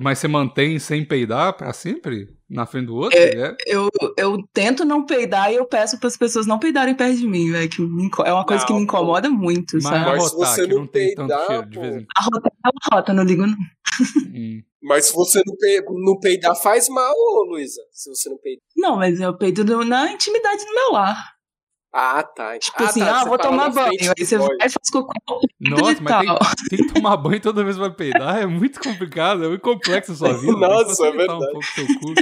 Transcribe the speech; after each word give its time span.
mas 0.00 0.18
você 0.18 0.28
mantém 0.28 0.78
sem 0.78 1.04
peidar 1.04 1.52
pra 1.56 1.72
sempre? 1.72 2.28
Na 2.48 2.64
frente 2.64 2.86
do 2.86 2.96
outro? 2.96 3.18
É, 3.18 3.54
eu, 3.66 3.90
eu 4.16 4.42
tento 4.54 4.84
não 4.84 5.04
peidar 5.04 5.52
e 5.52 5.56
eu 5.56 5.66
peço 5.66 5.98
para 5.98 6.08
as 6.08 6.16
pessoas 6.16 6.46
não 6.46 6.58
peidarem 6.58 6.94
perto 6.94 7.18
de 7.18 7.26
mim, 7.26 7.52
velho. 7.52 7.68
Que 7.68 7.82
é 8.24 8.32
uma 8.32 8.46
coisa 8.46 8.62
não, 8.62 8.66
que 8.66 8.72
me 8.72 8.80
incomoda 8.80 9.28
muito, 9.28 9.74
mas 9.74 9.82
sabe? 9.82 10.06
Mas 10.06 10.30
se 10.30 10.36
você 10.36 10.66
não, 10.66 10.78
não 10.78 10.86
peidar, 10.86 11.46
cheiro, 11.46 11.66
de 11.66 11.78
vez 11.78 11.96
em... 11.96 12.06
A 12.16 12.22
rota 12.22 12.48
é 12.48 12.68
a 12.68 12.96
rota, 12.96 13.12
não 13.12 13.24
ligo 13.24 13.46
não. 13.46 13.56
Hum. 14.34 14.62
Mas 14.82 15.06
se 15.06 15.14
você 15.14 15.42
não, 15.44 15.56
pe 15.56 15.84
não 15.90 16.18
peidar, 16.18 16.56
faz 16.56 16.88
mal, 16.88 17.14
Luísa. 17.48 17.82
Se 17.92 18.08
você 18.08 18.30
não 18.30 18.38
peidar. 18.38 18.62
Não, 18.76 18.96
mas 18.96 19.20
eu 19.20 19.36
peido 19.36 19.64
na 19.84 20.12
intimidade 20.12 20.64
do 20.64 20.74
meu 20.74 20.92
lar. 20.92 21.37
Ah, 22.00 22.22
tá. 22.22 22.56
Tipo 22.56 22.80
ah, 22.80 22.86
assim, 22.86 23.00
tá, 23.00 23.22
ah, 23.22 23.24
vou 23.24 23.36
tomar 23.36 23.70
banho. 23.70 23.90
Aí 24.16 24.24
você 24.24 24.38
vai 24.38 24.46
e 24.54 24.68
faz 24.68 24.88
cocô. 24.92 25.12
Nossa, 25.58 25.96
mas 26.00 26.26
tem, 26.70 26.78
tem, 26.78 26.86
que 26.86 26.94
tomar 26.94 27.16
banho 27.16 27.40
toda 27.40 27.64
vez 27.64 27.74
que 27.74 27.80
vai 27.80 27.90
peidar. 27.90 28.38
É 28.38 28.46
muito 28.46 28.78
complicado, 28.78 29.44
é 29.44 29.48
muito 29.48 29.62
complexo 29.62 30.12
a 30.12 30.14
sua 30.14 30.32
vida. 30.34 30.52
Nossa, 30.52 31.08
é 31.08 31.10
verdade. 31.10 31.44
Um 31.44 31.50
pouco 31.50 31.64
seu 31.64 31.86
cu. 31.86 32.14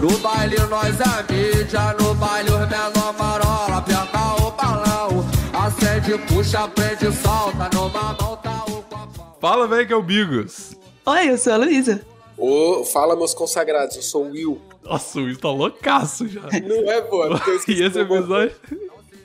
No 0.00 0.16
baile 0.18 0.56
nós 0.70 0.96
é 1.00 1.32
mídia, 1.32 1.96
no 1.98 2.14
baile 2.14 2.50
os 2.50 2.68
menor 2.68 3.14
marola, 3.18 3.78
aperta 3.78 4.18
o 4.40 4.50
balão, 4.52 5.26
acende, 5.52 6.18
puxa, 6.28 6.68
prende, 6.68 7.12
solta, 7.16 7.68
numa 7.74 8.14
mão 8.14 8.36
tá 8.36 8.64
o 8.68 8.82
copão. 8.82 9.36
Fala, 9.40 9.66
velho, 9.66 9.86
que 9.88 9.92
é 9.92 9.96
o 9.96 10.02
Bigos. 10.02 10.76
Oi, 11.04 11.30
eu 11.30 11.36
sou 11.36 11.52
a 11.52 11.56
Luísa. 11.56 12.06
Ô, 12.44 12.84
fala, 12.84 13.14
meus 13.14 13.32
consagrados, 13.32 13.94
eu 13.94 14.02
sou 14.02 14.24
o 14.24 14.30
Will. 14.32 14.60
Nossa, 14.82 15.20
o 15.20 15.22
Will 15.22 15.38
tá 15.38 15.48
loucaço 15.48 16.26
já. 16.26 16.40
Não 16.40 16.90
é, 16.90 17.00
pô? 17.00 17.24
É 17.24 17.28
e 17.70 17.82
esse 17.84 18.00
episódio... 18.00 18.56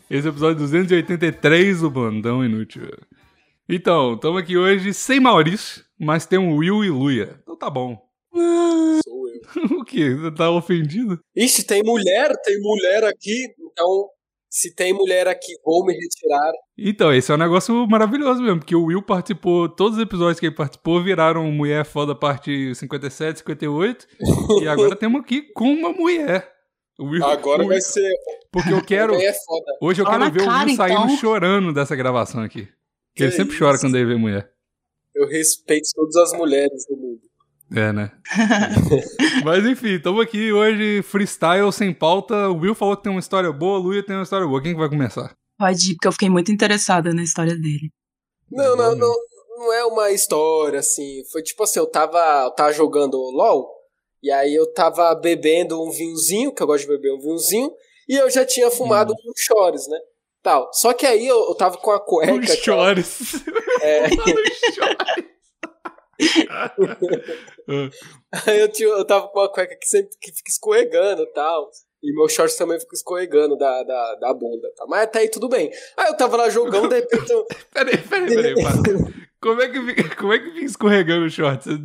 Esse 0.07 0.27
episódio 0.27 0.57
283 0.57 1.81
do 1.81 1.89
Bandão 1.89 2.45
Inútil. 2.45 2.83
Então, 3.67 4.13
estamos 4.13 4.39
aqui 4.39 4.55
hoje 4.55 4.93
sem 4.93 5.19
Maurício, 5.19 5.83
mas 5.99 6.27
tem 6.27 6.37
o 6.37 6.57
Will 6.57 6.85
e 6.85 6.91
Luia. 6.91 7.39
Então 7.41 7.57
tá 7.57 7.71
bom. 7.71 7.99
Sou 9.03 9.27
eu. 9.29 9.41
o 9.81 9.83
quê? 9.83 10.13
Você 10.13 10.31
tá 10.35 10.51
ofendido? 10.51 11.19
Ixi, 11.35 11.65
tem 11.65 11.81
mulher, 11.83 12.31
tem 12.43 12.61
mulher 12.61 13.03
aqui, 13.03 13.51
então 13.59 14.09
se 14.49 14.73
tem 14.73 14.93
mulher 14.93 15.27
aqui, 15.27 15.53
vou 15.63 15.85
me 15.85 15.93
retirar. 15.93 16.51
Então, 16.77 17.13
esse 17.13 17.31
é 17.31 17.35
um 17.35 17.37
negócio 17.37 17.87
maravilhoso 17.87 18.41
mesmo, 18.41 18.59
porque 18.59 18.75
o 18.75 18.85
Will 18.85 19.01
participou, 19.01 19.67
todos 19.67 19.97
os 19.97 20.03
episódios 20.03 20.39
que 20.39 20.45
ele 20.45 20.55
participou 20.55 21.03
viraram 21.03 21.51
Mulher 21.51 21.85
Foda 21.85 22.15
parte 22.15 22.73
57, 22.73 23.39
58, 23.39 24.07
e 24.61 24.67
agora 24.67 24.95
temos 24.95 25.21
aqui 25.21 25.41
com 25.53 25.65
uma 25.65 25.91
mulher. 25.91 26.57
Will, 26.99 27.23
agora 27.23 27.59
Will, 27.59 27.69
vai 27.69 27.81
ser. 27.81 28.11
Porque 28.51 28.73
eu 28.73 28.83
quero. 28.83 29.13
É 29.13 29.31
hoje 29.81 30.01
eu 30.01 30.05
quero 30.05 30.31
ver 30.31 30.45
cara, 30.45 30.63
o 30.63 30.67
Will 30.67 30.75
saindo 30.75 31.03
então. 31.03 31.17
chorando 31.17 31.73
dessa 31.73 31.95
gravação 31.95 32.41
aqui. 32.41 32.67
Que 33.13 33.23
ele 33.23 33.31
sempre 33.31 33.53
isso? 33.53 33.63
chora 33.63 33.79
quando 33.79 33.95
ele 33.95 34.05
vê 34.05 34.15
mulher. 34.15 34.51
Eu 35.13 35.27
respeito 35.27 35.89
todas 35.93 36.15
as 36.15 36.33
mulheres 36.37 36.85
do 36.87 36.95
mundo. 36.95 37.26
É, 37.75 37.91
né? 37.91 38.11
Mas 39.43 39.65
enfim, 39.65 39.95
estamos 39.95 40.21
aqui 40.21 40.53
hoje 40.53 41.01
freestyle, 41.01 41.71
sem 41.71 41.93
pauta. 41.93 42.49
O 42.49 42.59
Will 42.59 42.75
falou 42.75 42.95
que 42.95 43.03
tem 43.03 43.11
uma 43.11 43.19
história 43.19 43.51
boa, 43.51 43.77
a 43.77 43.81
Luia 43.81 44.03
tem 44.03 44.15
uma 44.15 44.23
história 44.23 44.47
boa. 44.47 44.61
Quem 44.61 44.73
que 44.73 44.79
vai 44.79 44.89
começar? 44.89 45.35
Pode 45.57 45.91
ir, 45.91 45.95
porque 45.95 46.07
eu 46.07 46.11
fiquei 46.11 46.29
muito 46.29 46.51
interessada 46.51 47.13
na 47.13 47.23
história 47.23 47.55
dele. 47.55 47.91
Não, 48.49 48.75
não, 48.75 48.95
não, 48.95 49.13
não 49.57 49.73
é 49.73 49.83
uma 49.85 50.11
história, 50.11 50.79
assim. 50.79 51.23
Foi 51.31 51.43
tipo 51.43 51.63
assim, 51.63 51.79
eu 51.79 51.87
tava, 51.87 52.43
eu 52.45 52.51
tava 52.51 52.71
jogando 52.71 53.17
LOL, 53.17 53.69
e 54.23 54.31
aí 54.31 54.55
eu 54.55 54.71
tava 54.73 55.13
bebendo 55.15 55.81
um 55.81 55.91
vinhozinho, 55.91 56.53
que 56.53 56.63
eu 56.63 56.67
gosto 56.67 56.83
de 56.83 56.95
beber 56.95 57.13
um 57.13 57.19
vinhozinho, 57.19 57.71
e 58.07 58.15
eu 58.15 58.29
já 58.29 58.45
tinha 58.45 58.71
fumado 58.71 59.11
hum. 59.11 59.29
um 59.29 59.33
chores, 59.35 59.87
né? 59.89 59.97
Tal. 60.41 60.69
Só 60.71 60.93
que 60.93 61.05
aí 61.05 61.27
eu, 61.27 61.49
eu 61.49 61.55
tava 61.55 61.77
com 61.77 61.91
a 61.91 61.99
cueca. 61.99 62.31
Um 62.37 62.45
chores. 62.45 63.43
É. 63.81 64.07
Aí 68.45 68.59
eu, 68.59 68.71
tinha, 68.71 68.89
eu 68.89 69.05
tava 69.05 69.27
com 69.27 69.39
uma 69.39 69.51
cueca 69.51 69.75
que 69.75 69.85
sempre 69.85 70.15
que 70.19 70.31
fica 70.31 70.49
escorregando 70.49 71.23
e 71.23 71.33
tal. 71.33 71.69
E 72.03 72.13
meu 72.13 72.29
shorts 72.29 72.55
também 72.55 72.79
fica 72.79 72.95
escorregando 72.95 73.57
da, 73.57 73.83
da, 73.83 74.15
da 74.15 74.33
bunda. 74.33 74.71
Tá? 74.75 74.85
Mas 74.87 75.03
até 75.03 75.19
aí 75.19 75.29
tudo 75.29 75.49
bem. 75.49 75.71
Aí 75.97 76.07
eu 76.07 76.17
tava 76.17 76.37
lá 76.37 76.49
jogando, 76.49 76.89
de 76.89 76.95
repente. 76.95 77.31
Eu... 77.31 77.45
peraí, 77.73 77.97
peraí, 77.97 78.35
peraí. 78.35 78.55
como, 79.41 79.61
é 79.61 79.69
que 79.69 79.81
fica, 79.81 80.15
como 80.15 80.33
é 80.33 80.39
que 80.39 80.51
fica 80.51 80.65
escorregando 80.65 81.25
o 81.25 81.29
shorts? 81.29 81.67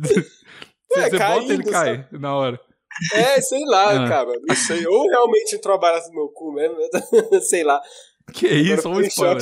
Você, 0.93 0.99
é, 0.99 1.09
você 1.09 1.17
caindo, 1.17 1.41
bota 1.41 1.53
ele 1.53 1.63
cai 1.63 1.95
sabe? 1.95 2.19
na 2.19 2.35
hora. 2.37 2.59
É, 3.13 3.41
sei 3.41 3.65
lá, 3.65 4.05
ah. 4.05 4.07
cara. 4.07 4.31
Não 4.47 4.55
sei. 4.55 4.85
Ou 4.85 5.07
realmente 5.09 5.55
entrou 5.55 5.73
a 5.73 5.79
barata 5.79 6.07
no 6.09 6.13
meu 6.13 6.27
cu 6.27 6.51
mesmo, 6.53 6.77
sei 7.41 7.63
lá. 7.63 7.81
Que 8.31 8.47
isso, 8.47 8.87
olha 8.87 8.99
o 8.99 9.01
spoiler. 9.01 9.41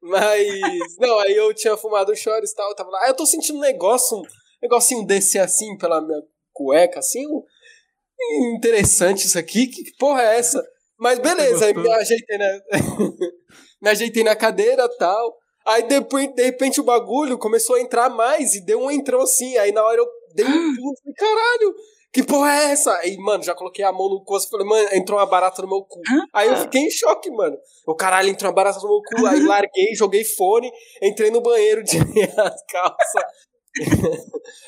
Mas, 0.00 0.96
não, 0.98 1.18
aí 1.18 1.34
eu 1.34 1.52
tinha 1.54 1.76
fumado 1.76 2.14
chores 2.16 2.50
e 2.50 2.54
tal, 2.54 2.70
eu 2.70 2.76
tava 2.76 2.90
lá. 2.90 3.04
Aí 3.04 3.10
eu 3.10 3.16
tô 3.16 3.26
sentindo 3.26 3.58
um 3.58 3.62
negócio, 3.62 4.18
um 4.18 4.22
negocinho 4.62 5.04
desse 5.04 5.38
assim 5.38 5.76
pela 5.76 6.00
minha 6.00 6.22
cueca, 6.52 6.98
assim, 6.98 7.26
um, 7.26 8.56
interessante 8.56 9.26
isso 9.26 9.38
aqui, 9.38 9.66
que 9.66 9.92
porra 9.98 10.22
é 10.22 10.38
essa? 10.38 10.64
Mas 10.98 11.18
beleza, 11.20 11.66
aí 11.66 11.74
me 11.74 11.92
ajeitei 11.92 12.38
na, 12.38 12.60
me 13.80 13.90
ajeitei 13.90 14.24
na 14.24 14.34
cadeira 14.34 14.84
e 14.84 14.98
tal. 14.98 15.36
Aí 15.66 15.82
depois, 15.86 16.34
de 16.34 16.42
repente 16.42 16.80
o 16.80 16.84
bagulho 16.84 17.38
começou 17.38 17.76
a 17.76 17.80
entrar 17.80 18.08
mais 18.08 18.54
e 18.54 18.64
deu 18.64 18.80
um 18.80 18.90
entrão 18.90 19.20
assim. 19.20 19.56
Aí 19.58 19.70
na 19.70 19.84
hora 19.84 20.00
eu 20.00 20.08
dei 20.34 20.44
um 20.44 20.74
pulo, 20.74 20.94
falei, 21.02 21.14
caralho, 21.16 21.74
que 22.12 22.22
porra 22.22 22.50
é 22.50 22.70
essa? 22.72 22.92
Aí, 22.98 23.16
mano, 23.18 23.42
já 23.42 23.54
coloquei 23.54 23.84
a 23.84 23.92
mão 23.92 24.08
no 24.08 24.24
cu, 24.24 24.38
falei, 24.50 24.66
mano, 24.66 24.88
entrou 24.92 25.18
uma 25.18 25.26
barata 25.26 25.60
no 25.62 25.68
meu 25.68 25.82
cu. 25.82 26.00
Aí 26.32 26.48
eu 26.48 26.56
fiquei 26.56 26.82
em 26.82 26.90
choque, 26.90 27.30
mano. 27.30 27.56
O 27.86 27.94
caralho, 27.94 28.30
entrou 28.30 28.48
uma 28.50 28.54
barata 28.54 28.78
no 28.80 28.88
meu 28.88 29.02
cu, 29.02 29.26
aí 29.26 29.42
larguei, 29.44 29.94
joguei 29.94 30.24
fone, 30.24 30.70
entrei 31.02 31.30
no 31.30 31.42
banheiro, 31.42 31.84
tirei 31.84 32.24
as 32.36 32.64
calças. 32.66 33.24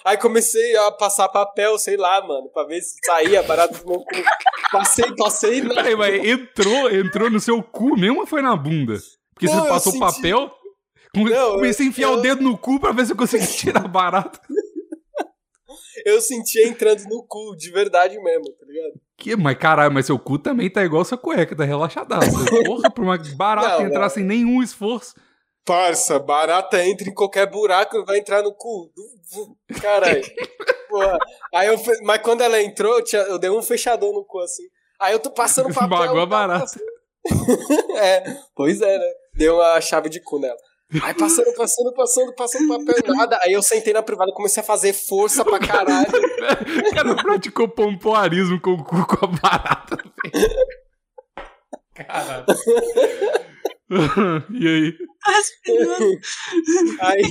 aí 0.04 0.18
comecei 0.18 0.76
a 0.76 0.92
passar 0.92 1.28
papel, 1.30 1.78
sei 1.78 1.96
lá, 1.96 2.24
mano, 2.26 2.50
pra 2.52 2.64
ver 2.64 2.82
se 2.82 2.94
saía 3.04 3.42
barata 3.42 3.78
do 3.78 3.86
meu 3.86 4.00
cu. 4.00 4.22
Passei, 4.70 5.14
passei. 5.16 5.62
Na... 5.62 5.74
Peraí, 5.74 5.96
mas 5.96 6.24
entrou, 6.24 6.90
entrou 6.90 7.30
no 7.30 7.40
seu 7.40 7.62
cu 7.62 7.96
mesmo 7.98 8.20
ou 8.20 8.26
foi 8.26 8.42
na 8.42 8.54
bunda? 8.54 8.98
Porque 9.34 9.46
Não, 9.46 9.62
você 9.62 9.68
passou 9.68 9.92
senti... 9.92 10.04
papel? 10.04 10.52
Não, 11.16 11.52
comecei 11.54 11.86
a 11.86 11.88
enfiar 11.88 12.08
eu... 12.08 12.18
o 12.18 12.20
dedo 12.20 12.42
no 12.42 12.56
cu 12.56 12.78
pra 12.78 12.92
ver 12.92 13.06
se 13.06 13.12
eu 13.12 13.16
conseguia 13.16 13.46
tirar 13.48 13.88
barata 13.88 14.38
eu 16.04 16.20
sentia 16.20 16.66
entrando 16.66 17.02
no 17.04 17.24
cu, 17.26 17.56
de 17.56 17.70
verdade 17.70 18.18
mesmo, 18.20 18.44
tá 18.52 18.66
ligado? 18.66 18.92
Que, 19.16 19.36
mas 19.36 19.58
caralho, 19.58 19.92
mas 19.92 20.06
seu 20.06 20.18
cu 20.18 20.38
também 20.38 20.70
tá 20.70 20.82
igual 20.82 21.04
sua 21.04 21.18
cueca, 21.18 21.54
tá 21.54 21.64
relaxadaço. 21.64 22.30
Porra, 22.64 22.90
pra 22.90 23.04
uma 23.04 23.18
barata 23.36 23.80
não, 23.80 23.86
entrar 23.86 24.02
não. 24.02 24.08
sem 24.08 24.24
nenhum 24.24 24.62
esforço. 24.62 25.14
Parça, 25.64 26.18
barata 26.18 26.82
entra 26.84 27.08
em 27.08 27.14
qualquer 27.14 27.46
buraco 27.46 27.98
e 27.98 28.04
vai 28.04 28.18
entrar 28.18 28.42
no 28.42 28.52
cu. 28.54 28.90
Caralho. 29.80 30.22
Aí 31.54 31.68
eu, 31.68 31.76
mas 32.02 32.20
quando 32.22 32.40
ela 32.40 32.60
entrou, 32.60 32.96
eu, 32.96 33.04
tinha, 33.04 33.22
eu 33.22 33.38
dei 33.38 33.50
um 33.50 33.62
fechadão 33.62 34.12
no 34.12 34.24
cu 34.24 34.40
assim. 34.40 34.64
Aí 34.98 35.12
eu 35.12 35.18
tô 35.18 35.30
passando 35.30 35.72
papel. 35.74 35.98
Esmagou 35.98 36.20
a 36.20 36.26
barata. 36.26 36.80
é, 37.98 38.24
pois 38.56 38.80
é, 38.80 38.98
né? 38.98 39.12
Deu 39.34 39.56
uma 39.56 39.80
chave 39.80 40.08
de 40.08 40.20
cu 40.20 40.38
nela. 40.40 40.56
Aí 41.02 41.14
passando, 41.14 41.54
passando, 41.54 41.94
passando, 41.94 42.34
passando 42.34 42.68
papel 42.68 43.14
nada. 43.14 43.38
Aí 43.42 43.52
eu 43.52 43.62
sentei 43.62 43.92
na 43.92 44.02
privada 44.02 44.30
e 44.30 44.34
comecei 44.34 44.60
a 44.60 44.66
fazer 44.66 44.92
força 44.92 45.44
pra 45.44 45.58
caralho. 45.58 46.08
O 46.08 46.90
cara 46.94 47.14
praticou 47.14 47.68
pompoarismo 47.68 48.60
com 48.60 48.72
o 48.72 48.84
cu 48.84 49.06
com 49.06 49.24
a 49.24 49.28
barata. 49.28 49.96
Caralho. 51.94 52.46
e 54.50 54.68
aí? 54.68 54.96
aí 57.00 57.22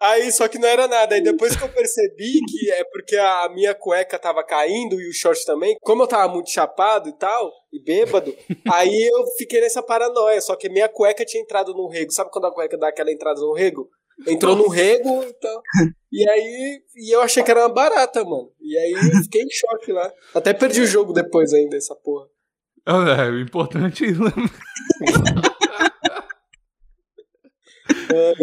Aí, 0.00 0.32
só 0.32 0.48
que 0.48 0.58
não 0.58 0.66
era 0.68 0.88
nada. 0.88 1.14
Aí 1.14 1.20
depois 1.20 1.54
que 1.54 1.62
eu 1.62 1.68
percebi 1.68 2.40
que 2.48 2.70
é 2.70 2.84
porque 2.84 3.16
a 3.16 3.48
minha 3.54 3.74
cueca 3.74 4.18
tava 4.18 4.42
caindo 4.42 5.00
e 5.00 5.08
o 5.08 5.12
short 5.12 5.44
também, 5.44 5.76
como 5.82 6.02
eu 6.02 6.06
tava 6.06 6.32
muito 6.32 6.50
chapado 6.50 7.08
e 7.08 7.12
tal, 7.12 7.52
e 7.72 7.82
bêbado, 7.82 8.34
aí 8.72 9.10
eu 9.12 9.26
fiquei 9.36 9.60
nessa 9.60 9.82
paranoia. 9.82 10.40
Só 10.40 10.56
que 10.56 10.68
minha 10.68 10.88
cueca 10.88 11.24
tinha 11.24 11.42
entrado 11.42 11.74
no 11.74 11.88
rego. 11.88 12.12
Sabe 12.12 12.30
quando 12.30 12.46
a 12.46 12.52
cueca 12.52 12.78
dá 12.78 12.88
aquela 12.88 13.12
entrada 13.12 13.40
no 13.40 13.52
rego? 13.52 13.88
Entrou 14.26 14.54
no 14.54 14.68
rego 14.68 15.22
e 15.22 15.32
tal. 15.34 15.62
E 16.12 16.28
aí, 16.28 16.82
e 16.96 17.14
eu 17.14 17.22
achei 17.22 17.42
que 17.42 17.50
era 17.50 17.60
uma 17.60 17.72
barata, 17.72 18.22
mano. 18.22 18.50
E 18.60 18.76
aí 18.76 18.92
eu 18.92 19.22
fiquei 19.22 19.42
em 19.42 19.50
choque 19.50 19.92
lá. 19.92 20.12
Até 20.34 20.52
perdi 20.52 20.82
o 20.82 20.86
jogo 20.86 21.12
depois 21.12 21.54
ainda, 21.54 21.76
essa 21.76 21.94
porra. 21.94 22.26
É, 22.86 23.30
o 23.30 23.40
importante 23.40 24.04
é 24.04 24.08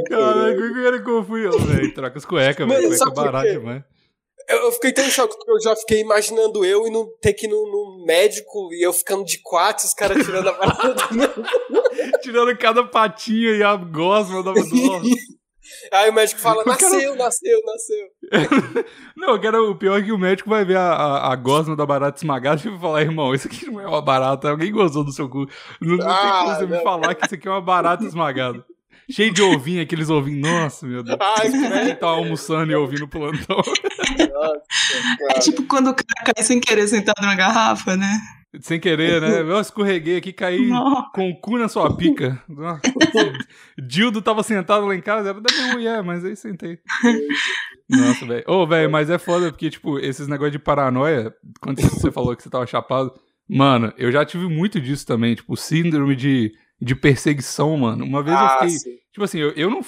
Caraca, 0.09 0.61
o 0.61 0.73
cara 0.73 1.01
confundiu, 1.01 1.59
velho. 1.59 1.93
Troca 1.93 2.17
as 2.17 2.25
cuecas, 2.25 2.67
velho. 2.67 2.87
Cueca 2.87 3.11
barata 3.11 3.51
demais. 3.51 3.83
Eu, 4.47 4.57
eu 4.59 4.71
fiquei 4.71 4.93
tão 4.93 5.05
em 5.05 5.11
choque 5.11 5.35
porque 5.35 5.51
eu 5.51 5.61
já 5.61 5.75
fiquei 5.75 5.99
imaginando 5.99 6.63
eu 6.63 6.87
indo 6.87 7.05
ter 7.21 7.33
que 7.33 7.47
ir 7.47 7.49
no, 7.49 7.57
no 7.69 8.05
médico 8.05 8.69
e 8.71 8.85
eu 8.85 8.93
ficando 8.93 9.25
de 9.25 9.41
quatro, 9.43 9.85
os 9.85 9.93
caras 9.93 10.25
tirando 10.25 10.47
a 10.47 10.53
barata 10.53 11.07
do 11.07 11.15
meu. 11.15 11.29
tirando 12.21 12.57
cada 12.57 12.83
patinha 12.85 13.51
e 13.51 13.63
a 13.63 13.75
gosma 13.75 14.41
da 14.41 14.53
Aí 15.91 16.09
o 16.09 16.13
médico 16.13 16.39
fala, 16.39 16.63
nasceu, 16.65 16.89
quero... 16.89 17.15
nasceu, 17.15 17.59
nasceu. 17.65 18.85
não, 19.15 19.39
cara, 19.39 19.61
o 19.61 19.75
pior 19.75 19.99
é 19.99 20.03
que 20.03 20.11
o 20.11 20.17
médico 20.17 20.49
vai 20.49 20.63
ver 20.63 20.77
a, 20.77 20.93
a, 20.93 21.33
a 21.33 21.35
gosma 21.35 21.75
da 21.75 21.85
barata 21.85 22.17
esmagada 22.17 22.61
e 22.63 22.69
vai 22.69 22.79
falar, 22.79 23.01
irmão, 23.01 23.33
isso 23.33 23.47
aqui 23.47 23.65
não 23.65 23.81
é 23.81 23.87
uma 23.87 24.01
barata, 24.01 24.49
alguém 24.49 24.71
gozou 24.71 25.03
do 25.03 25.11
seu 25.11 25.29
cu. 25.29 25.45
Não, 25.81 25.97
não 25.97 26.09
ah, 26.09 26.21
tem 26.21 26.31
como 26.31 26.55
você 26.55 26.65
não. 26.65 26.77
me 26.77 26.83
falar 26.83 27.15
que 27.15 27.25
isso 27.25 27.35
aqui 27.35 27.47
é 27.47 27.51
uma 27.51 27.61
barata 27.61 28.05
esmagada. 28.05 28.63
Cheio 29.09 29.33
de 29.33 29.41
ovinho, 29.41 29.81
aqueles 29.81 30.09
ovinhos. 30.09 30.41
Nossa, 30.49 30.85
meu 30.87 31.03
Deus. 31.03 31.17
Ai. 31.19 31.49
Quem 31.85 31.95
tá 31.95 32.07
almoçando 32.07 32.71
e 32.71 32.75
ouvindo 32.75 33.05
o 33.05 33.07
plantão. 33.07 33.57
Nossa, 33.57 33.81
É 34.19 35.27
cara. 35.27 35.39
tipo 35.39 35.63
quando 35.63 35.89
o 35.89 35.93
cara 35.95 36.33
cai 36.33 36.43
sem 36.43 36.59
querer 36.59 36.87
sentado 36.87 37.21
na 37.21 37.35
garrafa, 37.35 37.95
né? 37.95 38.19
Sem 38.61 38.79
querer, 38.79 39.21
né? 39.21 39.41
Eu 39.41 39.59
escorreguei 39.59 40.17
aqui, 40.17 40.31
caí 40.33 40.67
Não. 40.67 41.05
com 41.13 41.29
o 41.29 41.39
cu 41.39 41.57
na 41.57 41.67
sua 41.67 41.95
pica. 41.95 42.41
Nossa. 42.47 42.81
Dildo 43.77 44.21
tava 44.21 44.41
sentado 44.41 44.85
lá 44.85 44.95
em 44.95 45.01
casa, 45.01 45.29
era 45.29 45.41
da 45.41 45.53
minha 45.53 45.73
mulher, 45.73 46.01
mas 46.03 46.23
aí 46.25 46.35
sentei. 46.35 46.79
Nossa, 47.89 48.25
velho. 48.25 48.43
Ô, 48.47 48.65
velho, 48.65 48.89
mas 48.89 49.09
é 49.09 49.17
foda 49.17 49.51
porque, 49.51 49.69
tipo, 49.69 49.99
esses 49.99 50.27
negócios 50.27 50.53
de 50.53 50.59
paranoia, 50.59 51.31
quando 51.61 51.81
você 51.81 52.09
falou 52.11 52.35
que 52.35 52.41
você 52.41 52.49
tava 52.49 52.65
chapado, 52.65 53.13
mano, 53.49 53.93
eu 53.97 54.11
já 54.11 54.25
tive 54.25 54.47
muito 54.47 54.79
disso 54.79 55.05
também, 55.05 55.35
tipo, 55.35 55.55
síndrome 55.55 56.15
de, 56.15 56.51
de 56.81 56.95
perseguição, 56.95 57.75
mano. 57.77 58.05
Uma 58.05 58.21
vez 58.23 58.37
eu 58.37 58.45
Ah, 58.45 58.49
fiquei. 58.59 58.69
sim. 58.69 58.97
Tipo 59.11 59.23
assim, 59.23 59.39
eu, 59.39 59.51
eu, 59.51 59.69
não, 59.69 59.81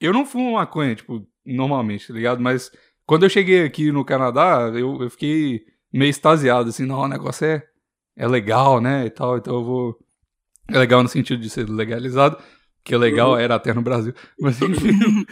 eu 0.00 0.12
não 0.12 0.26
fumo 0.26 0.52
maconha, 0.54 0.94
tipo, 0.94 1.26
normalmente, 1.44 2.08
tá 2.08 2.14
ligado? 2.14 2.40
Mas 2.42 2.70
quando 3.06 3.22
eu 3.24 3.28
cheguei 3.30 3.64
aqui 3.64 3.90
no 3.90 4.04
Canadá, 4.04 4.70
eu, 4.74 5.02
eu 5.02 5.10
fiquei 5.10 5.62
meio 5.92 6.10
extasiado, 6.10 6.68
assim, 6.68 6.84
não, 6.84 7.00
o 7.00 7.08
negócio 7.08 7.46
é, 7.46 7.62
é 8.16 8.26
legal, 8.28 8.80
né, 8.80 9.06
e 9.06 9.10
tal, 9.10 9.38
então 9.38 9.54
eu 9.54 9.64
vou... 9.64 9.98
É 10.68 10.78
legal 10.78 11.02
no 11.02 11.08
sentido 11.08 11.40
de 11.40 11.48
ser 11.48 11.68
legalizado, 11.70 12.36
que 12.84 12.92
é 12.94 12.98
legal 12.98 13.38
era 13.38 13.54
até 13.54 13.72
no 13.72 13.80
Brasil, 13.82 14.12
mas 14.40 14.60
enfim... 14.60 15.24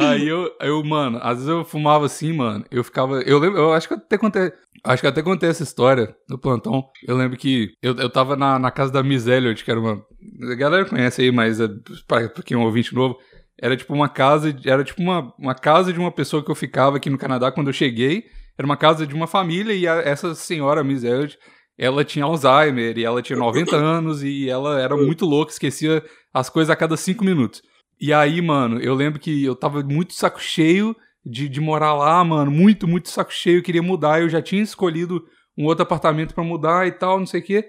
Aí 0.00 0.26
eu, 0.26 0.50
eu, 0.60 0.82
mano, 0.82 1.18
às 1.22 1.34
vezes 1.38 1.48
eu 1.48 1.64
fumava 1.64 2.06
assim, 2.06 2.32
mano, 2.32 2.64
eu 2.70 2.82
ficava... 2.82 3.20
Eu 3.22 3.38
lembro, 3.38 3.58
eu 3.58 3.72
acho 3.72 3.86
que 3.86 3.94
eu 3.94 3.98
até 3.98 4.18
contei... 4.18 4.52
Acho 4.82 5.00
que 5.02 5.06
eu 5.06 5.10
até 5.10 5.22
contei 5.22 5.48
essa 5.48 5.62
história 5.62 6.16
no 6.28 6.38
plantão. 6.38 6.88
Eu 7.06 7.16
lembro 7.16 7.36
que 7.36 7.74
eu, 7.82 7.94
eu 7.96 8.08
tava 8.10 8.34
na, 8.34 8.58
na 8.58 8.70
casa 8.70 8.90
da 8.92 9.02
Miss 9.02 9.26
Elliot, 9.26 9.62
que 9.62 9.70
era 9.70 9.78
uma... 9.78 10.04
A 10.42 10.54
galera 10.54 10.84
conhece 10.84 11.22
aí, 11.22 11.30
mas 11.30 11.60
é, 11.60 11.68
pra, 12.06 12.28
pra 12.28 12.42
quem 12.42 12.54
é 12.56 12.58
um 12.60 12.64
ouvinte 12.64 12.94
novo, 12.94 13.18
era 13.60 13.76
tipo 13.76 13.92
uma 13.92 14.08
casa, 14.08 14.54
era 14.64 14.82
tipo 14.84 15.02
uma, 15.02 15.32
uma 15.38 15.54
casa 15.54 15.92
de 15.92 15.98
uma 15.98 16.10
pessoa 16.12 16.42
que 16.44 16.50
eu 16.50 16.54
ficava 16.54 16.96
aqui 16.96 17.10
no 17.10 17.18
Canadá 17.18 17.50
quando 17.52 17.66
eu 17.68 17.72
cheguei. 17.72 18.24
Era 18.58 18.66
uma 18.66 18.76
casa 18.76 19.06
de 19.06 19.14
uma 19.14 19.26
família 19.26 19.72
e 19.74 19.86
a- 19.88 20.00
essa 20.00 20.34
senhora, 20.34 20.84
Miss 20.84 21.02
Elliot, 21.04 21.38
ela 21.78 22.04
tinha 22.04 22.24
Alzheimer 22.24 22.96
e 22.98 23.04
ela 23.04 23.22
tinha 23.22 23.38
90 23.38 23.76
anos 23.76 24.22
e 24.22 24.48
ela 24.48 24.80
era 24.80 24.96
muito 24.96 25.24
louca, 25.24 25.52
esquecia 25.52 26.02
as 26.32 26.48
coisas 26.50 26.70
a 26.70 26.76
cada 26.76 26.96
cinco 26.96 27.24
minutos. 27.24 27.62
E 28.00 28.12
aí, 28.12 28.40
mano, 28.40 28.78
eu 28.80 28.94
lembro 28.94 29.18
que 29.20 29.44
eu 29.44 29.54
tava 29.54 29.82
muito 29.82 30.14
saco 30.14 30.40
cheio 30.40 30.94
de, 31.24 31.48
de 31.48 31.60
morar 31.60 31.92
lá, 31.94 32.22
mano, 32.24 32.50
muito, 32.50 32.88
muito 32.88 33.10
saco 33.10 33.32
cheio, 33.32 33.58
eu 33.58 33.62
queria 33.62 33.82
mudar, 33.82 34.20
eu 34.22 34.28
já 34.28 34.40
tinha 34.40 34.62
escolhido 34.62 35.22
um 35.56 35.66
outro 35.66 35.82
apartamento 35.82 36.34
pra 36.34 36.42
mudar 36.44 36.86
e 36.86 36.92
tal, 36.92 37.18
não 37.18 37.26
sei 37.26 37.40
o 37.40 37.44
quê. 37.44 37.68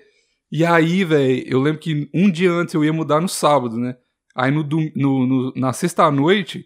E 0.51 0.65
aí, 0.65 1.03
velho, 1.05 1.43
eu 1.47 1.61
lembro 1.61 1.79
que 1.79 2.09
um 2.13 2.29
dia 2.29 2.51
antes 2.51 2.73
eu 2.73 2.83
ia 2.83 2.91
mudar 2.93 3.21
no 3.21 3.29
sábado, 3.29 3.77
né? 3.77 3.95
Aí 4.35 4.51
no, 4.51 4.63
no, 4.95 5.27
no- 5.27 5.53
na 5.55 5.71
sexta-noite, 5.73 6.65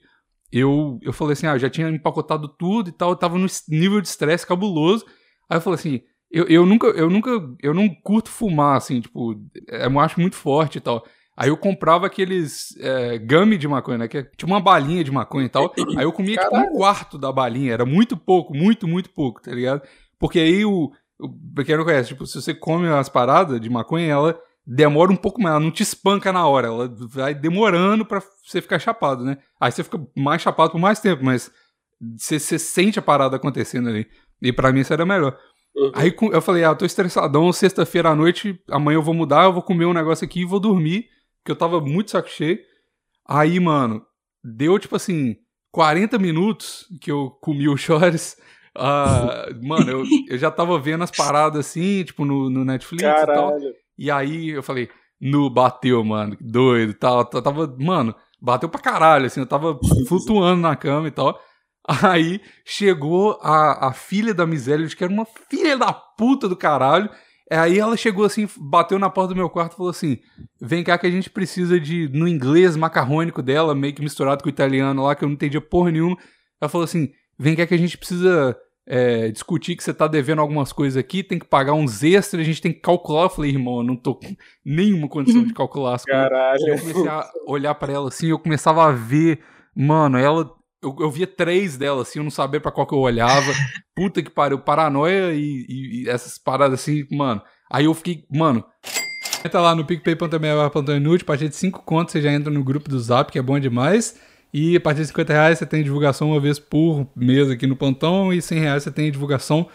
eu, 0.52 1.00
eu 1.02 1.14
falei 1.14 1.34
assim, 1.34 1.48
ah, 1.48 1.58
já 1.58 1.70
tinha 1.70 1.90
empacotado 1.90 2.48
tudo 2.48 2.90
e 2.90 2.92
tal, 2.94 3.12
eu 3.12 3.16
tava 3.16 3.38
num 3.38 3.48
nível 3.70 4.02
de 4.02 4.08
estresse 4.08 4.46
cabuloso. 4.48 5.06
Aí 5.50 5.58
eu 5.58 5.62
falei 5.62 5.80
assim, 5.80 6.02
eu, 6.32 6.46
eu 6.48 6.66
nunca, 6.66 6.88
eu 6.88 7.10
nunca, 7.10 7.30
eu 7.62 7.74
não 7.74 7.88
curto 8.04 8.30
fumar, 8.30 8.78
assim, 8.78 9.02
tipo, 9.02 9.36
é, 9.70 9.86
eu 9.86 10.00
acho 10.00 10.20
muito 10.20 10.36
forte 10.36 10.78
e 10.78 10.82
tal. 10.82 11.06
Aí 11.38 11.50
eu 11.50 11.58
comprava 11.58 12.06
aqueles 12.08 12.76
é, 12.80 13.18
gummy 13.20 13.58
de 13.58 13.68
maconha, 13.68 13.98
né? 13.98 14.08
Que 14.08 14.20
é 14.20 14.24
tipo 14.24 14.48
uma 14.48 14.60
balinha 14.62 15.04
de 15.04 15.12
maconha 15.12 15.46
e 15.46 15.50
tal. 15.50 15.74
Aí 15.98 16.06
eu 16.06 16.12
comia 16.14 16.38
tipo 16.38 16.48
um 16.56 16.60
Caralho. 16.60 16.72
quarto 16.78 17.18
da 17.18 17.30
balinha. 17.32 17.74
Era 17.74 17.86
muito 17.86 18.16
pouco, 18.16 18.56
muito, 18.56 18.88
muito 18.88 19.10
pouco, 19.10 19.42
tá 19.42 19.52
ligado? 19.52 19.82
Porque 20.18 20.40
aí 20.40 20.64
o. 20.64 20.92
o 21.20 21.30
pra 21.54 21.64
quem 21.64 21.78
não 21.78 21.86
conhece, 21.86 22.10
tipo, 22.10 22.26
se 22.26 22.42
você 22.42 22.54
come 22.54 22.88
as 22.88 23.10
paradas 23.10 23.60
de 23.60 23.70
maconha, 23.70 24.12
ela 24.12 24.40
demora 24.66 25.12
um 25.12 25.16
pouco 25.16 25.42
mais, 25.42 25.56
ela 25.56 25.64
não 25.64 25.72
te 25.72 25.84
espanca 25.84 26.34
na 26.34 26.48
hora, 26.48 26.68
ela 26.68 26.88
vai 27.08 27.36
demorando 27.36 28.06
pra 28.06 28.22
você 28.44 28.62
ficar 28.62 28.80
chapado, 28.80 29.24
né? 29.24 29.38
Aí 29.60 29.72
você 29.72 29.84
fica 29.84 30.00
mais 30.16 30.42
chapado 30.42 30.72
por 30.72 30.80
mais 30.80 31.00
tempo, 31.00 31.24
mas 31.24 31.52
você, 32.18 32.40
você 32.40 32.58
sente 32.58 33.00
a 33.00 33.02
parada 33.02 33.36
acontecendo 33.36 33.90
ali. 33.90 34.08
E 34.42 34.52
pra 34.52 34.72
mim 34.72 34.82
isso 34.82 34.94
era 34.94 35.06
melhor. 35.06 35.38
Uhum. 35.76 35.92
Aí 35.94 36.16
eu 36.32 36.42
falei, 36.42 36.64
ah, 36.64 36.70
eu 36.70 36.76
tô 36.76 36.86
estressadão, 36.86 37.52
sexta-feira 37.54 38.10
à 38.10 38.16
noite, 38.16 38.60
amanhã 38.70 38.98
eu 38.98 39.04
vou 39.04 39.14
mudar, 39.14 39.44
eu 39.44 39.54
vou 39.54 39.62
comer 39.62 39.86
um 39.86 39.94
negócio 39.94 40.26
aqui 40.26 40.42
e 40.42 40.46
vou 40.46 40.60
dormir, 40.60 41.08
porque 41.38 41.52
eu 41.52 41.56
tava 41.56 41.80
muito 41.80 42.12
saco 42.12 42.30
cheio. 42.30 42.60
Aí, 43.28 43.60
mano, 43.60 44.02
deu 44.44 44.80
tipo 44.80 44.96
assim, 44.96 45.36
40 45.72 46.18
minutos 46.18 46.88
que 47.02 47.12
eu 47.12 47.30
comi 47.42 47.68
o 47.68 47.78
Chores. 47.78 48.38
Ah, 48.76 49.48
mano, 49.62 49.90
eu, 49.90 50.04
eu 50.30 50.38
já 50.38 50.52
tava 50.52 50.78
vendo 50.80 51.04
as 51.04 51.12
paradas 51.12 51.68
assim, 51.68 52.04
tipo, 52.04 52.26
no, 52.26 52.50
no 52.50 52.66
Netflix 52.66 53.04
e 53.04 53.26
tal. 53.26 53.26
Caralho. 53.26 53.74
E 53.98 54.12
aí 54.12 54.50
eu 54.50 54.62
falei, 54.62 54.90
no 55.20 55.50
bateu, 55.50 56.04
mano, 56.04 56.36
que 56.36 56.44
doido 56.44 56.92
e 56.92 56.94
tal. 56.94 57.24
Tava, 57.26 57.74
mano, 57.80 58.14
bateu 58.42 58.70
pra 58.70 58.82
caralho, 58.82 59.26
assim, 59.26 59.40
eu 59.40 59.46
tava 59.46 59.80
flutuando 60.08 60.62
na 60.62 60.76
cama 60.76 61.08
e 61.08 61.12
tal. 61.12 61.40
Aí 61.88 62.42
chegou 62.66 63.40
a, 63.42 63.90
a 63.90 63.94
filha 63.94 64.34
da 64.34 64.46
Misélia, 64.46 64.88
que 64.88 65.04
era 65.04 65.14
uma 65.14 65.26
filha 65.50 65.78
da 65.78 65.94
puta 65.94 66.48
do 66.50 66.56
caralho. 66.56 67.10
Aí 67.52 67.78
ela 67.78 67.96
chegou 67.96 68.26
assim, 68.26 68.48
bateu 68.58 68.98
na 68.98 69.08
porta 69.08 69.34
do 69.34 69.38
meu 69.38 69.50
quarto 69.50 69.74
e 69.74 69.78
falou 69.78 69.92
assim: 69.92 70.18
Vem 70.60 70.84
cá 70.84 70.98
que 70.98 71.06
a 71.06 71.12
gente 71.12 71.30
precisa 71.30 71.80
de, 71.80 72.10
no 72.10 72.28
inglês 72.28 72.76
macarrônico 72.76 73.42
dela, 73.44 73.76
meio 73.76 73.94
que 73.94 74.02
misturado 74.02 74.42
com 74.42 74.50
o 74.50 74.52
italiano 74.52 75.04
lá, 75.04 75.14
que 75.14 75.24
eu 75.24 75.28
não 75.28 75.36
entendia 75.36 75.62
porra 75.62 75.92
nenhuma. 75.92 76.18
Ela 76.60 76.70
falou 76.70 76.86
assim: 76.86 77.12
Vem 77.38 77.56
cá 77.56 77.68
que 77.68 77.76
a 77.76 77.78
gente 77.78 77.98
precisa 78.00 78.58
é, 78.88 79.30
discutir 79.32 79.76
que 79.76 79.84
você 79.84 79.94
tá 79.94 80.08
devendo 80.08 80.40
algumas 80.42 80.72
coisas 80.72 80.98
aqui, 80.98 81.24
tem 81.24 81.40
que 81.40 81.46
pagar 81.46 81.74
uns 81.74 82.04
extras, 82.04 82.42
a 82.42 82.46
gente 82.46 82.62
tem 82.62 82.72
que 82.72 82.80
calcular. 82.82 83.24
Eu 83.24 83.30
falei, 83.30 83.52
irmão, 83.52 83.78
eu 83.78 83.84
não 83.84 83.96
tô 83.96 84.16
com 84.16 84.36
nenhuma 84.64 85.08
condição 85.08 85.44
de 85.44 85.54
calcular 85.54 85.96
as 85.96 86.04
coisas. 86.06 86.24
Caralho. 86.30 86.68
Eu 86.68 86.80
comecei 86.80 87.08
a 87.08 87.30
olhar 87.48 87.76
pra 87.76 87.92
ela 87.94 88.08
assim, 88.10 88.28
eu 88.28 88.40
começava 88.40 88.86
a 88.86 88.92
ver, 88.92 89.40
mano, 89.76 90.18
ela. 90.18 90.52
Eu, 90.84 90.96
eu 91.00 91.10
via 91.10 91.26
três 91.26 91.78
dela, 91.78 92.04
assim, 92.04 92.20
eu 92.20 92.24
não 92.24 92.30
sabia 92.30 92.62
pra 92.62 92.72
qual 92.72 92.86
que 92.86 92.94
eu 92.94 93.00
olhava. 93.00 93.52
Puta 93.96 94.22
que 94.22 94.30
pariu, 94.30 94.60
paranoia 94.60 95.34
e, 95.34 95.66
e- 95.68 96.04
e 96.04 96.10
essas 96.10 96.38
paradas 96.38 96.80
assim, 96.82 97.08
mano. 97.12 97.42
Aí 97.72 97.86
eu 97.86 97.94
fiquei, 97.96 98.24
mano. 98.30 98.64
Entra 99.44 99.62
lá 99.62 99.74
no 99.76 99.84
PicPay.me 99.86 100.70
plantão 100.72 100.96
inútil, 100.96 101.24
a 101.24 101.28
partir 101.28 101.50
de 101.50 101.56
5 101.56 101.82
contos 101.84 102.12
você 102.12 102.22
já 102.22 102.32
entra 102.32 102.52
no 102.52 102.64
grupo 102.64 102.88
do 102.90 103.00
Zap, 103.00 103.32
que 103.32 103.40
é 103.40 103.42
bom 103.42 103.60
demais. 103.60 104.20
E 104.54 104.76
a 104.76 104.80
partir 104.80 105.02
de 105.02 105.08
50 105.08 105.34
reais 105.34 105.60
você 105.60 105.66
tem 105.66 105.84
divulgação 105.84 106.32
uma 106.32 106.40
vez 106.40 106.60
por 106.60 107.08
mês 107.16 107.50
aqui 107.50 107.68
no 107.68 107.76
plantão, 107.76 108.34
e 108.34 108.42
100 108.42 108.60
reais 108.60 108.84
você 108.84 108.92
tem 108.92 109.12
divulgação 109.12 109.68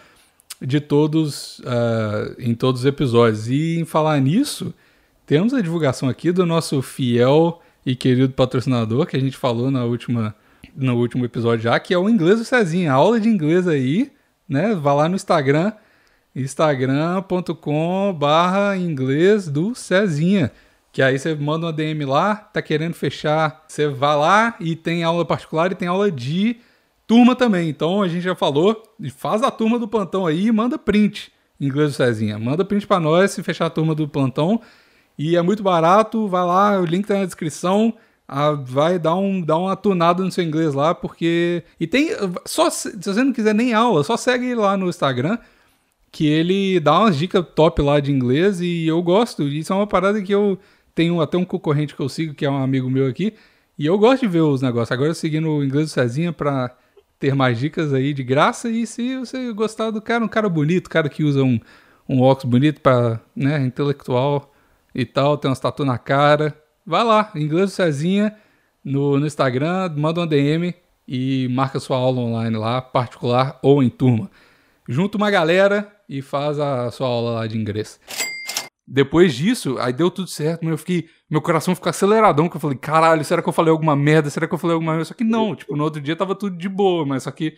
de 0.61 0.79
todos, 0.79 1.61
ah, 1.65 2.35
em 2.39 2.53
todos 2.53 2.81
os 2.81 2.87
episódios. 2.87 3.47
E 3.47 3.79
em 3.79 3.85
falar 3.85 4.19
nisso, 4.19 4.73
temos 5.25 5.53
a 5.53 5.61
divulgação 5.61 6.09
aqui 6.09 6.31
do 6.31 6.45
nosso 6.45 6.81
fiel 6.81 7.61
e 7.85 7.95
querido 7.95 8.33
patrocinador, 8.33 9.05
que 9.05 9.17
a 9.17 9.19
gente 9.19 9.37
falou 9.37 9.71
na 9.71 9.83
última, 9.83 10.35
no 10.75 10.95
último 10.97 11.25
episódio 11.25 11.63
já, 11.63 11.79
que 11.79 11.93
é 11.93 11.97
o 11.97 12.09
Inglês 12.09 12.39
do 12.39 12.45
Cezinha. 12.45 12.93
Aula 12.93 13.19
de 13.19 13.29
inglês 13.29 13.67
aí, 13.67 14.11
né? 14.47 14.75
Vá 14.75 14.93
lá 14.93 15.09
no 15.09 15.15
Instagram, 15.15 15.71
instagram.com 16.35 18.15
barra 18.17 18.77
inglês 18.77 19.47
do 19.47 19.73
Cezinha. 19.73 20.51
Que 20.91 21.01
aí 21.01 21.17
você 21.17 21.33
manda 21.35 21.67
uma 21.67 21.73
DM 21.73 22.03
lá, 22.05 22.35
tá 22.35 22.61
querendo 22.61 22.93
fechar, 22.93 23.63
você 23.67 23.87
vai 23.87 24.15
lá 24.15 24.55
e 24.59 24.75
tem 24.75 25.03
aula 25.03 25.23
particular 25.23 25.71
e 25.71 25.75
tem 25.75 25.87
aula 25.87 26.11
de 26.11 26.57
turma 27.07 27.35
também. 27.35 27.69
Então 27.69 28.01
a 28.01 28.07
gente 28.07 28.23
já 28.23 28.35
falou, 28.35 28.83
faz 29.15 29.41
a 29.41 29.49
turma 29.49 29.79
do 29.79 29.87
plantão 29.87 30.25
aí 30.25 30.47
e 30.47 30.51
manda 30.51 30.77
print, 30.77 31.31
inglês 31.59 31.91
do 31.91 31.95
Cezinha. 31.95 32.37
Manda 32.37 32.65
print 32.65 32.85
pra 32.85 32.99
nós 32.99 33.31
se 33.31 33.41
fechar 33.41 33.67
a 33.67 33.69
turma 33.69 33.95
do 33.95 34.07
plantão. 34.07 34.61
E 35.17 35.35
é 35.35 35.41
muito 35.41 35.61
barato, 35.63 36.27
vai 36.27 36.43
lá, 36.45 36.79
o 36.79 36.85
link 36.85 37.05
tá 37.05 37.15
na 37.15 37.25
descrição. 37.25 37.93
ah, 38.27 38.51
vai 38.53 38.97
dar, 38.97 39.15
um, 39.15 39.41
dar 39.41 39.57
uma 39.57 39.75
tunada 39.75 40.23
no 40.23 40.31
seu 40.31 40.43
inglês 40.43 40.73
lá, 40.73 40.95
porque. 40.95 41.63
E 41.79 41.85
tem. 41.85 42.09
Só 42.45 42.69
se 42.69 42.97
você 42.97 43.23
não 43.23 43.33
quiser 43.33 43.53
nem 43.53 43.73
aula, 43.73 44.03
só 44.03 44.17
segue 44.17 44.55
lá 44.55 44.77
no 44.77 44.89
Instagram, 44.89 45.37
que 46.11 46.27
ele 46.27 46.79
dá 46.79 46.99
umas 46.99 47.17
dicas 47.17 47.45
top 47.55 47.81
lá 47.81 47.99
de 47.99 48.11
inglês 48.11 48.61
e 48.61 48.87
eu 48.87 49.01
gosto. 49.03 49.43
Isso 49.43 49.71
é 49.73 49.75
uma 49.75 49.87
parada 49.87 50.21
que 50.21 50.33
eu 50.33 50.57
tenho 50.93 51.21
até 51.21 51.37
um 51.37 51.45
concorrente 51.45 51.95
que 51.95 52.01
eu 52.01 52.09
sigo, 52.09 52.33
que 52.33 52.45
é 52.45 52.49
um 52.49 52.61
amigo 52.61 52.89
meu 52.89 53.07
aqui, 53.07 53.33
e 53.77 53.85
eu 53.85 53.97
gosto 53.97 54.21
de 54.21 54.27
ver 54.27 54.41
os 54.41 54.61
negócios. 54.61 54.91
Agora 54.91 55.13
seguindo 55.13 55.49
o 55.49 55.63
inglês 55.63 55.87
do 55.87 55.93
Cezinha 55.93 56.31
pra 56.31 56.75
ter 57.19 57.35
mais 57.35 57.59
dicas 57.59 57.93
aí 57.93 58.13
de 58.13 58.23
graça. 58.23 58.69
E 58.69 58.85
se 58.85 59.17
você 59.17 59.53
gostar 59.53 59.91
do 59.91 60.01
cara, 60.01 60.23
um 60.23 60.27
cara 60.27 60.49
bonito, 60.49 60.89
cara 60.89 61.07
que 61.09 61.23
usa 61.23 61.43
um, 61.43 61.59
um 62.07 62.21
óculos 62.21 62.51
bonito 62.51 62.81
pra, 62.81 63.19
né, 63.35 63.59
intelectual 63.63 64.53
e 64.93 65.05
tal, 65.05 65.37
tem 65.37 65.49
umas 65.49 65.59
tatu 65.59 65.85
na 65.85 65.97
cara, 65.97 66.55
vai 66.85 67.03
lá, 67.03 67.31
inglês 67.35 67.69
do 67.69 67.73
Cezinha 67.73 68.35
no, 68.83 69.19
no 69.19 69.25
Instagram, 69.25 69.93
manda 69.95 70.19
uma 70.19 70.27
DM 70.27 70.73
e 71.07 71.47
marca 71.49 71.79
sua 71.79 71.97
aula 71.97 72.21
online 72.21 72.57
lá, 72.57 72.81
particular 72.81 73.59
ou 73.61 73.81
em 73.81 73.89
turma. 73.89 74.29
Junta 74.87 75.17
uma 75.17 75.31
galera 75.31 75.91
e 76.09 76.21
faz 76.21 76.59
a 76.59 76.89
sua 76.91 77.07
aula 77.07 77.31
lá 77.31 77.47
de 77.47 77.57
inglês. 77.57 77.99
Depois 78.87 79.33
disso, 79.33 79.77
aí 79.79 79.93
deu 79.93 80.09
tudo 80.11 80.27
certo, 80.27 80.61
mas 80.63 80.71
eu 80.71 80.77
fiquei. 80.77 81.05
Meu 81.29 81.41
coração 81.41 81.73
ficou 81.75 81.89
aceleradão, 81.89 82.49
que 82.49 82.57
eu 82.57 82.61
falei, 82.61 82.77
caralho, 82.77 83.23
será 83.23 83.41
que 83.41 83.47
eu 83.47 83.53
falei 83.53 83.71
alguma 83.71 83.95
merda? 83.95 84.29
Será 84.29 84.47
que 84.47 84.53
eu 84.53 84.57
falei 84.57 84.73
alguma 84.73 84.91
merda? 84.93 85.05
Só 85.05 85.13
que 85.13 85.23
não, 85.23 85.55
tipo, 85.55 85.75
no 85.77 85.83
outro 85.83 86.01
dia 86.01 86.15
tava 86.15 86.35
tudo 86.35 86.57
de 86.57 86.67
boa, 86.67 87.05
mas 87.05 87.23
só 87.23 87.31
que 87.31 87.53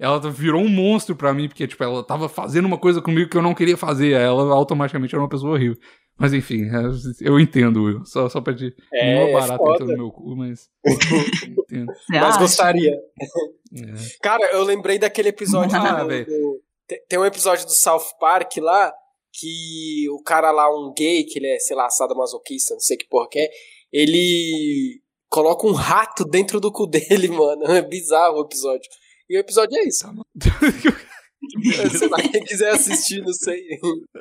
ela 0.00 0.18
virou 0.30 0.60
um 0.62 0.68
monstro 0.68 1.14
pra 1.14 1.32
mim, 1.32 1.46
porque, 1.46 1.66
tipo, 1.68 1.84
ela 1.84 2.02
tava 2.02 2.28
fazendo 2.28 2.64
uma 2.64 2.78
coisa 2.78 3.00
comigo 3.00 3.30
que 3.30 3.36
eu 3.36 3.42
não 3.42 3.54
queria 3.54 3.76
fazer, 3.76 4.16
aí 4.16 4.22
ela 4.24 4.52
automaticamente 4.54 5.14
era 5.14 5.22
uma 5.22 5.28
pessoa 5.28 5.52
horrível. 5.52 5.76
Mas 6.18 6.32
enfim, 6.32 6.64
é, 6.64 6.82
eu 7.26 7.38
entendo, 7.38 7.84
Will. 7.84 8.04
Só, 8.04 8.28
só 8.28 8.40
pra 8.40 8.54
te. 8.54 8.74
É, 8.92 9.14
nenhuma 9.14 9.40
barata 9.40 9.58
foda. 9.58 9.74
entrou 9.74 9.88
no 9.90 9.96
meu 9.96 10.10
cu, 10.10 10.36
mas. 10.36 10.68
entendo. 11.58 11.92
Mas 12.10 12.36
gostaria. 12.36 12.92
É. 12.92 13.92
Cara, 14.22 14.44
eu 14.52 14.62
lembrei 14.64 14.98
daquele 14.98 15.28
episódio. 15.30 15.72
Ah, 15.80 16.02
do- 16.02 16.08
velho. 16.08 16.26
do- 16.26 16.60
tem 17.08 17.18
um 17.18 17.24
episódio 17.24 17.64
do 17.64 17.72
South 17.72 18.04
Park 18.20 18.56
lá 18.58 18.92
que 19.32 20.08
o 20.10 20.22
cara 20.22 20.50
lá, 20.50 20.68
um 20.70 20.92
gay, 20.96 21.24
que 21.24 21.38
ele 21.38 21.48
é, 21.48 21.58
sei 21.58 21.74
lá, 21.76 21.88
sadomasoquista, 21.88 22.74
não 22.74 22.80
sei 22.80 22.96
que 22.96 23.08
porra 23.08 23.28
que 23.30 23.38
é, 23.38 23.48
ele 23.92 25.00
coloca 25.28 25.66
um 25.66 25.72
rato 25.72 26.24
dentro 26.24 26.60
do 26.60 26.70
cu 26.70 26.86
dele, 26.86 27.28
mano. 27.32 27.64
É 27.64 27.82
bizarro 27.82 28.38
o 28.38 28.44
episódio. 28.44 28.88
E 29.28 29.36
o 29.36 29.40
episódio 29.40 29.78
é 29.78 29.88
isso. 29.88 30.04
sei 31.98 32.08
lá, 32.08 32.18
quem 32.18 32.44
quiser 32.44 32.70
assistir, 32.70 33.22
não 33.22 33.32
sei. 33.32 33.62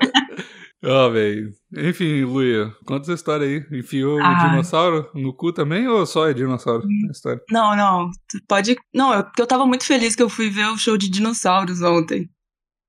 Ó, 0.83 1.09
velho. 1.09 1.53
Enfim, 1.77 2.23
Luia, 2.23 2.73
conta 2.87 3.03
essa 3.03 3.13
história 3.13 3.45
aí. 3.45 3.63
Enfiou 3.77 4.17
o 4.17 4.23
Ah. 4.23 4.47
dinossauro 4.49 5.11
no 5.13 5.35
cu 5.35 5.53
também 5.53 5.87
ou 5.87 6.05
só 6.07 6.27
é 6.27 6.33
dinossauro 6.33 6.87
na 7.05 7.11
história? 7.11 7.39
Não, 7.51 7.75
não. 7.75 8.09
Pode. 8.47 8.75
Não, 8.93 9.13
eu, 9.13 9.23
porque 9.23 9.41
eu 9.41 9.47
tava 9.47 9.65
muito 9.67 9.85
feliz 9.85 10.15
que 10.15 10.23
eu 10.23 10.29
fui 10.29 10.49
ver 10.49 10.65
o 10.67 10.77
show 10.77 10.97
de 10.97 11.09
dinossauros 11.09 11.81
ontem. 11.83 12.27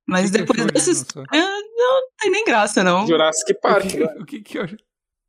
Mas 0.09 0.31
que 0.31 0.33
que 0.33 0.39
é 0.39 0.41
depois 0.41 0.67
de 0.67 0.73
dessa 0.73 0.91
história, 0.91 1.29
tem 2.23 2.31
nem 2.31 2.45
graça, 2.45 2.83
não. 2.85 3.07
Jurassic 3.07 3.53
O 3.53 3.61
Park, 3.61 3.87
que, 3.89 3.97
né? 3.99 4.15
o 4.21 4.25
que 4.25 4.41
que 4.41 4.59
é, 4.59 4.67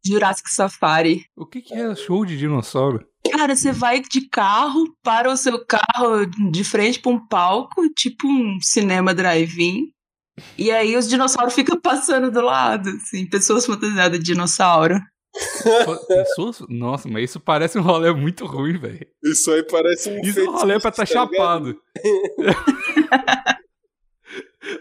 Jurassic 0.06 0.50
Safari. 0.50 1.26
o 1.36 1.46
que 1.46 1.62
que 1.62 1.74
é 1.74 1.96
show 1.96 2.26
de 2.26 2.38
dinossauro? 2.38 3.06
Cara, 3.32 3.56
você 3.56 3.72
vai 3.72 4.02
de 4.02 4.28
carro, 4.30 4.84
para 5.02 5.32
o 5.32 5.38
seu 5.38 5.66
carro 5.66 6.26
de 6.52 6.64
frente 6.64 7.00
pra 7.00 7.12
um 7.12 7.26
palco, 7.28 7.90
tipo 7.96 8.28
um 8.28 8.60
cinema 8.62 9.14
drive-in. 9.14 9.88
E 10.58 10.72
aí 10.72 10.96
os 10.98 11.08
dinossauros 11.08 11.54
ficam 11.54 11.80
passando 11.80 12.30
do 12.32 12.42
lado, 12.42 12.90
assim, 12.90 13.26
pessoas 13.30 13.66
fantasiadas 13.66 14.20
de 14.20 14.26
dinossauro. 14.26 15.00
Pessoas? 16.08 16.60
Nossa, 16.70 17.08
mas 17.10 17.30
isso 17.30 17.40
parece 17.40 17.80
um 17.80 17.82
rolê 17.82 18.12
muito 18.14 18.46
ruim, 18.46 18.78
velho. 18.78 19.08
Isso 19.24 19.52
aí 19.52 19.64
parece 19.64 20.10
um 20.10 20.20
Isso 20.22 20.40
é 20.40 20.44
um 20.44 20.52
rolê 20.52 20.80
pra 20.80 20.90
estar 20.90 21.06
tá 21.06 21.10
ligado? 21.26 21.32
chapado. 21.32 21.82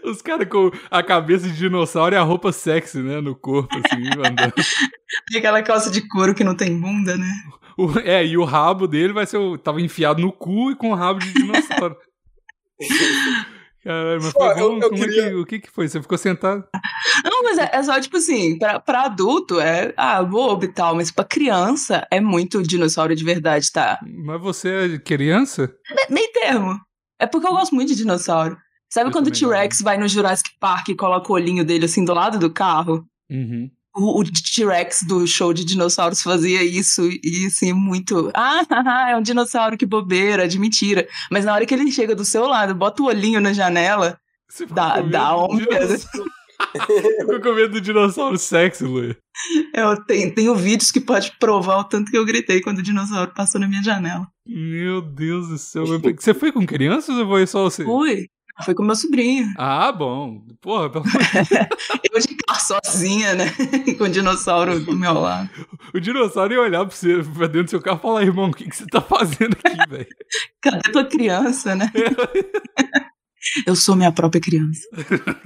Os 0.03 0.21
caras 0.21 0.47
com 0.47 0.71
a 0.89 1.03
cabeça 1.03 1.47
de 1.47 1.55
dinossauro 1.57 2.15
e 2.15 2.17
a 2.17 2.21
roupa 2.23 2.51
sexy, 2.51 2.99
né? 2.99 3.19
No 3.21 3.35
corpo, 3.35 3.69
assim, 3.75 4.01
andando. 4.19 4.53
E 5.31 5.37
aquela 5.37 5.61
calça 5.61 5.91
de 5.91 6.07
couro 6.07 6.33
que 6.33 6.43
não 6.43 6.55
tem 6.55 6.79
bunda, 6.79 7.17
né? 7.17 7.31
O- 7.77 7.99
é, 7.99 8.25
e 8.25 8.37
o 8.37 8.43
rabo 8.43 8.87
dele 8.87 9.13
vai 9.13 9.25
ser 9.25 9.37
o. 9.37 9.57
Tava 9.57 9.81
enfiado 9.81 10.21
no 10.21 10.31
cu 10.31 10.71
e 10.71 10.75
com 10.75 10.91
o 10.91 10.95
rabo 10.95 11.19
de 11.19 11.33
dinossauro. 11.33 11.95
Caralho, 13.83 14.21
mas 14.23 14.31
Pô, 14.31 14.39
foi 14.39 14.61
eu- 14.61 14.79
eu 14.81 14.89
Como 14.89 15.03
é 15.03 15.07
queria- 15.07 15.29
que, 15.29 15.35
o 15.35 15.45
que 15.45 15.59
que 15.59 15.69
foi? 15.69 15.89
Você 15.89 16.01
ficou 16.01 16.17
sentado? 16.17 16.63
Não, 17.25 17.43
mas 17.43 17.57
é, 17.57 17.69
é 17.73 17.83
só, 17.83 17.99
tipo 17.99 18.15
assim, 18.15 18.57
pra, 18.57 18.79
pra 18.79 19.01
adulto 19.03 19.59
é, 19.59 19.93
ah, 19.97 20.23
bobo 20.23 20.63
e 20.63 20.69
tal, 20.69 20.95
mas 20.95 21.11
pra 21.11 21.25
criança 21.25 22.07
é 22.09 22.21
muito 22.21 22.63
dinossauro 22.63 23.13
de 23.13 23.25
verdade, 23.25 23.69
tá? 23.73 23.99
Mas 24.25 24.39
você 24.41 24.69
é 24.95 24.97
criança? 24.99 25.69
Me- 25.89 26.15
Meio 26.15 26.31
termo. 26.31 26.79
É 27.19 27.27
porque 27.27 27.45
eu 27.45 27.51
gosto 27.51 27.75
muito 27.75 27.89
de 27.89 27.95
dinossauro. 27.95 28.55
Sabe 28.93 29.09
Eu 29.09 29.11
quando 29.11 29.27
o. 29.27 29.31
T-Rex 29.31 29.81
vai 29.81 29.97
no 29.97 30.07
Jurassic 30.07 30.51
Park 30.59 30.89
e 30.89 30.95
coloca 30.95 31.31
o 31.31 31.35
olhinho 31.35 31.65
dele 31.65 31.85
assim 31.85 32.05
do 32.05 32.13
lado 32.13 32.37
do 32.37 32.51
carro? 32.51 33.03
Uhum. 33.27 33.67
O, 33.95 34.19
o 34.19 34.23
T-Rex 34.23 34.99
do 35.07 35.25
show 35.25 35.51
de 35.51 35.65
dinossauros 35.65 36.21
fazia 36.21 36.63
isso 36.63 37.01
e 37.23 37.47
assim, 37.47 37.73
muito. 37.73 38.29
Ah, 38.35 38.61
é 39.09 39.17
um 39.17 39.21
dinossauro, 39.23 39.77
que 39.77 39.85
bobeira, 39.87 40.47
de 40.47 40.59
mentira. 40.59 41.07
Mas 41.31 41.43
na 41.43 41.55
hora 41.55 41.65
que 41.65 41.73
ele 41.73 41.91
chega 41.91 42.13
do 42.13 42.23
seu 42.23 42.45
lado, 42.45 42.75
bota 42.75 43.01
o 43.01 43.07
olhinho 43.07 43.41
na 43.41 43.51
janela, 43.51 44.19
Você 44.47 44.67
dá, 44.67 45.01
dá 45.01 45.43
um 45.43 45.57
Ficou 47.19 47.41
com 47.41 47.53
medo 47.53 47.73
do 47.73 47.81
dinossauro 47.81 48.37
sexy, 48.37 48.83
Luia. 48.83 49.17
Eu 49.73 50.03
tenho, 50.05 50.33
tenho 50.35 50.55
vídeos 50.55 50.91
que 50.91 51.01
pode 51.01 51.31
provar 51.39 51.79
o 51.79 51.83
tanto 51.83 52.11
que 52.11 52.17
eu 52.17 52.25
gritei 52.25 52.61
quando 52.61 52.77
o 52.77 52.83
dinossauro 52.83 53.33
passou 53.33 53.59
na 53.59 53.67
minha 53.67 53.81
janela. 53.81 54.27
Meu 54.47 55.01
Deus 55.01 55.47
do 55.47 55.57
céu. 55.57 55.83
Você 55.85 56.33
foi 56.33 56.51
com 56.51 56.63
crianças 56.63 57.17
ou 57.17 57.27
foi 57.27 57.47
só 57.47 57.63
você? 57.63 57.83
Fui. 57.83 58.27
Foi 58.63 58.75
com 58.75 58.83
meu 58.83 58.95
sobrinho. 58.95 59.51
Ah, 59.57 59.91
bom. 59.91 60.45
Porra, 60.61 60.89
pelo... 60.89 61.03
Eu 62.11 62.19
de 62.19 62.35
carro 62.35 62.59
sozinha, 62.61 63.33
né? 63.33 63.45
com 63.97 64.03
o 64.03 64.09
dinossauro 64.09 64.79
do 64.79 64.95
meu 64.95 65.13
lado. 65.13 65.49
o 65.93 65.99
dinossauro 65.99 66.53
ia 66.53 66.61
olhar 66.61 66.85
pra 66.85 66.95
você 66.95 67.23
pra 67.23 67.47
dentro 67.47 67.63
do 67.63 67.69
seu 67.71 67.81
carro 67.81 67.97
e 67.97 68.01
falar, 68.01 68.21
irmão, 68.23 68.49
o 68.49 68.53
que, 68.53 68.69
que 68.69 68.75
você 68.75 68.85
tá 68.85 69.01
fazendo 69.01 69.57
aqui, 69.63 69.77
velho? 69.89 70.07
Cadê 70.61 70.91
tua 70.91 71.05
criança, 71.05 71.75
né? 71.75 71.91
Eu 73.65 73.75
sou 73.75 73.95
minha 73.95 74.11
própria 74.11 74.39
criança. 74.39 74.81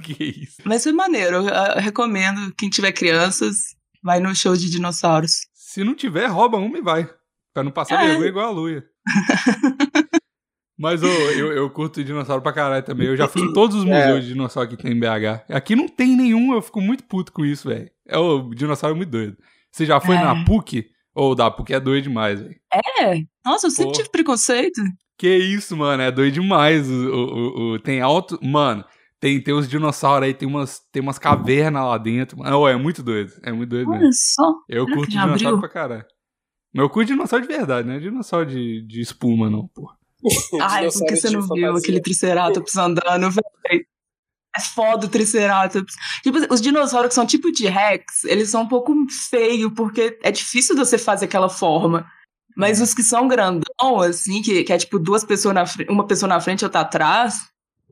que 0.02 0.22
isso? 0.42 0.56
Mas 0.64 0.82
foi 0.82 0.92
maneiro. 0.92 1.36
Eu, 1.36 1.48
eu 1.48 1.80
recomendo, 1.80 2.52
quem 2.58 2.68
tiver 2.68 2.92
crianças, 2.92 3.74
vai 4.02 4.20
no 4.20 4.34
show 4.34 4.54
de 4.54 4.70
dinossauros. 4.70 5.32
Se 5.54 5.82
não 5.82 5.94
tiver, 5.94 6.26
rouba 6.26 6.58
uma 6.58 6.78
e 6.78 6.82
vai. 6.82 7.08
Pra 7.54 7.64
não 7.64 7.72
passar 7.72 8.04
É. 8.04 8.06
vergonha 8.08 8.28
igual 8.28 8.48
a 8.48 8.50
Luia. 8.50 8.84
Mas 10.78 11.02
ô, 11.02 11.06
eu, 11.06 11.52
eu 11.52 11.68
curto 11.70 12.04
dinossauro 12.04 12.40
pra 12.42 12.52
caralho 12.52 12.84
também. 12.84 13.08
Eu 13.08 13.16
já 13.16 13.26
fui 13.26 13.42
em 13.42 13.52
todos 13.52 13.76
os 13.76 13.84
museus 13.84 14.22
de 14.22 14.28
dinossauro 14.32 14.68
que 14.68 14.76
tem 14.76 14.92
em 14.92 15.00
BH. 15.00 15.44
Aqui 15.50 15.74
não 15.74 15.88
tem 15.88 16.16
nenhum, 16.16 16.54
eu 16.54 16.62
fico 16.62 16.80
muito 16.80 17.02
puto 17.04 17.32
com 17.32 17.44
isso, 17.44 17.68
velho. 17.68 17.90
É 18.06 18.16
o 18.16 18.50
dinossauro 18.54 18.94
é 18.94 18.96
muito 18.96 19.10
doido. 19.10 19.36
Você 19.72 19.84
já 19.84 20.00
foi 20.00 20.14
É. 20.16 20.22
na 20.24 20.44
PUC? 20.44 20.86
Ou 21.14 21.34
da 21.34 21.50
PUC 21.50 21.74
é 21.74 21.80
doido 21.80 22.04
demais, 22.04 22.40
velho. 22.40 22.54
É. 23.00 23.20
Nossa, 23.44 23.66
eu 23.66 23.70
sempre 23.72 23.92
Pô. 23.92 23.96
tive 23.98 24.10
preconceito. 24.10 24.80
Que 25.18 25.36
isso, 25.36 25.76
mano, 25.76 26.00
é 26.00 26.12
doido 26.12 26.34
demais. 26.34 26.88
O, 26.88 26.92
o, 26.94 27.26
o- 27.26 27.72
o- 27.74 27.78
tem 27.80 28.00
alto. 28.00 28.38
Mano, 28.40 28.84
tem, 29.18 29.42
tem 29.42 29.52
os 29.52 29.68
dinossauros 29.68 30.28
aí, 30.28 30.32
tem 30.32 30.46
umas, 30.48 30.78
tem 30.92 31.02
umas 31.02 31.18
cavernas 31.18 31.82
lá 31.82 31.98
dentro. 31.98 32.38
Ô, 32.40 32.68
é 32.68 32.76
muito 32.76 33.02
doido. 33.02 33.32
É 33.42 33.50
muito 33.50 33.70
doido 33.70 33.88
mesmo. 33.90 34.04
Olha 34.04 34.12
só. 34.12 34.54
Eu 34.68 34.84
Será 34.84 34.96
curto 34.96 35.10
dinossauro 35.10 35.56
abriu? 35.56 35.58
pra 35.60 35.68
caralho. 35.68 36.04
Mas 36.72 36.82
eu 36.84 36.88
curto 36.90 37.08
dinossauro 37.08 37.44
de 37.44 37.52
verdade, 37.52 37.88
né? 37.88 37.98
Dinossauro 37.98 38.46
de, 38.46 38.86
de 38.86 39.00
espuma, 39.00 39.50
não, 39.50 39.66
porra. 39.74 39.96
Ai, 40.60 40.88
porque 40.90 41.16
você 41.16 41.30
não 41.30 41.40
viu 41.40 41.48
fantasia. 41.48 41.78
aquele 41.78 42.00
Triceratops 42.00 42.76
andando, 42.76 43.30
velho. 43.30 43.86
É 44.56 44.60
foda 44.60 45.06
o 45.06 45.08
Triceratops. 45.08 45.94
Tipo, 46.22 46.38
os 46.52 46.60
dinossauros 46.60 47.08
que 47.10 47.14
são 47.14 47.26
tipo 47.26 47.52
de 47.52 47.68
Rex, 47.68 48.24
eles 48.24 48.50
são 48.50 48.62
um 48.62 48.68
pouco 48.68 48.92
feios, 49.30 49.72
porque 49.76 50.18
é 50.22 50.30
difícil 50.32 50.74
de 50.74 50.80
você 50.84 50.98
fazer 50.98 51.26
aquela 51.26 51.48
forma. 51.48 52.06
Mas 52.56 52.80
os 52.80 52.92
que 52.92 53.04
são 53.04 53.28
grandão, 53.28 54.00
assim, 54.00 54.42
que, 54.42 54.64
que 54.64 54.72
é 54.72 54.78
tipo 54.78 54.98
duas 54.98 55.22
pessoas 55.22 55.54
na 55.54 55.64
frente, 55.64 55.90
uma 55.92 56.06
pessoa 56.06 56.28
na 56.28 56.40
frente 56.40 56.62
e 56.62 56.64
outra 56.64 56.80
atrás, 56.80 57.34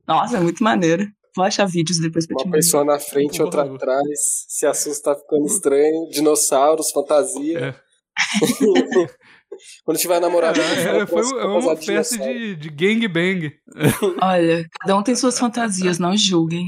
nossa, 0.08 0.38
é 0.38 0.40
muito 0.40 0.64
maneiro. 0.64 1.06
Vou 1.36 1.44
achar 1.44 1.66
vídeos 1.66 1.98
depois 2.00 2.26
pra 2.26 2.36
te 2.36 2.44
Uma 2.44 2.52
pessoa 2.52 2.84
na 2.84 2.98
frente, 2.98 3.42
outra 3.42 3.62
Porra. 3.62 3.76
atrás. 3.76 4.46
Se 4.48 4.66
assusta, 4.66 5.14
tá 5.14 5.20
ficando 5.20 5.46
estranho. 5.46 6.08
Dinossauros, 6.10 6.90
fantasia. 6.90 7.58
É. 7.58 7.86
Quando 9.84 9.98
tiver 9.98 10.20
namorado, 10.20 10.60
É, 10.60 10.98
é, 11.02 11.06
foi 11.06 11.22
uma 11.22 11.76
festa 11.76 12.16
de, 12.18 12.56
de 12.56 12.68
gangbang. 12.70 13.52
Olha, 14.22 14.66
cada 14.80 14.96
um 14.96 15.02
tem 15.02 15.14
suas 15.14 15.38
fantasias, 15.38 15.98
não 15.98 16.16
julguem. 16.16 16.66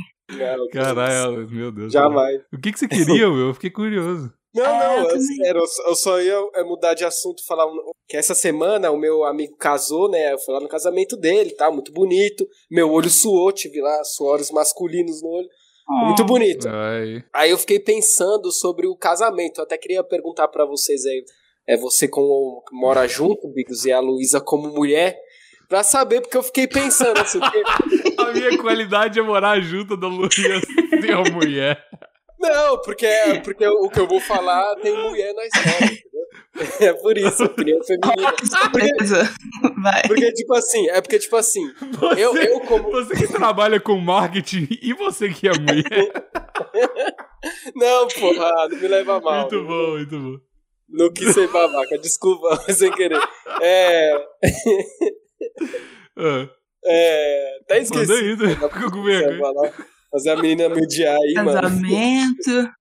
Caralho, 0.73 1.49
meu 1.51 1.71
Deus. 1.73 1.93
Jamais. 1.93 2.41
O 2.53 2.59
que, 2.61 2.73
que 2.73 2.79
você 2.79 2.89
queria, 2.89 3.29
Will? 3.31 3.49
Eu 3.49 3.55
fiquei 3.55 3.71
curioso. 3.71 4.33
Não, 4.55 4.65
É, 4.65 4.79
não, 4.79 4.95
eu 4.97 5.03
eu, 5.03 5.09
também. 5.09 5.23
sério, 5.37 5.61
eu 5.87 5.95
só- 5.95 6.21
ia 6.21 6.37
é, 6.55 6.65
mudar 6.65 6.95
de 6.95 7.05
assunto, 7.05 7.45
falar 7.47 7.67
que 8.09 8.17
essa 8.17 8.35
semana 8.35 8.91
o 8.91 8.99
meu 8.99 9.25
amigo 9.25 9.57
casou, 9.57 10.11
né? 10.11 10.33
Eu 10.33 10.39
fui 10.39 10.55
lá 10.55 10.61
no 10.61 10.69
casamento 10.69 11.17
dele, 11.17 11.51
tá? 11.51 11.71
Muito 11.71 11.93
bonito. 11.93 12.47
Meu 12.71 12.91
olho 12.91 13.11
suou, 13.11 13.53
tive 13.53 13.81
lá 13.81 14.03
suores 14.05 14.51
masculinos 14.51 15.23
no 15.23 15.29
olho. 15.29 15.49
Muito 16.07 16.23
Oh. 16.23 16.27
bonito. 16.27 16.69
Ai. 16.69 17.23
Aí 17.35 17.51
eu 17.51 17.59
fiquei 17.59 17.79
pensando 17.81 18.51
sobre 18.53 18.87
o 18.87 18.97
casamento. 18.97 19.59
Eu 19.59 19.65
até 19.65 19.77
queria 19.79 20.03
perguntar 20.05 20.49
pra 20.49 20.65
vocês 20.67 21.05
aí, 21.07 21.23
é 21.69 21.77
você 21.77 22.09
como 22.09 22.63
que 22.69 22.75
mora 22.75 23.07
junto, 23.09 23.47
Bigos, 23.53 23.85
e 23.85 23.93
a 23.93 24.01
Luísa 24.01 24.41
como 24.41 24.69
mulher, 24.73 25.17
pra 25.69 25.83
saber, 25.85 26.23
porque 26.23 26.37
eu 26.37 26.43
fiquei 26.43 26.67
pensando 26.67 27.21
assim, 27.21 27.39
porque- 27.39 27.63
A 28.19 28.33
minha 28.33 28.59
qualidade 28.59 29.19
é 29.19 29.23
morar 29.23 29.61
junto 29.61 29.97
da 29.97 30.09
ser 31.01 31.15
uma 31.15 31.31
mulher. 31.31 31.81
não, 32.41 32.81
porque 32.83 33.07
porque 33.45 33.67
o 33.67 33.89
que 33.89 34.01
eu 34.01 34.09
vou 34.09 34.21
falar 34.21 34.75
tem 34.77 34.93
mulher 34.97 35.33
na 35.35 35.45
história, 35.47 35.85
entendeu? 35.85 36.89
É 36.89 36.93
por 36.95 37.17
isso, 37.17 37.45
eu 37.45 37.49
queria 37.55 37.79
feminina. 37.85 38.33
Que 38.33 38.47
surpresa. 38.47 39.35
Vai. 39.81 40.03
Porque 40.09 40.33
tipo 40.33 40.53
assim, 40.55 40.89
é 40.91 41.01
porque 41.01 41.19
tipo 41.21 41.37
assim, 41.37 41.63
Você, 41.93 42.25
eu, 42.25 42.37
eu 42.37 42.61
como 42.61 42.91
você 42.91 43.15
que 43.15 43.29
trabalha 43.33 43.79
com 43.79 43.97
marketing 43.99 44.67
e 44.83 44.93
você 44.95 45.29
que 45.29 45.47
é 45.49 45.53
mulher. 45.53 46.13
não, 47.75 48.09
porra, 48.09 48.69
não 48.69 48.77
me 48.79 48.89
leva 48.89 49.21
mal. 49.21 49.43
muito 49.43 49.65
bom, 49.65 49.91
muito 49.93 50.19
bom. 50.19 50.39
Não 50.89 51.13
quis 51.13 51.35
ser 51.35 51.49
babaca, 51.49 51.99
desculpa, 51.99 52.57
sem 52.73 52.91
querer. 52.93 53.21
É, 53.61 54.13
Ah, 56.17 56.49
é, 56.85 57.59
até 57.63 57.79
esqueci. 57.81 58.07
manda 58.07 58.15
aí, 58.15 58.37
né? 58.37 58.55
Fica 58.55 58.91
com 58.91 59.03
vergonha. 59.03 59.75
Fazer 60.11 60.31
a 60.31 60.37
menina 60.37 60.69
me 60.69 60.83
odiar 60.83 61.17
aí, 61.21 61.35
mano. 61.35 61.53
Casamento. 61.61 62.73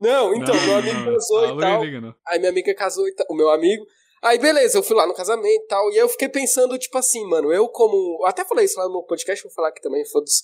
Não, 0.00 0.34
então, 0.34 0.54
Não, 0.54 0.64
meu 0.66 0.76
amigo 0.78 1.00
não, 1.00 1.12
casou 1.14 1.38
a 1.38 1.48
e 1.52 1.58
tal. 1.58 1.84
liga, 1.84 2.00
não. 2.00 2.14
Aí 2.26 2.38
minha 2.38 2.50
amiga 2.50 2.74
casou 2.74 3.06
e 3.08 3.14
tal, 3.14 3.26
o 3.30 3.36
meu 3.36 3.50
amigo. 3.50 3.84
Aí 4.22 4.38
beleza, 4.38 4.78
eu 4.78 4.82
fui 4.82 4.96
lá 4.96 5.06
no 5.06 5.14
casamento 5.14 5.48
e 5.64 5.66
tal. 5.66 5.90
E 5.90 5.94
aí 5.94 5.98
eu 5.98 6.08
fiquei 6.08 6.28
pensando, 6.28 6.78
tipo 6.78 6.96
assim, 6.98 7.24
mano, 7.28 7.52
eu 7.52 7.68
como. 7.68 8.18
Eu 8.22 8.26
até 8.26 8.44
falei 8.44 8.64
isso 8.64 8.78
lá 8.78 8.88
no 8.88 9.04
podcast, 9.04 9.42
vou 9.44 9.52
falar 9.52 9.68
aqui 9.68 9.80
também, 9.80 10.04
foda-se, 10.08 10.42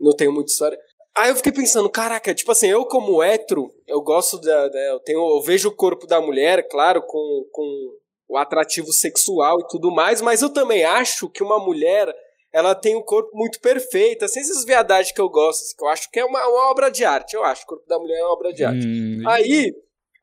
não 0.00 0.14
tenho 0.16 0.32
muita 0.32 0.50
história. 0.50 0.78
Aí 1.18 1.30
eu 1.30 1.36
fiquei 1.36 1.52
pensando, 1.52 1.88
caraca, 1.90 2.34
tipo 2.34 2.52
assim, 2.52 2.68
eu 2.68 2.84
como 2.84 3.22
hétero, 3.22 3.70
eu 3.86 4.00
gosto 4.00 4.38
da. 4.40 4.68
da- 4.68 4.78
eu, 4.92 5.00
tenho, 5.00 5.18
eu 5.18 5.42
vejo 5.42 5.68
o 5.68 5.74
corpo 5.74 6.06
da 6.06 6.20
mulher, 6.20 6.68
claro, 6.68 7.02
com, 7.02 7.44
com 7.52 7.90
o 8.28 8.36
atrativo 8.36 8.92
sexual 8.92 9.60
e 9.60 9.66
tudo 9.68 9.90
mais, 9.90 10.20
mas 10.20 10.42
eu 10.42 10.50
também 10.52 10.84
acho 10.84 11.28
que 11.28 11.42
uma 11.42 11.58
mulher. 11.58 12.14
Ela 12.50 12.74
tem 12.74 12.96
um 12.96 13.02
corpo 13.02 13.30
muito 13.36 13.60
perfeito, 13.60 14.24
assim, 14.24 14.40
essas 14.40 14.64
viadagens 14.64 15.12
que 15.14 15.20
eu 15.20 15.28
gosto, 15.28 15.60
assim, 15.64 15.76
que 15.76 15.84
eu 15.84 15.88
acho 15.88 16.10
que 16.10 16.18
é 16.18 16.24
uma, 16.24 16.40
uma 16.48 16.70
obra 16.70 16.90
de 16.90 17.04
arte, 17.04 17.34
eu 17.34 17.44
acho. 17.44 17.64
O 17.64 17.66
corpo 17.66 17.86
da 17.86 17.98
mulher 17.98 18.18
é 18.20 18.22
uma 18.24 18.32
obra 18.32 18.52
de 18.54 18.64
arte. 18.64 18.86
Hum, 18.86 19.22
Aí, 19.28 19.70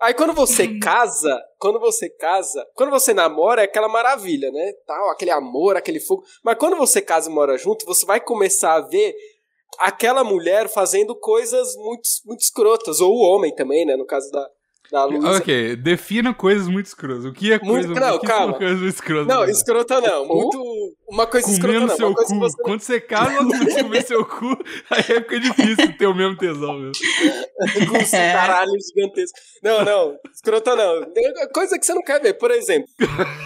aí 0.02 0.14
quando 0.16 0.34
você 0.34 0.80
casa, 0.80 1.40
quando 1.60 1.80
você 1.80 2.10
casa, 2.10 2.66
quando 2.74 2.90
você 2.90 3.14
namora 3.14 3.62
é 3.62 3.66
aquela 3.66 3.88
maravilha, 3.88 4.52
né? 4.52 4.74
Tal, 4.88 5.12
aquele 5.12 5.30
amor, 5.30 5.78
aquele 5.78 6.00
fogo. 6.00 6.24
Mas 6.44 6.58
quando 6.58 6.76
você 6.78 7.00
casa 7.00 7.30
e 7.30 7.34
mora 7.34 7.56
junto, 7.60 7.86
você 7.86 8.08
vai 8.08 8.20
começar 8.20 8.74
a 8.74 8.82
ver 8.82 9.16
aquela 9.80 10.24
mulher 10.24 10.68
fazendo 10.70 11.16
coisas 11.16 11.76
muito, 11.76 12.08
muito 12.26 12.42
escrotas, 12.42 13.00
ou 13.02 13.14
o 13.14 13.22
homem 13.22 13.54
também, 13.54 13.86
né? 13.86 13.96
No 13.96 14.06
caso 14.06 14.30
da, 14.32 14.48
da 14.92 15.06
Luísa. 15.06 15.38
Ok, 15.38 15.76
defina 15.78 16.34
coisas 16.34 16.68
muito 16.68 16.86
escrotas. 16.86 17.26
O 17.26 17.34
que 17.34 17.52
é 17.52 17.60
coisa, 17.60 17.88
Muito- 17.88 18.00
não, 18.00 18.16
o 18.16 18.20
que 18.20 18.28
calma. 18.28 18.58
muito 18.60 18.86
escrotas? 18.86 19.28
Não, 19.28 19.44
escrota 19.46 20.00
não. 20.02 20.26
Muito. 20.28 20.96
Uma 21.08 21.28
coisa 21.28 21.50
escrota 21.52 21.74
Comendo 21.74 21.88
não. 21.88 21.96
seu 21.98 22.14
cu. 22.16 22.36
você 22.40 22.62
Quando 22.64 22.80
você 22.82 23.02
casa, 23.02 23.38
outra 23.44 23.60
pessoa 23.66 23.84
comer 23.84 24.06
seu 24.06 24.26
cu, 24.26 24.58
aí 24.90 25.04
fica 25.04 25.40
difícil 25.40 25.98
ter 25.98 26.08
o 26.08 26.16
mesmo 26.16 26.38
tesão 26.38 26.74
mesmo. 26.74 26.94
com 27.90 27.96
É. 28.16 28.34
caralho 28.34 28.72
gigantesco. 28.82 29.38
Não, 29.64 29.84
não, 29.86 30.18
escrota 30.34 30.76
não. 30.76 31.06
Tem 31.12 31.24
Coisa 31.54 31.78
que 31.78 31.86
você 31.86 31.94
não 31.94 32.02
quer 32.04 32.22
ver. 32.22 32.34
Por 32.36 32.50
exemplo, 32.52 32.88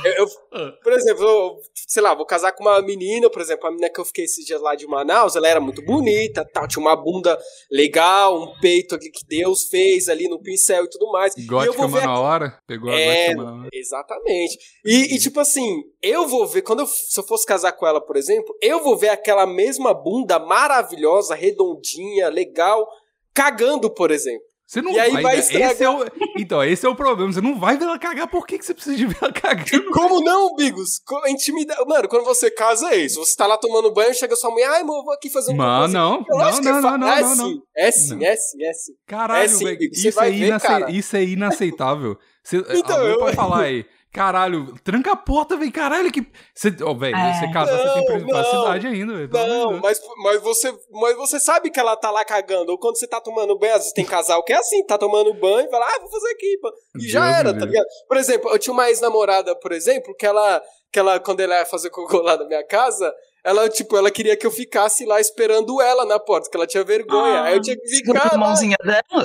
eu, 0.05 0.13
eu- 0.53 0.71
por 0.83 0.93
exemplo, 0.93 1.23
eu, 1.23 1.57
sei 1.87 2.01
lá, 2.01 2.13
vou 2.13 2.25
casar 2.25 2.51
com 2.53 2.63
uma 2.63 2.81
menina, 2.81 3.29
por 3.29 3.41
exemplo, 3.41 3.67
a 3.67 3.71
menina 3.71 3.89
que 3.89 3.99
eu 3.99 4.05
fiquei 4.05 4.25
esses 4.25 4.45
dias 4.45 4.61
lá 4.61 4.75
de 4.75 4.87
Manaus, 4.87 5.35
ela 5.35 5.47
era 5.47 5.59
muito 5.59 5.83
bonita, 5.83 6.45
tal, 6.53 6.67
tinha 6.67 6.81
uma 6.81 6.95
bunda 6.95 7.37
legal, 7.71 8.41
um 8.41 8.59
peito 8.59 8.95
ali 8.95 9.09
que 9.11 9.25
Deus 9.27 9.67
fez 9.67 10.07
ali 10.09 10.27
no 10.27 10.41
pincel 10.41 10.85
e 10.85 10.89
tudo 10.89 11.11
mais. 11.11 11.33
e 11.37 11.41
eu 11.41 11.47
Gótica 11.47 11.73
vou 11.77 11.87
ver 11.89 12.03
na 12.05 12.19
hora. 12.19 12.57
Pegou 12.67 12.89
a 12.91 12.99
É, 12.99 13.27
gótica 13.33 13.43
na 13.43 13.53
hora. 13.61 13.69
Exatamente. 13.73 14.57
E, 14.85 15.15
e, 15.15 15.19
tipo 15.19 15.39
assim, 15.39 15.81
eu 16.01 16.27
vou 16.27 16.47
ver, 16.47 16.61
quando 16.61 16.81
eu, 16.81 16.87
se 16.87 17.19
eu 17.19 17.23
fosse 17.23 17.45
casar 17.49 17.71
com 17.73 17.87
ela, 17.87 17.99
por 17.99 18.15
exemplo, 18.15 18.53
eu 18.61 18.83
vou 18.83 18.95
ver 18.95 19.09
aquela 19.09 19.45
mesma 19.47 19.93
bunda 19.93 20.37
maravilhosa, 20.37 21.33
redondinha, 21.35 22.29
legal, 22.29 22.87
cagando, 23.33 23.89
por 23.89 24.11
exemplo. 24.11 24.47
Você 24.67 24.83
não 24.83 24.91
E 24.91 24.99
aí 24.99 25.11
vai 25.23 25.39
esse 25.39 25.83
é 25.83 25.89
o, 25.89 26.05
Então, 26.37 26.63
esse 26.63 26.85
é 26.85 26.89
o 26.89 26.95
problema. 26.95 27.33
Você 27.33 27.41
não 27.41 27.59
vai 27.59 27.75
ver 27.75 27.85
ela 27.85 27.97
cagar. 27.97 28.27
Por 28.29 28.45
que, 28.45 28.59
que 28.59 28.63
você 28.63 28.71
precisa 28.75 28.95
de 28.95 29.07
ver 29.07 29.17
ela 29.19 29.33
cagando? 29.33 29.89
Como 29.89 30.21
não, 30.23 30.55
Bigos? 30.55 31.01
Intimidade. 31.27 31.83
Mano, 31.87 32.07
quando 32.07 32.23
você 32.23 32.51
casa 32.51 32.93
é 32.93 32.97
isso. 32.97 33.19
Você 33.19 33.35
tá 33.35 33.47
lá 33.47 33.57
tomando 33.57 33.91
banho, 33.91 34.13
chega 34.13 34.35
sua 34.35 34.51
mãe, 34.51 34.63
ai, 34.65 34.81
amor, 34.81 35.03
vou 35.03 35.11
aqui 35.15 35.27
fazer 35.27 35.53
um 35.53 35.55
Mano, 35.55 35.91
não. 35.91 36.23
Eu 36.29 36.37
Não, 36.37 36.51
não, 36.51 36.53
fa- 36.53 36.61
não, 36.61 36.97
não, 36.99 37.07
é 37.11 37.21
não, 37.21 37.35
não. 37.35 37.47
sim, 37.49 37.61
é 37.75 37.91
sim, 37.91 38.23
é 38.23 38.35
sim, 38.35 38.63
é 38.63 38.73
sim. 38.73 38.93
Caralho, 39.07 39.43
É 39.43 39.47
sim, 39.47 39.65
velho. 39.65 39.79
Isso, 39.91 40.21
é 40.21 40.29
inace- 40.31 40.91
isso 40.91 41.15
é 41.17 41.23
inaceitável. 41.23 42.15
Você, 42.43 42.57
Então, 42.57 42.95
alguém 42.95 43.11
eu- 43.13 43.17
pode 43.19 43.35
falar 43.35 43.61
aí. 43.65 43.85
Caralho, 44.11 44.73
tranca 44.83 45.11
a 45.11 45.15
porta, 45.15 45.55
velho. 45.55 45.71
Caralho, 45.71 46.11
que. 46.11 46.25
Você, 46.55 46.75
ó, 46.81 46.95
velho, 46.95 47.15
É. 47.15 47.33
você 47.39 47.51
casar, 47.51 47.77
você 47.77 47.93
tem 47.93 48.05
privacidade 48.25 48.87
ainda, 48.87 49.13
velho. 49.13 49.29
Não, 49.31 49.79
mas, 49.79 50.01
mas, 50.23 50.41
você, 50.41 50.73
mas 50.91 51.15
você 51.15 51.39
sabe 51.39 51.69
que 51.69 51.79
ela 51.79 51.95
tá 51.95 52.09
lá 52.09 52.25
cagando. 52.25 52.71
Ou 52.71 52.77
quando 52.79 52.97
você 52.97 53.05
tá 53.07 53.21
tomando 53.21 53.57
banho, 53.59 53.73
às 53.73 53.79
vezes 53.81 53.93
tem 53.93 54.03
casal 54.05 54.43
que 54.43 54.51
é 54.51 54.57
assim, 54.57 54.83
tá 54.85 54.97
tomando 54.97 55.31
banho 55.35 55.67
e 55.67 55.69
fala, 55.69 55.85
ah, 55.85 55.99
vou 56.01 56.09
fazer 56.09 56.29
aqui. 56.31 56.57
E 56.97 57.07
já 57.07 57.23
Deus 57.25 57.37
era, 57.39 57.53
me 57.53 57.59
tá 57.59 57.65
ligado? 57.67 57.85
Por 58.07 58.17
exemplo, 58.17 58.49
eu 58.49 58.57
tinha 58.57 58.73
uma 58.73 58.89
ex-namorada, 58.89 59.55
por 59.55 59.71
exemplo, 59.71 60.15
que 60.15 60.25
ela, 60.25 60.59
que 60.91 60.97
ela, 60.97 61.19
quando 61.19 61.41
ela 61.41 61.59
ia 61.59 61.65
fazer 61.67 61.91
cocô 61.91 62.17
lá 62.21 62.35
na 62.35 62.45
minha 62.45 62.65
casa, 62.65 63.13
ela, 63.45 63.69
tipo, 63.69 63.95
ela 63.95 64.09
queria 64.09 64.35
que 64.35 64.45
eu 64.47 64.51
ficasse 64.51 65.05
lá 65.05 65.21
esperando 65.21 65.79
ela 65.81 66.03
na 66.03 66.19
porta, 66.19 66.45
porque 66.45 66.57
ela 66.57 66.65
tinha 66.67 66.83
vergonha. 66.83 67.41
Ah, 67.41 67.43
Aí 67.45 67.57
eu 67.57 67.61
tinha 67.61 67.77
que 67.77 67.87
ficar 67.87 68.27
a 68.27 68.31
lá. 68.33 68.37
mãozinha 68.39 68.75
dela. 68.83 69.23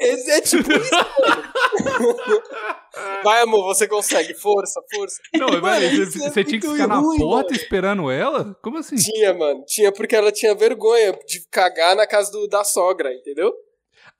É, 0.00 0.36
é 0.36 0.40
tipo 0.40 0.70
isso. 0.72 0.90
Vai, 3.24 3.42
amor, 3.42 3.64
você 3.64 3.86
consegue. 3.88 4.34
Força, 4.34 4.80
força. 4.92 5.20
Não, 5.34 5.48
Mano, 5.48 5.62
velho, 5.62 6.06
você, 6.06 6.24
é 6.24 6.30
você 6.30 6.44
tinha 6.44 6.60
que 6.60 6.68
ficar 6.68 6.86
na 6.86 6.96
ruim, 6.96 7.18
porta 7.18 7.50
mano. 7.50 7.62
esperando 7.62 8.10
ela? 8.10 8.56
Como 8.62 8.78
assim? 8.78 8.96
Tinha, 8.96 9.34
mano. 9.34 9.64
Tinha 9.66 9.92
porque 9.92 10.14
ela 10.16 10.32
tinha 10.32 10.54
vergonha 10.54 11.12
de 11.26 11.40
cagar 11.50 11.96
na 11.96 12.06
casa 12.06 12.30
do, 12.30 12.46
da 12.48 12.64
sogra, 12.64 13.12
entendeu? 13.12 13.52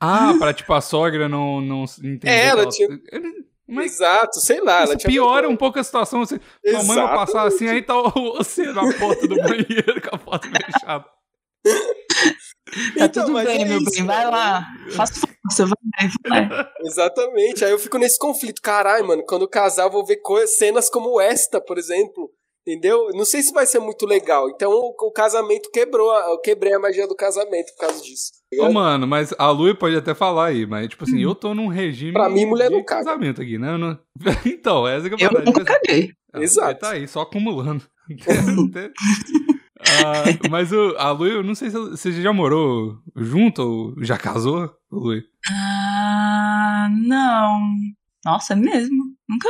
Ah, 0.00 0.35
pra 0.38 0.53
tipo 0.55 0.72
a 0.72 0.81
sogra 0.81 1.29
não, 1.29 1.61
não 1.61 1.85
entender. 1.98 2.29
É, 2.29 2.46
ela 2.46 2.64
que 2.66 2.70
tinha- 2.70 2.88
Mas 3.66 3.94
Exato, 3.94 4.40
sei 4.40 4.61
isso 4.85 4.96
tinha 4.96 5.11
piora 5.11 5.48
um 5.48 5.57
pouco 5.57 5.79
a 5.79 5.85
situação. 5.85 6.24
Você, 6.24 6.40
sua 6.70 6.83
mãe 6.85 6.96
vai 6.96 7.14
passar 7.16 7.46
assim, 7.46 7.68
aí 7.68 7.83
tá 7.83 7.96
o- 7.98 8.35
você 8.37 8.64
na 8.72 8.83
porta 8.98 9.26
do 9.26 9.37
banheiro 9.42 10.00
com 10.09 10.14
a 10.14 10.18
porta 10.18 10.48
fechada. 10.48 11.05
Tá 12.96 13.04
Então, 13.07 13.24
tudo 13.26 13.35
bem, 13.44 13.62
é 13.62 13.64
meu 13.64 13.78
isso, 13.78 13.90
bem. 13.90 14.04
Vai 14.04 14.24
mano. 14.24 14.31
lá. 14.37 14.66
Faça 14.90 15.26
força, 15.26 15.66
vai, 15.66 16.48
vai. 16.48 16.68
Exatamente. 16.85 17.64
Aí 17.64 17.70
eu 17.70 17.78
fico 17.78 17.98
nesse 17.98 18.18
conflito. 18.18 18.61
Caralho, 18.62 19.07
mano, 19.07 19.24
quando 19.26 19.42
eu 19.42 19.48
casar, 19.48 19.85
eu 19.87 19.90
vou 19.90 20.04
ver 20.04 20.16
coisas, 20.16 20.57
cenas 20.57 20.88
como 20.90 21.20
esta, 21.20 21.61
por 21.61 21.78
exemplo. 21.78 22.31
Entendeu? 22.66 23.09
Não 23.14 23.24
sei 23.24 23.40
se 23.40 23.50
vai 23.50 23.64
ser 23.64 23.78
muito 23.78 24.04
legal. 24.04 24.50
Então 24.50 24.70
o, 24.70 24.94
o 25.00 25.11
casamento 25.11 25.70
quebrou. 25.72 26.12
Eu 26.12 26.38
quebrei 26.40 26.74
a 26.74 26.78
magia 26.78 27.07
do 27.09 27.14
casamento 27.16 27.72
por 27.74 27.87
causa 27.87 28.02
disso. 28.02 28.31
tá 28.54 28.62
Ô, 28.66 28.70
mano, 28.70 29.07
mas 29.07 29.33
a 29.38 29.50
Lu 29.50 29.74
pode 29.74 29.96
até 29.96 30.14
falar 30.14 30.48
aí, 30.48 30.66
mas, 30.66 30.87
tipo 30.88 31.04
assim, 31.04 31.22
eu 31.22 31.35
tô 31.35 31.54
num 31.54 31.68
regime 31.68 32.12
Pra 32.12 32.28
mim, 32.28 32.44
mulher 32.44 32.68
de 32.68 32.74
não 32.76 32.85
caga. 32.85 33.04
casamento 33.07 33.40
aqui, 33.40 33.57
né? 33.59 33.72
Eu 33.72 33.78
não- 33.78 33.98
Então, 34.44 34.87
essa 34.87 35.09
que 35.09 35.14
é 35.14 35.26
a 35.26 35.31
Eu 35.31 35.33
verdade. 35.33 35.46
nunca 35.46 35.64
caguei. 35.64 36.11
Ah, 36.35 36.42
Exato. 36.42 36.81
Tá 36.81 36.90
aí, 36.90 37.09
só 37.09 37.22
acumulando. 37.22 37.85
Ah, 40.05 40.48
mas 40.51 40.72
o, 40.72 40.94
a 40.98 41.11
Lu, 41.11 41.27
eu 41.27 41.42
não 41.42 41.55
sei 41.55 41.70
se 41.70 41.77
você 41.79 42.12
já 42.22 42.33
morou 42.33 42.98
junto 43.16 43.62
ou 43.62 44.05
já 44.05 44.16
casou, 44.18 44.70
Lu? 44.90 45.20
Ah, 45.51 46.88
não. 46.90 47.61
Nossa, 48.24 48.53
é 48.53 48.57
mesmo. 48.57 49.05
Nunca. 49.29 49.48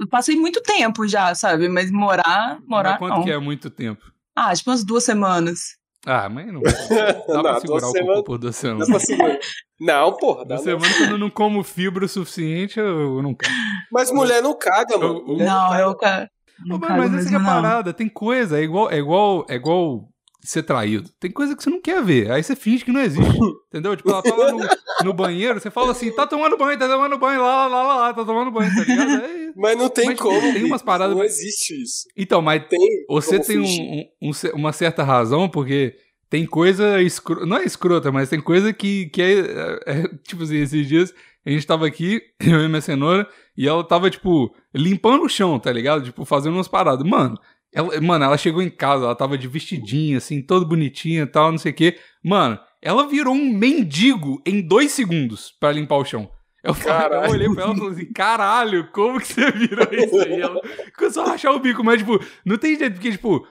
Eu 0.00 0.08
passei 0.08 0.36
muito 0.36 0.60
tempo 0.62 1.06
já, 1.06 1.34
sabe? 1.34 1.68
Mas 1.68 1.90
morar, 1.90 2.58
morar 2.66 2.90
Mas 2.92 2.98
quanto 2.98 3.16
não. 3.18 3.24
que 3.24 3.30
é 3.30 3.38
muito 3.38 3.70
tempo? 3.70 4.02
Ah, 4.36 4.54
tipo 4.54 4.70
umas 4.70 4.84
duas 4.84 5.04
semanas. 5.04 5.78
Ah, 6.06 6.28
mas 6.30 6.46
não. 6.50 6.62
Dá 6.62 6.70
Não, 7.28 7.42
pra 7.42 7.58
duas 7.58 7.60
segurar 7.60 7.88
o 7.88 7.92
cocô 7.92 8.24
por 8.24 8.38
duas 8.38 8.54
Dá 8.56 8.60
semanas. 8.60 8.88
pra 8.88 9.00
segurar. 9.00 9.38
Não, 9.78 10.16
porra. 10.16 10.44
Dá 10.46 10.54
Duas 10.56 10.66
não. 10.66 10.80
semanas 10.80 10.96
quando 10.98 11.10
eu 11.12 11.18
não 11.18 11.30
como 11.30 11.62
fibra 11.62 12.04
o 12.04 12.08
suficiente, 12.08 12.78
eu 12.80 13.22
não 13.22 13.34
quero. 13.34 13.52
Mas 13.92 14.10
mulher 14.10 14.42
não 14.42 14.56
caga, 14.58 14.96
mano. 14.96 15.18
Eu- 15.18 15.26
Mulher 15.26 15.46
não, 15.46 15.70
caga. 15.70 15.82
eu 15.82 15.94
ca... 15.96 16.30
não 16.66 16.78
cago 16.80 16.98
mas 16.98 17.14
essa 17.14 17.34
é 17.34 17.36
a 17.36 17.40
parada, 17.44 17.92
tem 17.92 18.08
coisa, 18.08 18.58
é 18.58 18.62
igual, 18.62 18.90
é 18.90 18.98
igual, 18.98 19.46
é 19.48 19.54
igual 19.54 20.08
ser 20.42 20.62
traído. 20.62 21.10
Tem 21.20 21.30
coisa 21.30 21.54
que 21.54 21.62
você 21.62 21.68
não 21.68 21.82
quer 21.82 22.02
ver, 22.02 22.30
aí 22.30 22.42
você 22.42 22.56
finge 22.56 22.82
que 22.84 22.90
não 22.92 23.00
existe. 23.00 23.28
entendeu? 23.68 23.94
Tipo, 23.94 24.10
ela 24.10 24.22
tá 24.22 24.34
lá 24.34 24.52
no, 24.52 24.58
no 25.04 25.12
banheiro, 25.12 25.60
você 25.60 25.70
fala 25.70 25.92
assim, 25.92 26.10
tá 26.12 26.26
tomando 26.26 26.56
banho, 26.56 26.78
tá 26.78 26.88
tomando 26.88 27.18
banho, 27.18 27.42
lá, 27.42 27.66
lá, 27.66 27.82
lá, 27.82 27.94
lá, 27.96 28.14
tá 28.14 28.24
tomando 28.24 28.50
banho, 28.50 28.74
tá 28.74 28.80
ligado? 28.84 29.10
É- 29.24 29.52
Mas 29.54 29.76
não 29.76 29.88
tem 29.90 30.06
Mas, 30.06 30.18
como. 30.20 30.40
tem 30.40 30.64
umas 30.64 30.80
paradas- 30.82 31.14
Não 31.16 31.22
existe 31.24 31.82
isso. 31.82 32.04
Então, 32.16 32.40
mas 32.40 32.62
Tem. 32.68 33.04
você 33.08 33.38
tem 33.40 33.58
um- 33.58 34.06
um- 34.22 34.30
um 34.30 34.32
uma 34.56 34.72
certa 34.72 35.02
razão, 35.02 35.46
porque 35.48 35.94
tem 36.30 36.46
coisa 36.46 37.02
escrota, 37.02 37.44
não 37.44 37.56
é 37.58 37.64
escrota, 37.64 38.10
mas 38.12 38.28
tem 38.30 38.40
coisa 38.40 38.72
que, 38.72 39.06
que 39.10 39.20
é, 39.20 39.32
é- 39.40 39.80
é, 39.86 40.08
tipo 40.26 40.42
assim, 40.44 40.56
esses 40.56 40.86
dias 40.88 41.12
a 41.44 41.50
gente 41.50 41.66
tava 41.66 41.86
aqui, 41.86 42.20
eu 42.40 42.62
e 42.64 42.68
minha 42.68 42.80
cenoura, 42.80 43.28
e 43.56 43.66
ela 43.68 43.82
tava, 43.84 44.10
tipo, 44.10 44.54
limpando 44.74 45.24
o 45.24 45.28
chão, 45.28 45.58
tá 45.58 45.72
ligado? 45.72 46.04
Tipo, 46.04 46.24
fazendo 46.24 46.54
umas 46.54 46.68
paradas. 46.68 47.06
Mano, 47.08 47.38
ela, 47.72 48.00
mano, 48.00 48.24
ela 48.24 48.36
chegou 48.38 48.62
em 48.62 48.70
casa, 48.70 49.04
ela 49.04 49.14
tava 49.14 49.36
de 49.38 49.46
vestidinha, 49.48 50.18
assim, 50.18 50.42
toda 50.42 50.64
bonitinha 50.66 51.22
e 51.22 51.26
tal, 51.26 51.50
não 51.50 51.58
sei 51.58 51.72
o 51.72 51.74
quê. 51.74 51.98
Mano, 52.24 52.58
ela 52.82 53.06
virou 53.06 53.34
um 53.34 53.52
mendigo 53.52 54.42
em 54.46 54.60
dois 54.60 54.92
segundos 54.92 55.50
pra 55.60 55.72
limpar 55.72 55.96
o 55.96 56.04
chão. 56.04 56.30
Eu, 56.62 56.74
falei- 56.74 56.98
eu 57.26 57.30
olhei 57.30 57.48
pra 57.54 57.62
ela 57.64 57.72
e 57.74 57.78
falei 57.78 57.92
assim, 57.94 58.12
caralho, 58.12 58.90
como 58.92 59.18
que 59.20 59.26
você 59.28 59.50
virou 59.50 59.86
isso 59.92 60.20
aí? 60.20 60.40
Ela 60.40 60.60
começou 60.96 61.22
a 61.22 61.26
rachar 61.28 61.54
o 61.54 61.58
bico, 61.60 61.82
mas, 61.82 61.98
tipo, 62.00 62.18
não 62.44 62.58
tem 62.58 62.78
jeito, 62.78 62.94
porque, 62.94 63.12
tipo, 63.12 63.46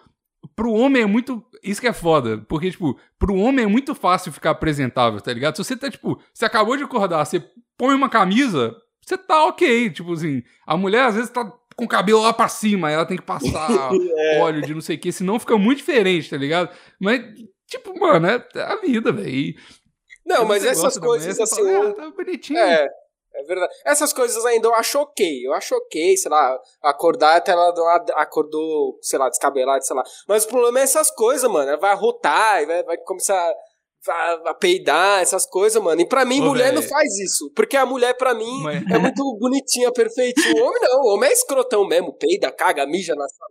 pro 0.56 0.72
homem 0.72 1.02
é 1.04 1.06
muito. 1.08 1.44
Isso 1.64 1.82
que 1.82 1.88
é 1.88 1.94
foda. 1.94 2.38
Porque, 2.48 2.70
tipo, 2.72 2.98
pro 3.18 3.36
homem 3.36 3.66
é 3.66 3.68
muito 3.68 3.94
fácil 3.96 4.32
ficar 4.32 4.52
apresentável, 4.52 5.20
tá 5.20 5.34
ligado? 5.34 5.56
Se 5.58 5.64
você 5.64 5.76
tá, 5.76 5.90
tipo, 5.90 6.20
você 6.34 6.46
acabou 6.46 6.78
de 6.78 6.84
acordar, 6.84 7.26
você 7.26 7.44
põe 7.80 7.96
uma 7.96 8.10
camisa, 8.10 8.76
você 9.02 9.18
tá 9.18 9.46
ok. 9.46 9.90
Tipo 9.90 10.14
assim, 10.14 10.44
a 10.68 10.76
mulher 10.78 11.06
às 11.06 11.16
vezes 11.16 11.32
tá 11.32 11.50
com 11.76 11.86
o 11.86 11.88
cabelo 11.88 12.22
lá 12.22 12.34
pra 12.34 12.50
cima, 12.50 12.92
ela 12.92 13.06
tem 13.06 13.18
que 13.18 13.24
passar 13.24 13.70
É. 14.18 14.40
óleo 14.42 14.62
de 14.62 14.74
não 14.74 14.82
sei 14.82 14.98
o 14.98 15.00
que, 15.00 15.14
senão 15.14 15.40
fica 15.40 15.58
muito 15.58 15.78
diferente, 15.78 16.30
tá 16.30 16.36
ligado? 16.36 16.70
Mas, 17.00 17.22
tipo, 17.66 17.98
mano, 17.98 18.28
é 18.28 18.46
a 18.62 18.76
vida, 18.76 19.14
velho. 19.14 19.56
Não, 20.26 20.46
mas 20.46 20.64
essas 20.66 20.98
coisas 21.00 21.40
assim. 21.40 21.64
fala, 21.64 21.90
ah, 21.90 21.94
tá 21.94 22.10
bonitinho. 22.12 22.60
É, 22.60 22.88
é 23.34 23.44
verdade. 23.44 23.74
Essas 23.86 24.12
coisas 24.12 24.46
ainda 24.46 24.68
eu 24.68 24.76
acho 24.76 25.00
ok. 25.00 25.48
Eu 25.48 25.54
acho 25.54 25.74
ok, 25.74 26.18
sei 26.18 26.30
lá, 26.30 26.60
acordar 26.84 27.38
até 27.38 27.54
ela 27.54 27.74
acordou, 28.16 29.00
sei 29.02 29.18
lá, 29.18 29.30
descabelada, 29.30 29.82
sei 29.82 29.96
lá. 29.96 30.04
Mas 30.28 30.44
o 30.44 30.50
problema 30.50 30.82
é 30.82 30.84
essas 30.84 31.10
coisas, 31.10 31.50
mano. 31.50 31.70
Ela 31.70 31.80
vai 31.80 31.92
arrotar, 31.92 32.62
e 32.62 32.66
vai, 32.66 32.84
vai 32.84 32.98
começar 32.98 33.52
a, 34.08 34.50
a 34.52 34.54
peidar, 34.54 35.22
essas 35.22 35.46
coisas, 35.46 35.82
mano. 35.82 36.00
E 36.02 36.06
pra 36.08 36.24
mim, 36.26 36.42
Ô, 36.42 36.46
mulher 36.46 36.72
véi. 36.72 36.76
não 36.76 36.82
faz 36.82 37.18
isso. 37.20 37.52
Porque 37.56 37.76
a 37.78 37.86
mulher, 37.86 38.14
pra 38.18 38.34
mim, 38.34 38.62
Mas- 38.64 38.84
é 38.90 38.98
muito 38.98 39.38
bonitinha, 39.40 39.92
perfeitinha. 39.92 40.64
O 40.64 40.68
homem 40.68 40.82
não, 40.82 41.02
o 41.02 41.14
homem 41.16 41.30
é 41.30 41.34
escrotão 41.34 41.88
mesmo. 41.88 42.14
Peida, 42.14 42.52
caga, 42.52 42.86
mija 42.88 43.14
na 43.16 43.28
sala. 43.28 43.50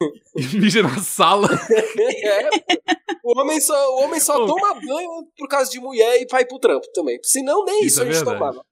Mija 0.54 0.82
na 0.82 0.98
sala. 0.98 1.48
É, 2.24 2.48
O 3.22 3.38
homem 3.38 3.60
só, 3.60 3.74
o 3.96 4.04
homem 4.04 4.18
só 4.20 4.42
Ô, 4.42 4.46
toma 4.46 4.74
banho 4.74 5.08
por 5.36 5.46
causa 5.48 5.70
de 5.70 5.78
mulher 5.78 6.18
e 6.18 6.22
ir 6.22 6.46
pro 6.46 6.58
trampo 6.58 6.86
também. 6.94 7.18
Senão, 7.22 7.64
nem 7.64 7.80
Isso 7.84 7.86
isso, 7.86 8.00
é 8.00 8.02
a 8.02 8.06
gente 8.06 8.14
verdade. 8.24 8.38
tomava. 8.38 8.64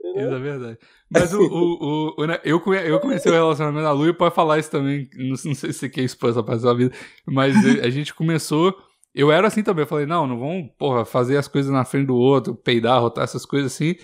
Entendeu? 0.00 0.26
Isso 0.26 0.34
é 0.36 0.40
verdade. 0.40 0.78
Mas 1.10 1.32
o, 1.32 1.40
o, 1.40 2.14
o, 2.18 2.26
né, 2.26 2.40
eu, 2.44 2.60
conhe- 2.60 2.90
eu 2.90 2.98
comecei 3.00 3.30
o 3.30 3.34
relacionamento 3.34 3.84
da 3.84 3.92
Lu 3.92 4.08
e 4.08 4.12
pode 4.12 4.34
falar 4.34 4.58
isso 4.58 4.70
também. 4.70 5.08
Não, 5.16 5.28
não 5.28 5.36
sei 5.36 5.54
se 5.54 5.72
você 5.74 5.88
quer 5.88 6.02
expor 6.02 6.30
essa 6.30 6.42
parte 6.42 6.56
da 6.62 6.68
sua 6.68 6.76
vida, 6.76 6.94
mas 7.26 7.54
a 7.80 7.88
gente 7.90 8.12
começou. 8.12 8.74
Eu 9.14 9.30
era 9.30 9.46
assim 9.46 9.62
também. 9.62 9.82
Eu 9.82 9.86
falei, 9.88 10.06
não, 10.06 10.26
não 10.26 10.38
vamos, 10.38 10.70
porra, 10.76 11.04
fazer 11.04 11.36
as 11.36 11.46
coisas 11.46 11.70
na 11.70 11.84
frente 11.84 12.06
do 12.06 12.16
outro, 12.16 12.54
peidar, 12.54 13.00
rotar 13.00 13.24
essas 13.24 13.46
coisas 13.46 13.72
assim. 13.72 13.94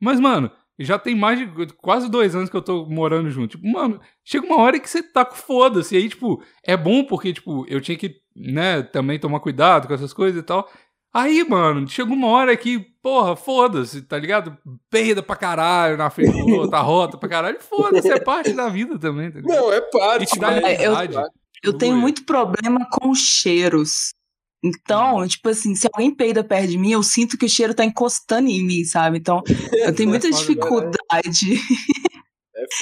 Mas, 0.00 0.20
mano, 0.20 0.50
já 0.78 0.98
tem 0.98 1.14
mais 1.14 1.38
de 1.38 1.66
quase 1.74 2.08
dois 2.10 2.34
anos 2.34 2.48
que 2.48 2.56
eu 2.56 2.62
tô 2.62 2.86
morando 2.86 3.30
junto. 3.30 3.56
Tipo, 3.56 3.66
mano, 3.70 4.00
chega 4.24 4.46
uma 4.46 4.58
hora 4.58 4.78
que 4.78 4.88
você 4.88 5.02
tá 5.02 5.24
com 5.24 5.34
foda-se. 5.34 5.94
E 5.94 5.98
aí, 5.98 6.08
tipo, 6.08 6.42
é 6.64 6.76
bom 6.76 7.04
porque, 7.04 7.32
tipo, 7.32 7.66
eu 7.68 7.80
tinha 7.80 7.98
que, 7.98 8.16
né, 8.34 8.82
também 8.82 9.18
tomar 9.18 9.40
cuidado 9.40 9.88
com 9.88 9.94
essas 9.94 10.12
coisas 10.12 10.40
e 10.40 10.44
tal. 10.44 10.70
Aí, 11.12 11.42
mano, 11.42 11.88
chegou 11.88 12.14
uma 12.14 12.28
hora 12.28 12.56
que, 12.56 12.78
porra, 13.02 13.34
foda-se, 13.34 14.02
tá 14.02 14.16
ligado? 14.16 14.56
Peida 14.88 15.22
pra 15.22 15.34
caralho 15.34 15.96
na 15.96 16.08
frente 16.08 16.30
do 16.30 16.54
outro, 16.54 16.74
a 16.76 16.80
rota 16.80 17.18
pra 17.18 17.28
caralho. 17.28 17.60
Foda-se, 17.60 18.08
é 18.08 18.20
parte 18.20 18.52
da 18.52 18.68
vida 18.68 18.96
também, 18.98 19.30
tá 19.30 19.40
ligado? 19.40 19.56
Não, 19.56 19.72
é 19.72 19.78
E 19.78 19.90
parte, 19.90 20.26
te 20.26 20.38
dá 20.38 20.60
mas... 20.60 20.80
eu-. 20.80 21.24
Eu 21.62 21.74
tenho 21.74 21.94
Ui. 21.94 22.00
muito 22.00 22.24
problema 22.24 22.88
com 22.90 23.14
cheiros. 23.14 24.14
Então, 24.62 25.26
tipo 25.26 25.48
assim, 25.48 25.74
se 25.74 25.88
alguém 25.92 26.14
peida 26.14 26.44
perto 26.44 26.68
de 26.68 26.78
mim, 26.78 26.92
eu 26.92 27.02
sinto 27.02 27.38
que 27.38 27.46
o 27.46 27.48
cheiro 27.48 27.74
tá 27.74 27.84
encostando 27.84 28.48
em 28.48 28.62
mim, 28.64 28.84
sabe? 28.84 29.18
Então, 29.18 29.42
eu 29.72 29.94
tenho 29.94 30.08
muita 30.08 30.30
dificuldade. 30.30 31.00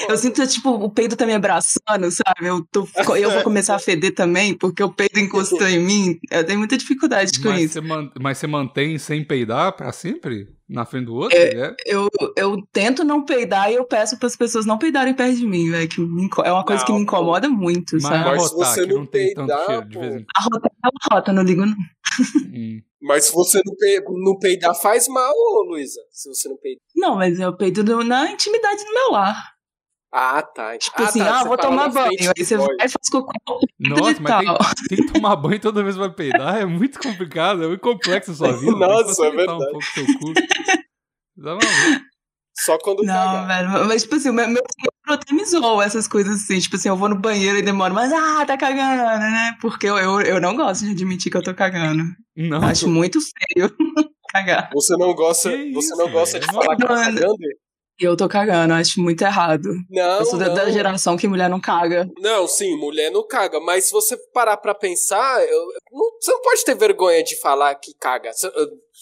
É. 0.08 0.12
Eu 0.12 0.16
sinto, 0.16 0.46
tipo, 0.46 0.70
o 0.70 0.90
peido 0.90 1.16
tá 1.16 1.26
me 1.26 1.34
abraçando, 1.34 2.10
sabe? 2.10 2.46
Eu, 2.46 2.64
tô, 2.70 2.86
eu 3.16 3.30
vou 3.30 3.42
começar 3.42 3.74
a 3.74 3.78
feder 3.78 4.14
também, 4.14 4.54
porque 4.56 4.82
o 4.82 4.92
peido 4.92 5.18
encostou 5.18 5.66
em 5.66 5.78
mim. 5.78 6.18
Eu 6.30 6.44
tenho 6.44 6.58
muita 6.58 6.76
dificuldade 6.76 7.40
com 7.40 7.48
Mas 7.48 7.62
isso. 7.62 7.74
você, 7.74 7.80
man- 7.80 8.10
mas 8.20 8.38
você 8.38 8.46
mantém 8.46 8.98
sem 8.98 9.24
peidar 9.24 9.72
pra 9.76 9.92
sempre? 9.92 10.48
Na 10.68 10.84
frente 10.84 11.06
do 11.06 11.14
outro? 11.14 11.36
É. 11.36 11.48
É. 11.68 11.74
Eu, 11.86 12.10
eu 12.36 12.56
tento 12.70 13.02
não 13.02 13.24
peidar 13.24 13.72
e 13.72 13.76
eu 13.76 13.86
peço 13.86 14.18
pras 14.18 14.36
pessoas 14.36 14.66
não 14.66 14.76
peidarem 14.76 15.14
perto 15.14 15.36
de 15.36 15.46
mim, 15.46 15.70
velho. 15.70 15.88
Que 15.88 15.98
me 15.98 16.28
é 16.44 16.52
uma 16.52 16.64
coisa 16.64 16.84
que 16.84 16.92
me 16.92 16.98
Não, 16.98 17.04
incomoda 17.04 17.48
muito, 17.48 17.94
Mas 17.94 18.02
sabe? 18.02 18.24
Mas 18.24 18.48
se 18.50 18.54
você 18.54 18.86
não 18.86 18.96
não 18.98 19.06
tem 19.06 19.32
tanto 19.32 19.46
peidar, 19.46 19.66
cheiro 19.66 19.88
de 19.88 19.98
vez 19.98 20.14
em 20.16 20.26
A 20.36 20.42
rota 20.42 20.68
é 20.68 20.88
uma 20.88 21.16
rota, 21.16 21.32
não 21.32 21.42
ligo 21.42 21.64
não. 21.64 21.76
Hum. 22.52 22.80
Mas 23.00 23.26
se 23.26 23.32
você 23.32 23.62
não, 23.64 23.74
pe... 23.76 24.02
não 24.24 24.38
peidar, 24.38 24.74
faz 24.74 25.08
mal, 25.08 25.32
Luísa. 25.68 26.00
Se 26.10 26.28
você 26.28 26.48
não 26.48 26.56
peidar. 26.58 26.82
Não, 26.96 27.16
mas 27.16 27.38
eu 27.38 27.56
peido 27.56 27.82
na 28.04 28.30
intimidade 28.30 28.84
do 28.84 28.92
meu 28.92 29.12
lar. 29.12 29.57
Ah, 30.12 30.42
tá. 30.42 30.76
Tipo 30.78 31.02
ah, 31.02 31.04
assim, 31.04 31.18
tá, 31.18 31.40
ah, 31.40 31.44
vou 31.44 31.56
tomar 31.56 31.88
banho. 31.88 32.08
Aí 32.08 32.34
do 32.34 32.44
você 32.44 32.56
vai 32.56 32.66
e 32.76 32.88
faz 32.88 33.10
cocô 33.10 33.60
Nossa, 33.78 34.20
mas 34.20 34.44
tem, 34.44 34.96
tem 34.96 35.06
que 35.06 35.12
tomar 35.12 35.36
banho 35.36 35.60
toda 35.60 35.82
vez 35.82 35.96
que 35.96 36.00
vai 36.00 36.10
peidar. 36.10 36.56
É 36.56 36.64
muito 36.64 36.98
complicado, 36.98 37.64
é 37.64 37.68
muito 37.68 37.80
complexo 37.80 38.30
a 38.30 38.34
sua 38.34 38.52
vida. 38.52 38.72
Nossa, 38.72 39.02
é 39.02 39.30
facilitar 39.30 39.54
um 39.54 39.58
verdade. 39.58 39.70
pouco 39.70 39.78
o 39.78 39.82
seu 39.82 40.06
cu. 40.18 40.32
Dá 41.36 41.52
uma. 41.54 41.60
Só 42.60 42.76
quando 42.78 43.04
Não, 43.04 43.14
cagar. 43.14 43.46
velho, 43.46 43.86
mas 43.86 44.02
tipo 44.02 44.16
assim, 44.16 44.32
meu, 44.32 44.48
meu 44.48 44.62
cérebro 44.74 45.22
até 45.22 45.32
me 45.32 45.44
zoa 45.44 45.84
essas 45.84 46.08
coisas 46.08 46.42
assim. 46.42 46.58
Tipo 46.58 46.74
assim, 46.74 46.88
eu 46.88 46.96
vou 46.96 47.08
no 47.08 47.16
banheiro 47.16 47.56
e 47.56 47.62
demoro, 47.62 47.94
mas 47.94 48.12
ah, 48.12 48.44
tá 48.44 48.56
cagando, 48.56 49.02
né? 49.04 49.56
Porque 49.60 49.86
eu, 49.86 49.96
eu, 49.96 50.20
eu 50.22 50.40
não 50.40 50.56
gosto 50.56 50.84
de 50.84 50.90
admitir 50.90 51.30
que 51.30 51.36
eu 51.36 51.42
tô 51.42 51.54
cagando. 51.54 52.02
Não, 52.36 52.60
Acho 52.64 52.88
muito 52.88 53.20
feio 53.20 53.70
cagar. 54.30 54.70
Você 54.74 54.96
não 54.96 55.14
gosta, 55.14 55.50
Que 55.50 55.72
você 55.72 55.86
isso, 55.86 55.96
não 55.96 56.10
gosta 56.10 56.40
de 56.40 56.46
falar 56.46 56.74
que 56.76 56.82
tá 56.82 56.88
cagando? 56.88 57.36
E 58.00 58.04
eu 58.04 58.16
tô 58.16 58.28
cagando, 58.28 58.74
acho 58.74 59.00
muito 59.00 59.22
errado. 59.22 59.68
Não, 59.90 60.18
eu 60.20 60.24
sou 60.24 60.38
da, 60.38 60.46
não. 60.48 60.54
da 60.54 60.70
geração 60.70 61.16
que 61.16 61.26
mulher 61.26 61.50
não 61.50 61.60
caga. 61.60 62.08
Não, 62.20 62.46
sim, 62.46 62.76
mulher 62.76 63.10
não 63.10 63.26
caga, 63.26 63.58
mas 63.58 63.86
se 63.86 63.92
você 63.92 64.16
parar 64.32 64.56
pra 64.56 64.72
pensar, 64.74 65.42
eu- 65.44 65.66
não- 65.90 66.10
você 66.20 66.30
não 66.30 66.40
pode 66.40 66.64
ter 66.64 66.74
vergonha 66.76 67.24
de 67.24 67.34
falar 67.40 67.74
que 67.74 67.92
caga. 67.98 68.30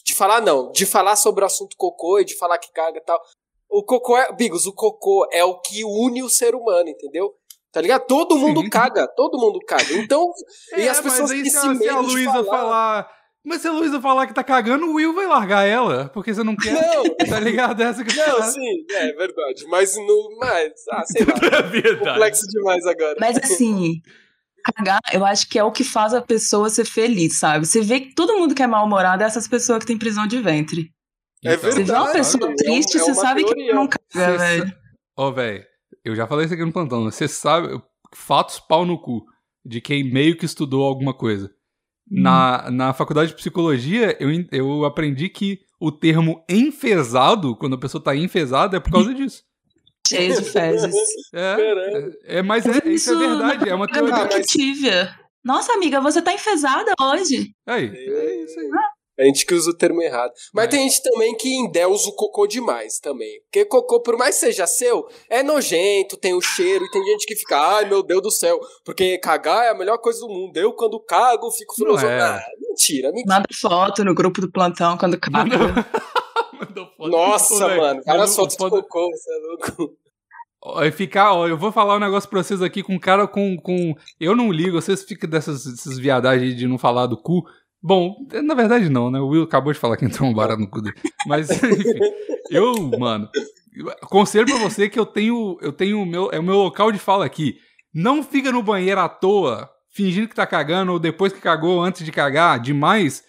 De 0.04 0.14
falar 0.14 0.40
não, 0.40 0.72
de 0.72 0.86
falar 0.86 1.16
sobre 1.16 1.44
o 1.44 1.46
assunto 1.46 1.76
cocô 1.76 2.18
e 2.20 2.24
de 2.24 2.36
falar 2.38 2.56
que 2.58 2.72
caga 2.72 2.98
e 2.98 3.02
tal. 3.04 3.20
O 3.68 3.82
cocô 3.84 4.16
é, 4.16 4.32
Bigos, 4.32 4.64
o 4.66 4.72
cocô 4.72 5.28
é 5.30 5.44
o 5.44 5.60
que 5.60 5.84
une 5.84 6.22
o 6.22 6.30
ser 6.30 6.54
humano, 6.54 6.88
entendeu? 6.88 7.34
Tá 7.72 7.82
ligado? 7.82 8.06
Todo 8.06 8.38
mundo 8.38 8.62
Sim. 8.62 8.70
caga, 8.70 9.06
todo 9.08 9.36
mundo 9.38 9.58
caga. 9.66 9.92
Então, 9.94 10.32
e 10.78 10.82
É, 10.82 10.88
as 10.88 11.00
pessoas 11.00 11.30
mas 11.30 11.32
aí 11.32 11.42
têm 11.42 11.50
se, 11.50 11.76
se 11.78 11.88
a 11.88 12.00
Luísa 12.00 12.32
falar. 12.32 12.44
falar. 12.46 13.15
Mas 13.46 13.62
se 13.62 13.68
a 13.68 13.72
Luísa 13.72 14.00
falar 14.00 14.26
que 14.26 14.34
tá 14.34 14.42
cagando, 14.42 14.86
o 14.86 14.94
Will 14.94 15.14
vai 15.14 15.26
largar 15.26 15.64
ela. 15.64 16.08
Porque 16.08 16.34
você 16.34 16.42
não 16.42 16.56
quer. 16.56 16.72
Não, 16.72 17.04
Tá 17.30 17.38
ligado? 17.38 17.80
Essa 17.80 18.04
que 18.04 18.14
não, 18.16 18.42
sim, 18.42 18.84
é 18.90 19.12
verdade. 19.12 19.64
Mas 19.68 19.96
no. 19.96 20.36
Mas, 20.40 20.72
ah, 20.90 21.04
sei 21.04 21.24
lá. 21.24 21.34
É 21.58 21.62
verdade. 21.62 22.10
Complexo 22.10 22.46
demais 22.48 22.84
agora. 22.86 23.16
Mas 23.20 23.36
assim, 23.38 24.00
cagar, 24.64 25.00
eu 25.12 25.24
acho 25.24 25.48
que 25.48 25.58
é 25.58 25.62
o 25.64 25.70
que 25.70 25.84
faz 25.84 26.12
a 26.12 26.20
pessoa 26.20 26.68
ser 26.68 26.84
feliz, 26.84 27.38
sabe? 27.38 27.66
Você 27.66 27.80
vê 27.82 28.00
que 28.00 28.14
todo 28.14 28.36
mundo 28.36 28.54
que 28.54 28.62
é 28.62 28.66
mal-humorado 28.66 29.22
é 29.22 29.26
essas 29.26 29.46
pessoas 29.46 29.78
que 29.78 29.86
têm 29.86 29.96
prisão 29.98 30.26
de 30.26 30.40
ventre. 30.40 30.90
É 31.44 31.54
Então, 31.54 31.70
Você 31.70 31.84
vê 31.84 31.92
uma 31.92 31.98
Verdade, 32.06 32.12
pessoa 32.18 32.48
é 32.48 32.52
um- 32.52 32.54
triste, 32.56 32.96
é 32.96 33.00
você 33.00 33.14
sabe 33.14 33.44
que 33.44 33.54
teoria. 33.54 33.74
não 33.74 33.86
caga, 33.88 34.38
velho. 34.38 34.72
Ó, 35.16 35.30
velho, 35.30 35.64
eu 36.04 36.16
já 36.16 36.26
falei 36.26 36.46
isso 36.46 36.54
aqui 36.54 36.64
no 36.64 36.72
plantão. 36.72 37.04
né? 37.04 37.10
Você 37.12 37.28
sabe, 37.28 37.80
fatos 38.12 38.58
pau 38.58 38.84
no 38.84 39.00
cu 39.00 39.24
de 39.64 39.80
quem 39.80 40.02
meio 40.02 40.36
que 40.36 40.44
estudou 40.44 40.84
alguma 40.84 41.14
coisa. 41.14 41.50
Na, 42.08 42.70
na 42.70 42.92
faculdade 42.92 43.30
de 43.30 43.36
psicologia, 43.36 44.16
eu, 44.20 44.30
eu 44.52 44.84
aprendi 44.84 45.28
que 45.28 45.60
o 45.80 45.90
termo 45.90 46.44
enfesado, 46.48 47.56
quando 47.56 47.74
a 47.74 47.78
pessoa 47.78 48.02
tá 48.02 48.14
enfesada, 48.14 48.76
é 48.76 48.80
por 48.80 48.92
causa 48.92 49.12
disso. 49.14 49.42
Cheio 50.08 50.36
de 50.40 50.44
fezes. 50.48 50.94
É, 51.32 51.56
Caramba. 51.56 52.12
é, 52.24 52.38
é 52.38 52.42
mas 52.42 52.64
é, 52.64 52.88
isso 52.88 53.12
é 53.12 53.16
verdade, 53.16 53.68
é 53.68 53.74
uma 53.74 53.88
teoria. 53.88 54.14
Ah, 54.14 54.28
mas- 54.32 54.46
Tívia. 54.46 55.12
Nossa, 55.44 55.72
amiga, 55.72 56.00
você 56.00 56.22
tá 56.22 56.32
enfesada 56.32 56.92
hoje. 57.00 57.50
Aí, 57.66 57.88
é 57.88 58.44
isso 58.44 58.58
aí. 58.60 58.68
A 59.18 59.24
gente 59.24 59.46
que 59.46 59.54
usa 59.54 59.70
o 59.70 59.74
termo 59.76 60.02
errado. 60.02 60.32
Mas 60.52 60.66
É. 60.66 60.68
tem 60.68 60.88
gente 60.88 61.02
também 61.02 61.34
que 61.36 61.48
endeusa 61.48 62.08
o 62.08 62.12
cocô 62.12 62.46
demais 62.46 62.98
também. 62.98 63.40
Porque 63.44 63.64
cocô, 63.64 64.00
por 64.02 64.16
mais 64.18 64.34
que 64.34 64.46
seja 64.46 64.66
seu, 64.66 65.06
é 65.30 65.42
nojento, 65.42 66.16
tem 66.16 66.34
o 66.34 66.40
cheiro, 66.40 66.84
e 66.84 66.90
tem 66.90 67.02
gente 67.04 67.26
que 67.26 67.34
fica, 67.34 67.58
ai 67.58 67.88
meu 67.88 68.02
Deus 68.02 68.22
do 68.22 68.30
céu, 68.30 68.60
porque 68.84 69.18
cagar 69.18 69.64
é 69.64 69.70
a 69.70 69.74
melhor 69.74 69.98
coisa 69.98 70.20
do 70.20 70.28
mundo. 70.28 70.56
Eu, 70.56 70.72
quando 70.74 71.00
cago, 71.00 71.50
fico 71.50 71.74
filosofando. 71.74 72.12
é. 72.12 72.20
Ah, 72.20 72.42
mentira, 72.60 73.10
mentira. 73.10 73.34
Manda 73.34 73.46
foto 73.58 74.04
no 74.04 74.14
grupo 74.14 74.40
do 74.40 74.50
plantão 74.52 74.98
quando 74.98 75.18
caga. 75.18 75.40
Mandou 76.52 76.86
foto. 76.96 77.08
Nossa, 77.10 77.68
mano, 77.68 78.02
várias 78.04 78.28
mas 78.30 78.36
fotos 78.36 78.56
o 78.60 78.64
de 78.64 78.70
cocô, 78.70 79.10
você 79.10 79.30
é 79.32 79.38
louco. 79.38 79.96
Ó, 80.62 80.82
e 80.82 80.90
ficar, 80.90 81.32
ó, 81.32 81.46
eu 81.46 81.56
vou 81.56 81.70
falar 81.70 81.96
um 81.96 82.00
negócio 82.00 82.28
pra 82.28 82.42
vocês 82.42 82.60
aqui 82.60 82.82
com 82.82 82.94
um 82.94 82.98
cara 82.98 83.26
com, 83.28 83.56
com. 83.56 83.94
Eu 84.18 84.34
não 84.34 84.50
ligo, 84.50 84.80
vocês 84.80 85.04
ficam 85.04 85.30
dessas, 85.30 85.64
dessas 85.64 85.96
viadagens 85.98 86.56
de 86.56 86.66
não 86.66 86.76
falar 86.76 87.06
do 87.06 87.16
cu. 87.16 87.44
Bom, 87.86 88.16
na 88.42 88.52
verdade 88.52 88.88
não, 88.88 89.12
né? 89.12 89.20
O 89.20 89.28
Will 89.28 89.44
acabou 89.44 89.72
de 89.72 89.78
falar 89.78 89.96
que 89.96 90.04
entrou 90.04 90.28
um 90.28 90.34
barato 90.34 90.60
no 90.60 90.68
cu 90.68 90.82
dele. 90.82 90.96
Mas, 91.24 91.48
enfim, 91.62 91.94
eu, 92.50 92.74
mano, 92.98 93.28
conselho 94.08 94.44
pra 94.44 94.58
você 94.58 94.88
que 94.88 94.98
eu 94.98 95.06
tenho. 95.06 95.56
Eu 95.62 95.70
tenho 95.70 96.02
o 96.02 96.04
meu. 96.04 96.28
É 96.32 96.40
o 96.40 96.42
meu 96.42 96.56
local 96.56 96.90
de 96.90 96.98
fala 96.98 97.24
aqui. 97.24 97.58
Não 97.94 98.24
fica 98.24 98.50
no 98.50 98.60
banheiro 98.60 99.00
à 99.00 99.08
toa, 99.08 99.70
fingindo 99.88 100.26
que 100.26 100.34
tá 100.34 100.44
cagando, 100.44 100.90
ou 100.90 100.98
depois 100.98 101.32
que 101.32 101.40
cagou, 101.40 101.80
antes 101.80 102.04
de 102.04 102.10
cagar, 102.10 102.58
demais. 102.58 103.22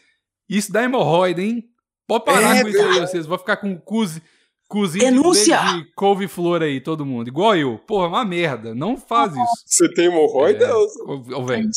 Isso 0.49 0.71
dá 0.71 0.81
hemorroida, 0.81 1.39
hein? 1.39 1.63
Pode 2.07 2.25
parar 2.25 2.57
É 2.57 2.63
com 2.63 2.69
isso 2.69 2.81
aí, 2.81 2.99
vocês 2.99 3.27
vão 3.27 3.37
ficar 3.37 3.57
com 3.57 3.77
cuzi, 3.77 4.23
cozinho 4.67 5.05
Denúncia! 5.05 5.59
de, 5.59 5.93
couve-flor 5.93 6.63
aí, 6.63 6.81
todo 6.81 7.05
mundo. 7.05 7.27
Igual 7.27 7.55
eu. 7.55 7.77
Porra, 7.77 8.07
uma 8.07 8.25
merda. 8.25 8.73
Não 8.73 8.97
faz 8.97 9.33
isso. 9.33 9.63
Você 9.67 9.93
tem 9.93 10.05
hemorroida? 10.05 10.65
É. 10.65 10.73
Ô, 10.73 11.45
velho. 11.45 11.69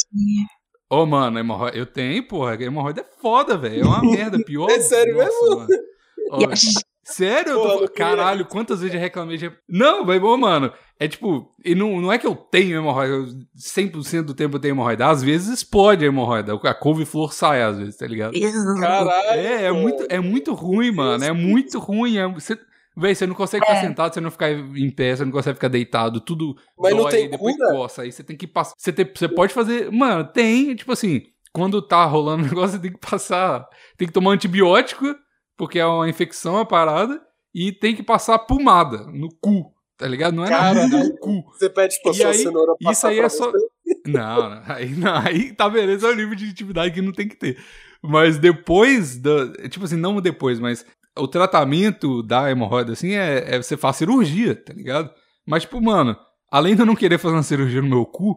Ô, 0.91 1.07
mano, 1.07 1.39
hemorroida. 1.39 1.79
Eu 1.79 1.87
tenho, 1.87 2.27
porra. 2.27 2.61
Hemorroida 2.61 3.03
é 3.03 3.21
foda, 3.23 3.57
velho. 3.57 3.83
É 3.83 3.87
uma 3.87 4.03
merda. 4.11 4.43
Pior. 4.45 4.69
É 4.69 4.81
sério 4.81 5.17
Nossa, 5.17 5.31
mesmo? 5.31 5.57
Mano. 5.57 6.53
Sério? 7.03 7.53
Eu 7.53 7.57
tô 7.57 7.63
Porra, 7.63 7.75
não 7.75 7.81
queria. 7.89 7.97
Caralho, 7.97 8.45
quantas 8.45 8.81
vezes 8.81 8.95
eu 8.95 9.01
reclamei 9.01 9.37
de. 9.37 9.51
Não, 9.69 10.05
mas, 10.05 10.23
ô, 10.23 10.37
mano. 10.37 10.73
É 10.99 11.09
tipo. 11.09 11.51
E 11.65 11.75
não, 11.75 12.01
não 12.01 12.13
é 12.13 12.19
que 12.19 12.27
eu 12.27 12.35
tenho 12.37 12.77
hemorroida. 12.77 13.15
eu 13.15 13.27
100% 13.57 14.23
do 14.23 14.35
tempo 14.35 14.57
eu 14.57 14.61
tenho 14.61 14.73
hemorroida. 14.73 15.07
Às 15.09 15.23
vezes 15.23 15.49
explode 15.49 16.05
a 16.05 16.09
hemorroida. 16.09 16.55
A 16.55 16.75
couve-flor 16.75 17.33
sai, 17.33 17.63
às 17.63 17.79
vezes, 17.79 17.97
tá 17.97 18.07
ligado? 18.07 18.35
Caralho. 18.79 19.41
É, 19.41 19.65
é 19.65 19.73
muito, 19.73 20.07
é 20.09 20.21
muito 20.21 20.53
ruim, 20.55 20.93
mano. 20.93 21.25
É 21.25 21.33
muito 21.33 21.79
ruim. 21.79 22.19
É, 22.19 22.29
você, 22.29 22.57
véi, 22.97 23.15
você 23.15 23.27
não 23.27 23.35
consegue 23.35 23.65
ficar 23.65 23.79
É. 23.79 23.81
sentado, 23.83 24.13
você 24.15 24.21
não 24.21 24.31
ficar 24.31 24.51
em 24.51 24.91
pé, 24.91 25.17
você 25.17 25.25
não 25.25 25.33
consegue 25.33 25.55
ficar 25.57 25.69
deitado, 25.69 26.21
tudo 26.21 26.55
Mas 26.79 26.95
não 26.95 27.03
dói, 27.05 27.11
tem 27.13 27.31
depois 27.31 27.57
cura? 27.57 27.71
coça. 27.73 28.03
Aí 28.03 28.13
você 28.13 28.23
tem 28.25 28.37
que 28.37 28.47
passar. 28.47 28.75
Você, 28.77 28.93
tem- 28.93 29.11
você 29.15 29.29
pode 29.29 29.53
fazer. 29.53 29.91
Mano, 29.91 30.25
tem, 30.25 30.75
tipo 30.75 30.93
assim, 30.93 31.23
quando 31.53 31.81
tá 31.83 32.05
rolando 32.05 32.45
o 32.45 32.47
negócio, 32.55 32.77
você 32.77 32.83
tem 32.83 32.93
que 32.93 32.99
passar. 33.11 33.67
Tem 33.97 34.07
que 34.09 34.15
tomar 34.15 34.33
antibiótico, 34.33 35.15
porque 35.57 35.79
é 35.79 35.87
uma 35.87 36.09
infecção 36.09 36.59
a 36.59 36.65
parada, 36.65 37.21
e 37.55 37.73
tem 37.73 37.95
que 37.95 38.03
passar 38.03 38.39
pomada 38.41 38.99
no 39.13 39.29
cu. 39.41 39.73
Tá 39.97 40.09
ligado? 40.09 40.35
Não 40.35 40.45
é 40.47 40.51
na 40.51 40.57
Caralho. 40.57 40.81
bunda, 40.83 40.97
é 40.97 41.05
no 41.09 41.19
cu. 41.19 41.43
Você 41.53 41.69
pede 41.69 42.01
pra 42.03 42.13
E 42.13 42.15
sua 42.15 42.29
aí, 42.29 42.35
cenoura 42.39 42.73
isso 42.81 42.85
passar 42.89 43.09
aí 43.09 43.17
pra 43.17 43.27
é 43.27 43.29
só-? 43.29 43.53
Não, 44.07 44.49
não, 44.49 44.63
aí, 44.75 44.91
não, 44.97 45.15
aí 45.17 45.53
tá 45.53 45.69
beleza, 45.69 46.07
é 46.07 46.13
o 46.13 46.17
nível 46.17 46.35
de 46.35 46.47
intimidade 46.47 46.95
que 46.95 47.03
não 47.03 47.13
tem 47.13 47.29
que 47.29 47.37
ter. 47.37 47.59
Mas 48.03 48.39
depois 48.39 49.19
da. 49.19 49.53
Tipo 49.69 49.85
assim, 49.85 49.97
não 49.97 50.19
depois, 50.23 50.59
mas 50.59 50.87
o 51.17 51.29
tratamento 51.29 52.23
da 52.23 52.51
hemorroida, 52.51 52.93
assim, 52.93 53.13
é, 53.13 53.57
é 53.57 53.63
você 53.63 53.77
faz 53.77 53.97
cirurgia, 53.97 54.55
tá 54.55 54.73
ligado? 54.73 55.11
Mas, 55.47 55.63
tipo, 55.63 55.81
mano, 55.81 56.17
além 56.51 56.75
de 56.75 56.83
eu 56.83 56.87
não 56.87 56.97
querer 56.97 57.19
fazer 57.19 57.35
uma 57.35 57.43
cirurgia 57.43 57.83
no 57.83 57.89
meu 57.89 58.07
cu, 58.07 58.37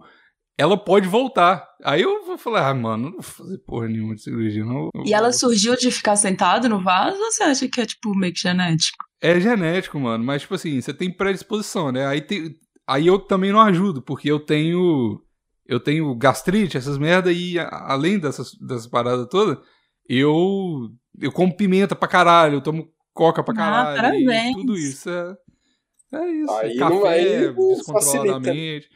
ela 0.58 0.78
pode 0.78 1.08
voltar. 1.08 1.68
Aí 1.84 2.02
eu 2.02 2.26
vou 2.26 2.38
falar, 2.38 2.70
ah, 2.70 2.74
mano, 2.74 3.06
não 3.06 3.12
vou 3.14 3.24
fazer 3.24 3.58
porra 3.60 3.88
nenhuma 3.88 4.16
de 4.16 4.22
cirurgia, 4.22 4.64
não. 4.64 4.90
E 5.06 5.14
ela 5.14 5.32
surgiu 5.32 5.76
de 5.76 5.92
ficar 5.92 6.16
sentado 6.16 6.70
no 6.70 6.82
vaso 6.82 7.18
ou 7.18 7.32
você 7.32 7.44
acha 7.44 7.68
que 7.68 7.82
é, 7.82 7.86
tipo, 7.86 8.16
meio 8.16 8.34
que 8.34 8.42
genético? 8.42 9.04
É 9.22 9.40
genético, 9.40 10.00
mano, 10.00 10.24
mas 10.24 10.42
tipo 10.42 10.54
assim, 10.54 10.80
você 10.80 10.94
tem 10.94 11.12
predisposição, 11.12 11.92
né? 11.92 12.06
Aí, 12.06 12.26
aí 12.88 13.08
eu 13.08 13.18
também 13.18 13.52
não 13.52 13.62
ajudo, 13.62 14.02
porque 14.02 14.30
eu 14.30 14.40
tenho. 14.40 15.22
Eu 15.66 15.80
tenho 15.80 16.14
gastrite, 16.16 16.76
essas 16.76 16.98
merda, 16.98 17.32
e 17.32 17.58
além 17.58 18.20
dessas, 18.20 18.52
dessas 18.60 18.86
paradas 18.86 19.28
todas, 19.30 19.58
eu. 20.10 20.90
Eu 21.20 21.32
como 21.32 21.56
pimenta 21.56 21.96
pra 21.96 22.08
caralho, 22.08 22.56
eu 22.56 22.62
tomo 22.62 22.88
coca 23.14 23.44
pra 23.44 23.54
Ah, 23.54 23.58
caralho. 23.58 24.20
e 24.20 24.26
parabéns. 24.26 24.56
tudo 24.56 24.76
isso. 24.78 25.10
É, 25.10 25.36
é 26.16 26.32
isso. 26.32 26.52
Aí 26.52 26.78
café 26.78 26.94
não- 26.96 27.06
aí 27.06 27.54
descontroladamente. 27.54 28.90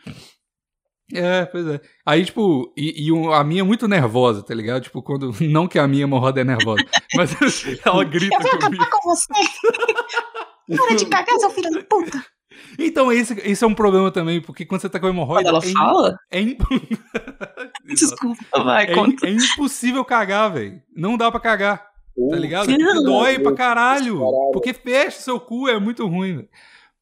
É, 1.14 1.46
pois 1.46 1.66
é. 1.68 1.80
Aí, 2.06 2.26
tipo, 2.26 2.74
e, 2.76 3.08
e 3.08 3.34
a 3.34 3.42
minha 3.44 3.62
é 3.62 3.64
muito 3.64 3.88
nervosa, 3.88 4.44
tá 4.44 4.54
ligado? 4.54 4.84
Tipo, 4.84 5.02
quando. 5.02 5.32
Não 5.42 5.66
que 5.68 5.80
a 5.80 5.88
minha 5.88 6.04
hemorroida 6.04 6.42
é 6.42 6.44
nervosa, 6.44 6.84
mas 7.16 7.32
ela 7.86 8.04
grita 8.04 8.36
Eu 8.36 8.42
vou 8.42 8.60
comigo. 8.60 8.84
acabar 8.84 8.90
com 8.90 9.10
você! 9.10 9.34
Para 10.78 10.96
de 10.96 11.06
cagar, 11.06 11.40
seu 11.40 11.50
filho 11.52 11.70
da 11.72 11.82
puta! 11.84 12.26
Então, 12.78 13.10
esse, 13.12 13.34
esse 13.42 13.64
é 13.64 13.68
um 13.68 13.74
problema 13.74 14.12
também, 14.12 14.42
porque 14.42 14.66
quando 14.66 14.82
você 14.82 14.90
tá 14.90 15.00
com 15.00 15.06
Quando 15.06 15.14
hemorroida. 15.16 15.48
ela 15.50 15.60
é, 15.60 15.72
fala? 15.72 16.20
é, 16.32 16.42
im- 16.42 16.58
Exato. 17.88 18.16
Desculpa, 18.36 18.64
vai, 18.64 18.86
É, 18.86 18.94
conta. 18.94 19.28
é 19.28 19.32
impossível 19.32 20.04
cagar, 20.04 20.52
velho. 20.52 20.82
Não 20.94 21.16
dá 21.16 21.32
pra 21.32 21.40
cagar, 21.40 21.88
tá 22.30 22.36
ligado? 22.36 22.68
Dói 23.04 23.40
pra 23.40 23.54
caralho. 23.54 24.16
Caralho. 24.20 24.52
Porque 24.54 24.74
fecha 24.74 25.20
seu 25.20 25.40
cu, 25.40 25.68
é 25.68 25.80
muito 25.80 26.06
ruim, 26.08 26.48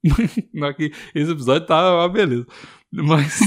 aqui, 0.69 0.91
Esse 1.13 1.31
episódio 1.31 1.65
tá 1.67 1.95
uma 1.95 2.09
beleza. 2.09 2.45
Mas, 2.93 3.39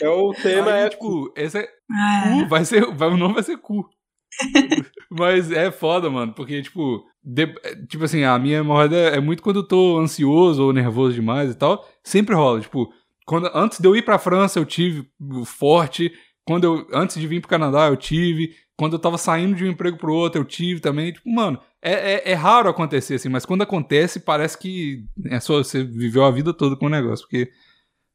É 0.00 0.08
o 0.08 0.32
tema 0.32 0.72
aí, 0.72 0.82
é 0.84 0.88
tipo, 0.90 1.32
esse 1.36 1.58
é 1.58 1.68
Ah, 1.90 2.22
cu, 2.42 2.48
vai 2.48 2.64
ser, 2.64 2.86
vai, 2.94 3.08
o 3.08 3.16
nome 3.16 3.34
vai 3.34 3.42
ser 3.42 3.56
cu. 3.58 3.88
Mas 5.10 5.50
é 5.50 5.70
foda, 5.70 6.08
mano, 6.08 6.32
porque, 6.32 6.62
tipo, 6.62 7.04
de- 7.22 7.54
tipo 7.88 8.04
assim, 8.04 8.24
a 8.24 8.38
minha 8.38 8.58
hemorroida 8.58 8.96
é 8.96 9.20
muito 9.20 9.42
quando 9.42 9.56
eu 9.60 9.66
tô 9.68 9.98
ansioso 9.98 10.62
ou 10.64 10.72
nervoso 10.72 11.14
demais 11.14 11.50
e 11.50 11.54
tal. 11.54 11.86
Sempre 12.04 12.34
rola, 12.34 12.60
tipo, 12.60 12.92
quando, 13.26 13.50
antes 13.54 13.78
de 13.80 13.86
eu 13.86 13.94
ir 13.96 14.02
pra 14.02 14.18
França 14.18 14.58
eu 14.58 14.64
tive 14.64 15.06
o 15.20 15.44
forte, 15.44 16.12
quando 16.46 16.64
eu, 16.64 16.86
antes 16.92 17.20
de 17.20 17.26
vir 17.26 17.40
pro 17.40 17.50
Canadá 17.50 17.86
eu 17.88 17.96
tive, 17.96 18.54
quando 18.82 18.94
eu 18.94 18.98
tava 18.98 19.16
saindo 19.16 19.54
de 19.54 19.64
um 19.64 19.68
emprego 19.68 19.96
pro 19.96 20.12
outro 20.12 20.40
eu 20.40 20.44
tive 20.44 20.80
também, 20.80 21.12
tipo, 21.12 21.30
mano, 21.30 21.56
é, 21.80 22.14
é, 22.14 22.30
é 22.32 22.34
raro 22.34 22.68
acontecer 22.68 23.14
assim, 23.14 23.28
mas 23.28 23.46
quando 23.46 23.62
acontece 23.62 24.18
parece 24.18 24.58
que 24.58 25.04
é 25.26 25.38
só 25.38 25.58
você 25.58 25.84
viveu 25.84 26.24
a 26.24 26.32
vida 26.32 26.52
toda 26.52 26.74
com 26.74 26.86
o 26.86 26.88
negócio, 26.88 27.24
porque 27.24 27.48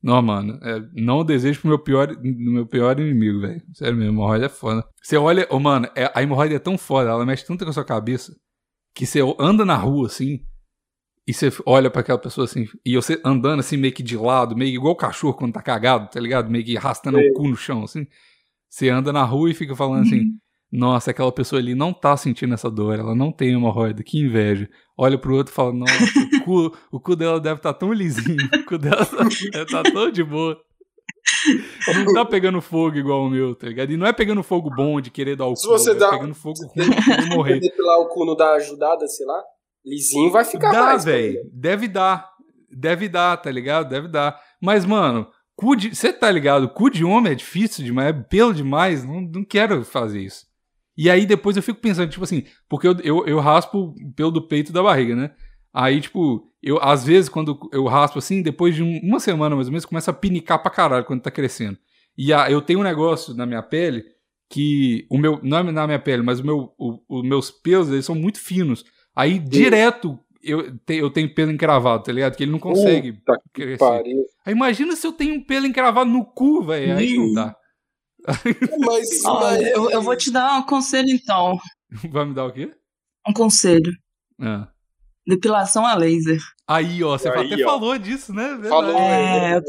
não, 0.03 0.21
mano, 0.21 0.60
é, 0.62 0.82
não 0.93 1.23
desejo 1.23 1.62
pro 1.62 1.69
meu 1.69 1.80
pior, 1.80 2.13
meu 2.21 2.65
pior 2.65 2.99
inimigo, 2.99 3.39
velho. 3.39 3.62
Sério 3.73 3.95
mesmo, 3.95 4.12
hemorroida 4.12 4.47
é 4.47 4.49
foda. 4.49 4.86
Você 5.01 5.15
olha, 5.15 5.47
ô, 5.49 5.58
mano, 5.58 5.88
é- 5.95 6.12
a 6.13 6.21
hemorroida 6.21 6.56
é 6.56 6.60
tão 6.60 6.77
foda, 6.77 7.12
ela 7.12 7.25
mexe 7.25 7.45
tanto 7.45 7.63
com 7.63 7.69
a 7.69 7.73
sua 7.73 7.86
cabeça, 7.86 8.36
que 8.93 9.06
você 9.06 9.21
anda 9.39 9.63
na 9.63 9.75
rua, 9.75 10.08
assim, 10.08 10.41
e 11.25 11.34
você 11.34 11.49
olha 11.65 11.89
pra 11.89 12.01
aquela 12.01 12.19
pessoa, 12.19 12.43
assim, 12.43 12.67
e 12.86 12.93
você 12.97 13.21
andando, 13.23 13.62
assim, 13.62 13.77
meio 13.77 13.93
que 13.93 14.03
de 14.03 14.17
lado, 14.17 14.53
meio 14.53 14.75
igual 14.75 14.91
o 14.91 14.97
cachorro 14.97 15.34
quando 15.34 15.53
tá 15.53 15.62
cagado, 15.62 16.10
tá 16.10 16.19
ligado? 16.19 16.49
Meio 16.51 16.65
que 16.65 16.75
arrastando 16.75 17.17
o 17.17 17.34
cu 17.34 17.47
no 17.47 17.56
chão, 17.56 17.86
assim. 17.86 18.06
Você 18.69 18.89
anda 18.89 19.13
na 19.13 19.23
rua 19.23 19.49
e 19.49 19.53
fica 19.53 19.73
falando 19.77 20.01
assim, 20.01 20.38
nossa, 20.71 21.12
aquela 21.12 21.32
pessoa 21.32 21.60
ali 21.62 21.73
não 21.75 21.93
tá 21.93 22.15
sentindo 22.17 22.53
essa 22.53 22.69
dor, 22.69 22.99
ela 22.99 23.15
não 23.15 23.32
tem 23.32 23.53
hemorroida, 23.53 24.03
que 24.03 24.19
inveja. 24.19 24.69
Olha 24.97 25.17
pro 25.17 25.36
outro 25.36 25.51
e 25.51 25.56
fala, 25.56 25.73
nossa, 25.73 25.93
o 25.93 26.43
cu, 26.43 26.77
o 26.91 26.99
cu 26.99 27.15
dela 27.15 27.39
deve 27.39 27.58
estar 27.60 27.73
tão 27.73 27.93
lisinho, 27.93 28.38
o 28.53 28.65
cu 28.65 28.77
dela 28.77 29.06
deve 29.51 29.65
tá 29.65 29.84
tão 29.84 30.12
de 30.12 30.23
boa. 30.23 30.58
Não 32.06 32.13
tá 32.13 32.25
pegando 32.25 32.62
fogo 32.62 32.97
igual 32.97 33.23
o 33.25 33.30
meu, 33.30 33.53
tá 33.56 33.67
ligado? 33.67 33.91
E 33.91 33.97
não 33.97 34.08
é 34.08 34.13
pegando 34.13 34.41
fogo 34.43 34.69
bom 34.73 34.99
de 35.01 35.12
querer 35.12 35.36
dar 35.36 35.45
o 35.47 35.56
Se 35.56 35.65
cu, 35.67 35.73
você 35.77 35.91
é 35.91 35.95
dá- 35.95 36.10
pegando 36.10 36.34
fogo 36.34 36.58
ruim 36.75 36.89
de 36.89 37.30
morrer. 37.36 37.60
depilar 37.60 37.99
o 37.99 38.08
cu 38.08 38.25
não 38.25 38.36
dá 38.36 38.53
ajudada, 38.53 39.06
sei 39.08 39.25
lá. 39.25 39.41
Lisinho 39.86 40.32
vai 40.32 40.43
ficar 40.43 40.71
Dá, 40.71 40.82
mais. 40.84 41.06
velho. 41.06 41.39
Deve 41.53 41.88
dar. 41.88 42.30
Deve 42.69 43.08
dar, 43.08 43.38
tá 43.38 43.49
ligado? 43.51 43.88
Deve 43.89 44.08
dar. 44.10 44.38
Mas, 44.62 44.86
mano, 44.86 45.27
cu 45.56 45.75
de. 45.75 45.95
Você 45.95 46.12
tá 46.12 46.30
ligado? 46.32 46.67
Cu 46.69 46.89
de 46.89 47.06
homem 47.06 47.32
é 47.32 47.36
difícil 47.36 47.84
demais, 47.86 48.10
é 48.10 48.13
pelo 48.13 48.53
demais. 48.53 49.06
Não, 49.06 49.21
não 49.21 49.45
quero 49.45 49.84
fazer 49.86 50.21
isso. 50.21 50.45
E 50.97 51.10
aí 51.10 51.25
depois 51.25 51.55
eu 51.55 51.63
fico 51.63 51.79
pensando, 51.79 52.10
tipo 52.10 52.23
assim, 52.23 52.43
porque 52.67 52.88
eu, 52.88 52.95
eu, 53.03 53.25
eu 53.27 53.39
raspo 53.39 53.93
pelo 54.15 54.31
do 54.31 54.47
peito 54.47 54.71
e 54.71 54.73
da 54.73 54.81
barriga, 54.81 55.15
né? 55.15 55.31
Aí, 55.73 56.01
tipo, 56.01 56.51
eu, 56.63 56.79
às 56.81 57.03
vezes, 57.05 57.29
quando 57.29 57.60
eu 57.71 57.86
raspo 57.86 58.17
assim, 58.17 58.41
depois 58.41 58.73
de 58.73 58.81
um- 58.81 58.99
uma 59.03 59.19
semana 59.19 59.55
mais 59.55 59.67
ou 59.67 59.71
menos, 59.71 59.86
começa 59.86 60.10
a 60.10 60.13
pinicar 60.13 60.60
pra 60.62 60.71
caralho 60.71 61.05
quando 61.05 61.21
tá 61.21 61.29
crescendo. 61.29 61.77
E 62.17 62.33
a, 62.33 62.49
eu 62.49 62.62
tenho 62.62 62.79
um 62.79 62.83
negócio 62.83 63.36
na 63.36 63.45
minha 63.45 63.62
pele 63.62 64.03
que 64.49 65.05
o 65.10 65.17
meu. 65.17 65.39
Não 65.43 65.57
é 65.60 65.63
na 65.71 65.86
minha 65.86 65.99
pele, 65.99 66.23
mas 66.23 66.39
o 66.39 66.45
meu, 66.45 66.71
os 67.07 67.23
meus 67.23 67.51
pelos, 67.51 67.89
eles 67.89 68.05
são 68.05 68.15
muito 68.15 68.39
finos. 68.39 68.83
Aí, 69.15 69.38
direto, 69.39 70.17
eu, 70.41 70.75
te- 70.79 70.95
eu 70.95 71.10
tenho 71.12 71.33
pelo 71.36 71.51
encravado, 71.51 72.03
tá 72.03 72.12
ligado? 72.12 72.36
Que 72.36 72.43
ele 72.43 72.51
não 72.51 72.60
consegue 72.60 73.13
Puta 73.13 73.39
crescer. 73.53 73.77
Aí 74.45 74.53
imagina 74.53 74.95
se 74.95 75.05
eu 75.05 75.12
tenho 75.12 75.36
um 75.36 75.43
pelo 75.43 75.67
encravado 75.67 76.10
no 76.10 76.25
cu, 76.25 76.63
velho. 76.63 76.95
Aí 76.97 77.15
não 77.17 77.33
dá. 77.33 77.55
Mas, 78.85 79.23
Olha, 79.25 79.57
mas- 79.61 79.67
eu, 79.71 79.89
eu 79.89 80.01
vou 80.01 80.15
te 80.15 80.29
dar 80.31 80.57
um 80.59 80.63
conselho 80.63 81.09
então. 81.09 81.57
Vai 82.11 82.25
me 82.25 82.33
dar 82.33 82.45
o 82.45 82.51
quê? 82.51 82.71
Um 83.27 83.33
conselho. 83.33 83.91
Ah. 84.41 84.67
Depilação 85.25 85.85
a 85.85 85.95
laser. 85.95 86.39
Aí, 86.67 87.03
ó, 87.03 87.17
você 87.17 87.29
Aí, 87.29 87.53
até 87.53 87.63
ó. 87.63 87.69
falou 87.69 87.97
disso, 87.97 88.33
né? 88.33 88.47
Verdade. 88.49 88.69
Falou. 88.69 88.97
É, 88.97 89.57
eu 89.57 89.61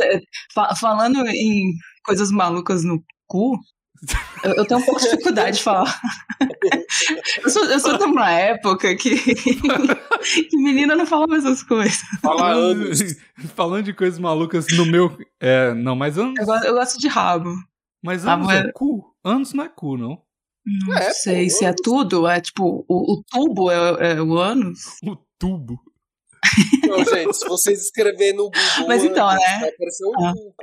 fa- 0.53 0.75
falando 0.77 1.27
em 1.29 1.73
coisas 2.05 2.31
malucas 2.31 2.85
no 2.85 3.03
cu, 3.27 3.59
eu, 4.45 4.53
eu 4.55 4.67
tenho 4.67 4.81
um 4.81 4.85
pouco 4.85 5.01
de 5.01 5.11
dificuldade 5.11 5.57
de 5.59 5.63
falar. 5.63 6.01
Eu 7.43 7.51
sou, 7.51 7.65
eu 7.65 7.81
sou 7.81 7.99
de 7.99 8.05
uma 8.05 8.31
época 8.31 8.95
que, 8.97 9.17
que 9.19 10.57
menina 10.57 10.95
não 10.95 11.05
falava 11.07 11.37
essas 11.37 11.63
coisas. 11.63 11.99
Fala 12.23 12.53
anos. 12.53 13.01
Falando 13.57 13.85
de 13.85 13.93
coisas 13.93 14.19
malucas 14.21 14.67
no 14.77 14.87
meu. 14.87 15.17
É, 15.41 15.75
não, 15.75 15.97
mas. 15.97 16.17
Eu, 16.17 16.33
go- 16.33 16.65
eu 16.65 16.75
gosto 16.75 16.99
de 16.99 17.09
rabo. 17.09 17.51
Mas 18.03 18.27
Ah, 18.27 18.35
anos 18.35 18.49
é 18.51 18.73
cu. 18.73 19.15
Anos 19.25 19.53
não 19.53 19.65
é 19.65 19.69
cu, 19.69 19.97
não. 19.97 20.23
Não 20.87 20.95
É, 20.97 21.11
sei 21.13 21.45
pô, 21.45 21.51
se 21.51 21.65
é 21.65 21.71
eu- 21.71 21.75
tudo, 21.83 22.29
é 22.29 22.41
tipo, 22.41 22.85
o, 22.89 23.13
o 23.15 23.23
tubo 23.31 23.71
é, 23.71 24.13
é 24.17 24.23
o 24.23 24.37
ânus. 24.39 24.79
O 25.03 25.17
tubo. 25.39 25.81
Não, 26.89 27.05
gente, 27.05 27.35
se 27.35 27.47
vocês 27.49 27.83
escreverem 27.83 28.35
no 28.37 28.45
Google. 28.45 28.61
Mas 28.89 29.05
então, 29.05 29.29
né? 29.29 29.37
Vai 29.61 29.69
aparecer 29.71 30.05
um 30.07 30.25
Ah. 30.25 30.33
cu. 30.33 30.55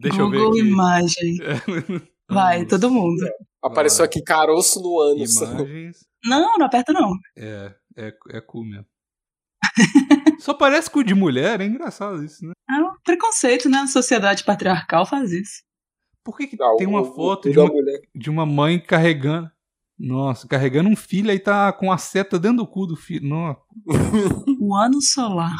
Deixa 0.00 0.20
eu 0.20 0.30
Google 0.30 0.52
ver 0.52 0.60
aqui. 0.60 0.68
imagem. 0.68 1.36
Vai, 2.28 2.56
Anos. 2.58 2.68
todo 2.70 2.90
mundo. 2.90 3.24
Apareceu 3.62 4.04
aqui 4.04 4.20
caroço 4.22 4.80
no 4.80 5.00
ânus. 5.00 5.36
Imagens. 5.36 5.98
Não, 6.24 6.58
não 6.58 6.66
aperta 6.66 6.92
não. 6.92 7.12
É, 7.36 7.74
é, 7.96 8.12
é 8.30 8.40
cu 8.40 8.64
mesmo. 8.64 8.86
Só 10.40 10.54
parece 10.54 10.90
cu 10.90 11.02
de 11.04 11.14
mulher, 11.14 11.60
é 11.60 11.64
engraçado 11.64 12.24
isso, 12.24 12.44
né? 12.44 12.52
É 12.70 12.74
um 12.82 12.92
preconceito, 13.04 13.68
né? 13.68 13.78
A 13.78 13.86
sociedade 13.86 14.44
patriarcal 14.44 15.06
faz 15.06 15.30
isso. 15.32 15.62
Por 16.26 16.36
que, 16.36 16.46
que 16.48 16.56
Ah, 16.60 16.74
tem 16.76 16.86
uma 16.88 17.00
o- 17.02 17.14
foto 17.14 17.48
o 17.48 17.52
de 17.52 17.58
uma, 17.58 17.70
de 18.14 18.30
uma 18.30 18.44
mãe 18.44 18.78
carregando. 18.80 19.48
Nossa, 19.98 20.46
carregando 20.46 20.90
um 20.90 20.96
filho 20.96 21.30
aí 21.30 21.38
tá 21.38 21.72
com 21.72 21.90
a 21.90 21.96
seta 21.96 22.38
dentro 22.38 22.58
do 22.58 22.66
cu 22.66 22.86
do 22.86 22.96
filho. 22.96 23.26
Nossa. 23.28 23.60
O 24.60 24.74
ano 24.74 25.00
solar. 25.00 25.56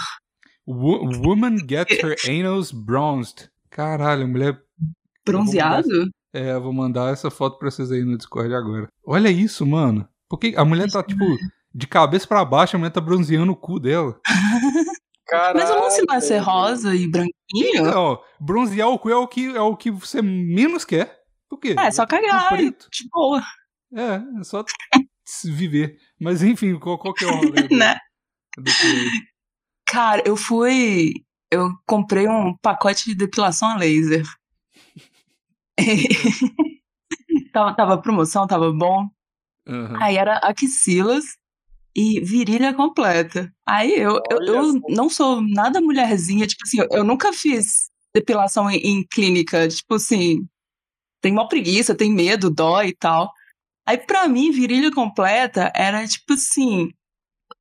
Wo- 0.66 1.08
Woman 1.24 1.58
gets 1.68 2.02
her 2.02 2.16
anus 2.28 2.72
bronzed. 2.72 3.48
Caralho, 3.70 4.24
a 4.24 4.26
mulher. 4.26 4.60
Bronzeado? 5.24 5.88
É, 6.34 6.52
eu 6.52 6.60
vou 6.62 6.72
mandar 6.72 7.12
essa 7.12 7.30
foto 7.30 7.58
pra 7.58 7.70
vocês 7.70 7.90
aí 7.92 8.04
no 8.04 8.16
Discord 8.18 8.52
agora. 8.54 8.88
Olha 9.06 9.30
isso, 9.30 9.64
mano. 9.64 10.06
Porque 10.28 10.54
a 10.56 10.64
mulher 10.64 10.90
tá, 10.90 11.02
tipo, 11.02 11.24
de 11.74 11.86
cabeça 11.86 12.26
pra 12.26 12.44
baixo, 12.44 12.74
a 12.76 12.78
mulher 12.78 12.90
tá 12.90 13.00
bronzeando 13.00 13.52
o 13.52 13.56
cu 13.56 13.78
dela. 13.78 14.18
Caralho, 15.26 15.58
Mas 15.58 15.70
o 15.70 15.80
lance 15.80 16.04
não 16.06 16.14
é 16.14 16.20
ser 16.20 16.38
rosa 16.38 16.94
e 16.94 17.08
branquinho? 17.08 17.84
Ó, 17.94 18.22
bronzear 18.38 18.88
o 18.88 18.98
cu 18.98 19.10
é 19.10 19.16
o 19.16 19.26
que, 19.26 19.46
é 19.56 19.60
o 19.60 19.76
que 19.76 19.90
você 19.90 20.22
menos 20.22 20.84
quer. 20.84 21.18
Por 21.48 21.58
quê? 21.58 21.74
É, 21.78 21.90
só 21.90 22.06
cagar. 22.06 22.60
E. 22.60 22.70
De 22.70 23.08
boa, 23.10 23.42
É, 23.92 24.40
é 24.40 24.44
só 24.44 24.64
viver. 25.44 25.98
Mas 26.20 26.42
enfim, 26.42 26.78
qual, 26.78 26.98
qual 26.98 27.12
que 27.12 27.24
é 27.24 27.28
o 27.28 27.34
rolê 27.34 27.66
né? 27.74 27.98
aí? 28.58 29.10
Cara, 29.84 30.22
eu 30.24 30.36
fui. 30.36 31.12
Eu 31.50 31.70
comprei 31.86 32.28
um 32.28 32.56
pacote 32.58 33.04
de 33.04 33.14
depilação 33.14 33.68
a 33.68 33.76
laser. 33.76 34.24
tava, 37.52 37.74
tava 37.74 38.02
promoção, 38.02 38.46
tava 38.46 38.72
bom. 38.72 39.08
Aham. 39.66 39.98
Aí 40.00 40.16
era 40.16 40.40
axilas 40.42 41.24
e 41.96 42.20
virilha 42.20 42.74
completa. 42.74 43.50
Aí 43.66 43.94
eu, 43.94 44.20
eu, 44.30 44.42
eu 44.42 44.80
não 44.90 45.08
sou 45.08 45.40
nada 45.40 45.80
mulherzinha, 45.80 46.46
tipo 46.46 46.62
assim, 46.64 46.80
eu, 46.80 46.88
eu 46.90 47.04
nunca 47.04 47.32
fiz 47.32 47.88
depilação 48.14 48.70
em, 48.70 48.76
em 48.76 49.06
clínica, 49.10 49.66
tipo 49.66 49.94
assim, 49.94 50.46
tem 51.22 51.32
uma 51.32 51.48
preguiça, 51.48 51.94
tem 51.94 52.12
medo, 52.12 52.50
dói 52.50 52.88
e 52.88 52.94
tal. 52.94 53.32
Aí 53.88 53.96
pra 53.96 54.28
mim, 54.28 54.50
virilha 54.50 54.92
completa 54.92 55.72
era 55.74 56.06
tipo 56.06 56.34
assim, 56.34 56.90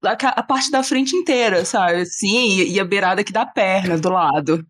a, 0.04 0.12
a 0.12 0.44
parte 0.44 0.70
da 0.70 0.84
frente 0.84 1.16
inteira, 1.16 1.64
sabe? 1.64 2.02
Assim, 2.02 2.60
e, 2.60 2.74
e 2.74 2.80
a 2.80 2.84
beirada 2.84 3.22
aqui 3.22 3.32
da 3.32 3.46
perna, 3.46 3.98
do 3.98 4.10
lado. 4.10 4.66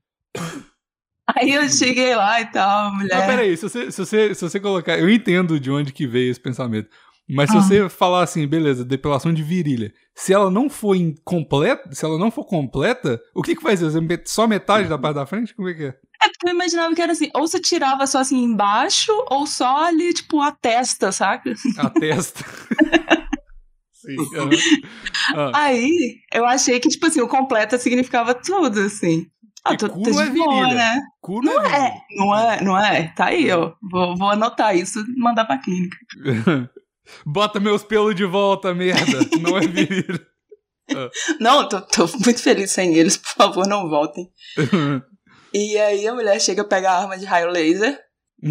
Aí 1.35 1.51
eu 1.51 1.67
cheguei 1.67 2.15
lá 2.15 2.39
e 2.39 2.45
tal, 2.51 2.93
mulher. 2.93 3.19
Não, 3.19 3.25
peraí, 3.25 3.57
se 3.57 3.63
você, 3.63 3.91
se, 3.91 3.97
você, 3.97 4.35
se 4.35 4.41
você 4.41 4.59
colocar. 4.59 4.99
Eu 4.99 5.09
entendo 5.09 5.59
de 5.59 5.71
onde 5.71 5.91
que 5.91 6.05
veio 6.05 6.29
esse 6.29 6.39
pensamento. 6.39 6.87
Mas 7.27 7.49
se 7.49 7.57
Ah. 7.57 7.61
você 7.61 7.89
falar 7.89 8.23
assim, 8.23 8.45
beleza, 8.47 8.85
depilação 8.85 9.33
de 9.33 9.41
virilha. 9.41 9.91
Se 10.13 10.31
ela 10.33 10.49
não 10.51 10.69
for 10.69 10.95
incompleta, 10.95 11.93
se 11.93 12.05
ela 12.05 12.17
não 12.19 12.29
for 12.29 12.45
completa, 12.45 13.19
o 13.33 13.41
que 13.41 13.55
que 13.55 13.63
met- 14.01 14.29
Só 14.29 14.47
metade 14.47 14.87
da 14.87 14.97
parte 14.97 15.15
da 15.15 15.25
frente? 15.25 15.53
Como 15.55 15.67
é 15.69 15.73
que 15.73 15.83
é? 15.85 15.95
É 16.23 16.29
porque 16.29 16.47
eu 16.47 16.53
imaginava 16.53 16.93
que 16.95 17.01
era 17.01 17.11
assim, 17.11 17.29
ou 17.35 17.47
você 17.47 17.59
tirava 17.59 18.05
só 18.07 18.19
assim 18.19 18.41
embaixo, 18.43 19.11
ou 19.29 19.45
só 19.47 19.85
ali, 19.85 20.13
tipo, 20.13 20.39
a 20.41 20.51
testa, 20.51 21.11
saca? 21.11 21.53
A 21.77 21.89
testa. 21.89 22.43
Sim. 23.91 24.15
aham. 24.37 24.49
Ah, 25.35 25.51
Aí 25.65 26.17
eu 26.33 26.45
achei 26.45 26.79
que, 26.79 26.89
tipo 26.89 27.05
assim, 27.07 27.21
o 27.21 27.27
completa 27.27 27.77
significava 27.79 28.33
tudo, 28.35 28.81
assim. 28.81 29.25
Ah, 29.63 29.75
tô, 29.75 29.89
cu 29.89 30.03
tô 30.03 30.11
não 30.11 30.17
de 30.23 30.29
é 30.29 30.31
boa, 30.31 30.53
virilha. 30.53 30.75
né? 30.75 31.01
cu 31.21 31.41
não 31.41 31.59
é. 31.59 31.87
É, 31.87 31.93
não 32.15 32.35
é, 32.37 32.61
não 32.63 32.77
é? 32.77 33.07
Tá 33.15 33.25
aí, 33.25 33.51
ó. 33.51 33.73
Vou, 33.81 34.15
vou 34.15 34.29
anotar 34.29 34.75
isso 34.77 34.99
e 34.99 35.19
mandar 35.19 35.45
pra 35.45 35.57
clínica. 35.57 35.97
Bota 37.25 37.59
meus 37.59 37.83
pelos 37.83 38.15
de 38.15 38.25
volta, 38.25 38.73
merda. 38.73 39.19
Não 39.39 39.57
é 39.57 39.61
virilha. 39.67 40.19
Não, 41.39 41.67
tô, 41.67 41.81
tô 41.81 42.05
muito 42.23 42.41
feliz 42.41 42.69
sem 42.71 42.93
eles, 42.95 43.17
por 43.17 43.29
favor, 43.29 43.67
não 43.67 43.89
voltem. 43.89 44.29
E 45.53 45.77
aí 45.79 46.07
a 46.07 46.13
mulher 46.13 46.39
chega, 46.39 46.63
pega 46.63 46.91
a 46.91 46.99
arma 47.01 47.17
de 47.17 47.25
raio 47.25 47.49
laser. 47.49 47.99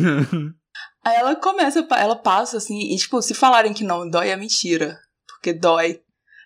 Aí 1.04 1.16
ela 1.16 1.36
começa, 1.36 1.86
ela 1.96 2.16
passa 2.16 2.56
assim, 2.56 2.78
e 2.92 2.96
tipo, 2.96 3.20
se 3.20 3.34
falarem 3.34 3.74
que 3.74 3.84
não 3.84 4.08
dói 4.08 4.30
é 4.30 4.36
mentira. 4.36 4.98
Porque 5.28 5.52
dói. 5.52 6.00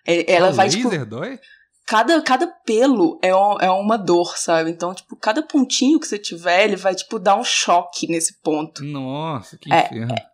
É- 0.05 0.31
Ela 0.33 0.49
Ah, 0.49 0.51
vai, 0.51 0.65
laser 0.67 0.81
tipo, 0.91 1.05
dói? 1.05 1.39
cada, 1.87 2.21
cada 2.21 2.45
pelo 2.65 3.17
é, 3.23 3.33
um- 3.33 3.57
é 3.59 3.69
uma 3.71 3.97
dor, 3.97 4.37
sabe? 4.37 4.69
Então, 4.69 4.93
tipo, 4.93 5.15
cada 5.15 5.41
pontinho 5.41 5.99
que 5.99 6.05
você 6.05 6.19
tiver, 6.19 6.65
ele 6.65 6.75
vai, 6.75 6.93
tipo, 6.93 7.17
dar 7.17 7.35
um 7.37 7.43
choque 7.43 8.05
nesse 8.07 8.39
ponto. 8.41 8.83
Nossa, 8.83 9.57
que 9.57 9.71
É, 9.73 9.85
inferno. 9.85 10.13
É, 10.13 10.28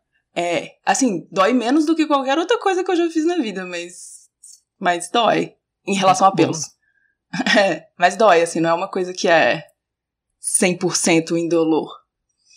assim, 0.85 1.27
dói 1.31 1.53
menos 1.53 1.85
do 1.85 1.95
que 1.95 2.05
qualquer 2.05 2.37
outra 2.37 2.59
coisa 2.59 2.83
que 2.83 2.91
eu 2.91 2.95
já 2.95 3.09
fiz 3.09 3.25
na 3.25 3.37
vida, 3.37 3.65
mas. 3.65 4.27
Mas 4.79 5.09
dói. 5.09 5.55
Em 5.87 5.95
relação 5.95 6.27
a 6.27 6.31
pelos. 6.31 6.61
É, 7.57 7.87
mas 7.99 8.15
dói, 8.15 8.41
assim, 8.41 8.61
não 8.61 8.69
é 8.69 8.73
uma 8.73 8.87
coisa 8.87 9.11
que 9.11 9.27
é 9.27 9.65
100% 10.61 11.37
indolor. 11.37 11.91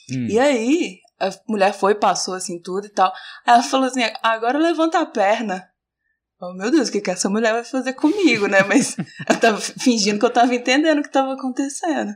Hum. 0.08 0.26
E 0.28 0.38
aí, 0.38 1.00
a 1.18 1.30
mulher 1.48 1.72
foi, 1.72 1.94
passou 1.94 2.34
assim 2.34 2.60
tudo 2.60 2.86
e 2.86 2.90
tal. 2.90 3.12
Aí 3.44 3.54
ela 3.54 3.62
falou 3.62 3.86
assim: 3.86 4.02
agora 4.22 4.58
levanta 4.58 5.00
a 5.00 5.06
perna. 5.06 5.68
Oh, 6.40 6.52
meu 6.52 6.70
Deus, 6.70 6.88
o 6.88 6.92
que, 6.92 7.00
que 7.00 7.10
essa 7.10 7.28
mulher 7.28 7.52
vai 7.52 7.64
fazer 7.64 7.94
comigo, 7.94 8.46
né? 8.46 8.62
Mas 8.62 8.96
eu 9.28 9.40
tava 9.40 9.60
fingindo 9.60 10.20
que 10.20 10.24
eu 10.24 10.30
tava 10.30 10.54
entendendo 10.54 11.00
o 11.00 11.02
que 11.02 11.10
tava 11.10 11.34
acontecendo. 11.34 12.14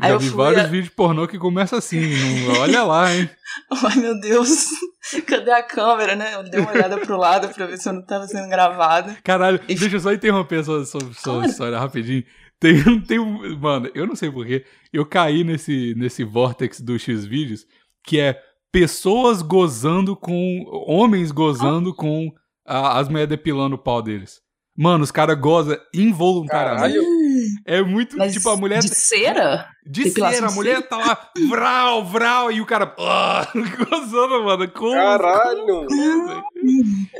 Aí 0.00 0.08
Já 0.10 0.14
eu 0.14 0.18
vi 0.20 0.28
fui 0.28 0.36
vários 0.36 0.64
a- 0.64 0.66
vídeos 0.68 0.94
pornô 0.94 1.26
que 1.26 1.38
começam 1.38 1.78
assim. 1.78 2.00
não- 2.46 2.60
olha 2.60 2.84
lá, 2.84 3.14
hein? 3.14 3.28
Ai, 3.84 3.96
meu 3.96 4.18
Deus, 4.20 4.66
cadê 5.26 5.50
a 5.50 5.62
câmera, 5.62 6.14
né? 6.14 6.34
Eu 6.34 6.44
dei 6.44 6.60
uma 6.60 6.70
olhada 6.70 6.98
pro 6.98 7.16
lado 7.16 7.48
pra 7.48 7.66
ver 7.66 7.78
se 7.78 7.88
eu 7.88 7.92
não 7.94 8.02
tava 8.02 8.26
sendo 8.26 8.48
gravada. 8.48 9.16
Caralho, 9.24 9.60
E- 9.68 9.74
deixa 9.74 9.96
eu 9.96 10.00
só 10.00 10.12
interromper 10.12 10.62
sua, 10.64 10.84
sua, 10.84 11.00
sua 11.00 11.12
Claro. 11.34 11.46
história 11.46 11.78
rapidinho. 11.78 12.22
Tem, 12.60 12.74
tem 13.02 13.18
um. 13.18 13.58
Mano, 13.58 13.90
eu 13.94 14.06
não 14.06 14.14
sei 14.16 14.30
porquê. 14.30 14.64
Eu 14.92 15.04
caí 15.06 15.42
nesse, 15.44 15.94
nesse 15.96 16.22
vortex 16.24 16.80
do 16.80 16.98
X-Vídeos 16.98 17.66
que 18.04 18.20
é 18.20 18.40
pessoas 18.70 19.42
gozando 19.42 20.14
com. 20.14 20.64
Homens 20.86 21.30
gozando 21.32 21.92
com 21.94 22.30
a- 22.66 22.98
as 22.98 23.08
mulheres 23.08 23.28
depilando 23.30 23.74
o 23.76 23.78
pau 23.78 24.00
deles. 24.02 24.40
Mano, 24.76 25.02
os 25.02 25.10
caras 25.10 25.36
gozam 25.40 25.76
involuntariamente. 25.92 26.94
Caralho. 26.94 27.17
É 27.68 27.82
muito. 27.82 28.16
Mas 28.16 28.32
tipo, 28.32 28.48
a 28.48 28.56
mulher. 28.56 28.80
de 28.80 28.94
cera? 28.94 29.68
De 29.84 30.04
depilação 30.04 30.38
cera, 30.38 30.50
a 30.50 30.54
mulher 30.54 30.88
tá 30.88 30.96
lá, 30.96 31.30
vral, 31.50 32.02
vral, 32.02 32.50
e 32.50 32.62
o 32.62 32.66
cara. 32.66 32.94
ah, 32.98 33.46
gozando, 33.54 34.42
mano. 34.42 34.66
Com, 34.70 34.90
Caralho. 34.90 35.86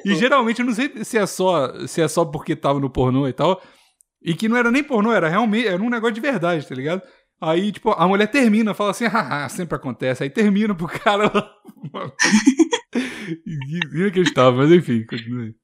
e 0.07 0.15
geralmente, 0.15 0.61
eu 0.61 0.67
não 0.67 0.73
sei 0.73 0.91
se 1.05 1.19
é 1.19 1.27
só 1.27 1.87
se 1.87 2.01
é 2.01 2.09
só 2.09 2.25
porque 2.25 2.57
tava 2.57 2.81
no 2.81 2.89
pornô 2.89 3.29
e 3.29 3.33
tal. 3.35 3.61
E 4.23 4.35
que 4.35 4.49
não 4.49 4.57
era 4.57 4.71
nem 4.71 4.83
pornô, 4.83 5.13
era 5.13 5.29
realmente, 5.29 5.69
era 5.69 5.83
um 5.83 5.91
negócio 5.91 6.15
de 6.15 6.21
verdade, 6.23 6.67
tá 6.67 6.75
ligado? 6.75 7.03
Aí, 7.39 7.71
tipo, 7.71 7.91
a 7.91 8.09
mulher 8.09 8.29
termina, 8.29 8.73
fala 8.73 8.93
assim, 8.93 9.05
haha, 9.05 9.47
sempre 9.51 9.77
acontece. 9.77 10.23
Aí 10.23 10.31
termina 10.31 10.75
pro 10.75 10.89
cara 10.89 11.25
lá. 11.25 11.53
Inacreditável, 13.95 14.61
mas 14.61 14.73
enfim, 14.73 15.05
continua 15.05 15.45
aí. 15.45 15.55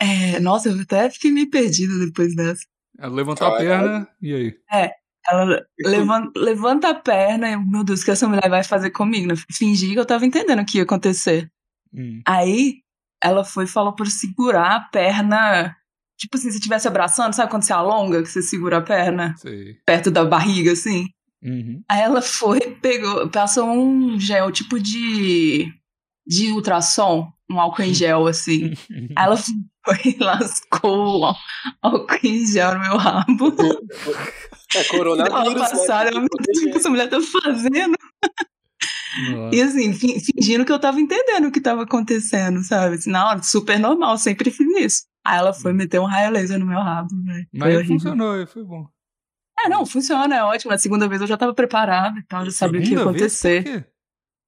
É, 0.00 0.38
nossa, 0.38 0.70
eu 0.70 0.80
até 0.80 1.10
fiquei 1.10 1.32
meio 1.32 1.50
perdida 1.50 1.98
depois 1.98 2.34
dessa. 2.34 2.62
Ela 3.00 3.14
levantou 3.14 3.46
a 3.46 3.56
perna, 3.56 4.08
e 4.20 4.34
aí? 4.34 4.54
Ela 5.28 5.64
levan- 5.80 6.30
levanta 6.36 6.90
a 6.90 6.94
perna 6.94 7.48
e, 7.50 7.56
meu 7.56 7.82
Deus, 7.82 8.02
o 8.02 8.04
que 8.04 8.10
essa 8.10 8.28
mulher 8.28 8.48
vai 8.48 8.62
fazer 8.62 8.90
comigo? 8.90 9.26
Né? 9.26 9.34
Fingi 9.50 9.92
que 9.92 9.98
eu 9.98 10.06
tava 10.06 10.26
entendendo 10.26 10.60
o 10.60 10.66
que 10.66 10.78
ia 10.78 10.84
acontecer. 10.84 11.50
Hum. 11.94 12.20
Aí, 12.26 12.76
ela 13.22 13.42
foi 13.44 13.64
e 13.64 13.68
falou 13.68 13.94
pra 13.94 14.06
segurar 14.06 14.76
a 14.76 14.80
perna. 14.80 15.74
Tipo 16.18 16.36
assim, 16.36 16.50
se 16.50 16.58
estivesse 16.58 16.86
abraçando, 16.86 17.32
sabe 17.32 17.50
quando 17.50 17.62
você 17.62 17.72
alonga, 17.72 18.22
que 18.22 18.28
você 18.28 18.42
segura 18.42 18.76
a 18.78 18.82
perna 18.82 19.34
Sei. 19.38 19.76
perto 19.86 20.10
da 20.10 20.24
barriga, 20.24 20.72
assim? 20.72 21.06
Uhum. 21.42 21.82
Aí 21.88 22.00
ela 22.02 22.20
foi, 22.20 22.60
pegou, 22.82 23.28
passou 23.30 23.66
um 23.70 24.20
gel 24.20 24.52
tipo 24.52 24.78
de. 24.78 25.72
de 26.26 26.52
ultrassom, 26.52 27.32
um 27.50 27.58
álcool 27.58 27.82
em 27.82 27.94
gel, 27.94 28.26
assim. 28.26 28.74
Aí 29.16 29.24
ela 29.24 29.36
foi 29.84 29.96
e 30.12 30.16
lascou 30.22 31.20
o 31.22 31.34
álcool 31.82 32.18
em 32.26 32.46
gel 32.46 32.74
no 32.74 32.80
meu 32.80 32.96
rabo. 32.96 33.54
É 34.76 34.84
coronavírus, 34.84 35.72
né? 35.88 36.10
eu, 36.12 36.20
meu 36.20 36.28
Deus, 36.40 36.58
o 36.62 36.70
que 36.70 36.76
essa 36.78 36.90
mulher 36.90 37.08
tá 37.08 37.18
fazendo? 37.20 37.96
Nossa. 39.32 39.56
E 39.56 39.62
assim, 39.62 39.92
fi- 39.92 40.20
fingindo 40.20 40.64
que 40.64 40.70
eu 40.72 40.78
tava 40.78 41.00
entendendo 41.00 41.48
o 41.48 41.52
que 41.52 41.60
tava 41.60 41.82
acontecendo, 41.82 42.62
sabe? 42.62 42.94
Assim, 42.94 43.10
na 43.10 43.28
hora, 43.28 43.42
super 43.42 43.78
normal, 43.78 44.16
sempre 44.18 44.50
fiz 44.50 44.68
isso. 44.76 45.02
Aí 45.26 45.38
ela 45.38 45.52
foi 45.52 45.72
meter 45.72 45.98
um 46.00 46.04
raio 46.04 46.30
laser 46.30 46.58
no 46.58 46.66
meu 46.66 46.78
rabo, 46.78 47.08
velho. 47.24 47.46
Mas 47.52 47.74
horrível. 47.74 47.94
funcionou, 47.98 48.46
foi 48.46 48.64
bom. 48.64 48.86
É, 49.64 49.68
não, 49.68 49.84
funciona, 49.84 50.36
é 50.36 50.42
ótimo. 50.44 50.72
A 50.72 50.78
segunda 50.78 51.08
vez 51.08 51.20
eu 51.20 51.26
já 51.26 51.36
tava 51.36 51.52
preparada 51.52 52.18
e 52.18 52.22
tal, 52.22 52.44
já 52.44 52.50
sabia 52.52 52.80
o 52.80 52.82
que 52.84 52.92
ia 52.92 53.00
acontecer. 53.00 53.62
Por 53.64 53.72
quê? 53.72 53.84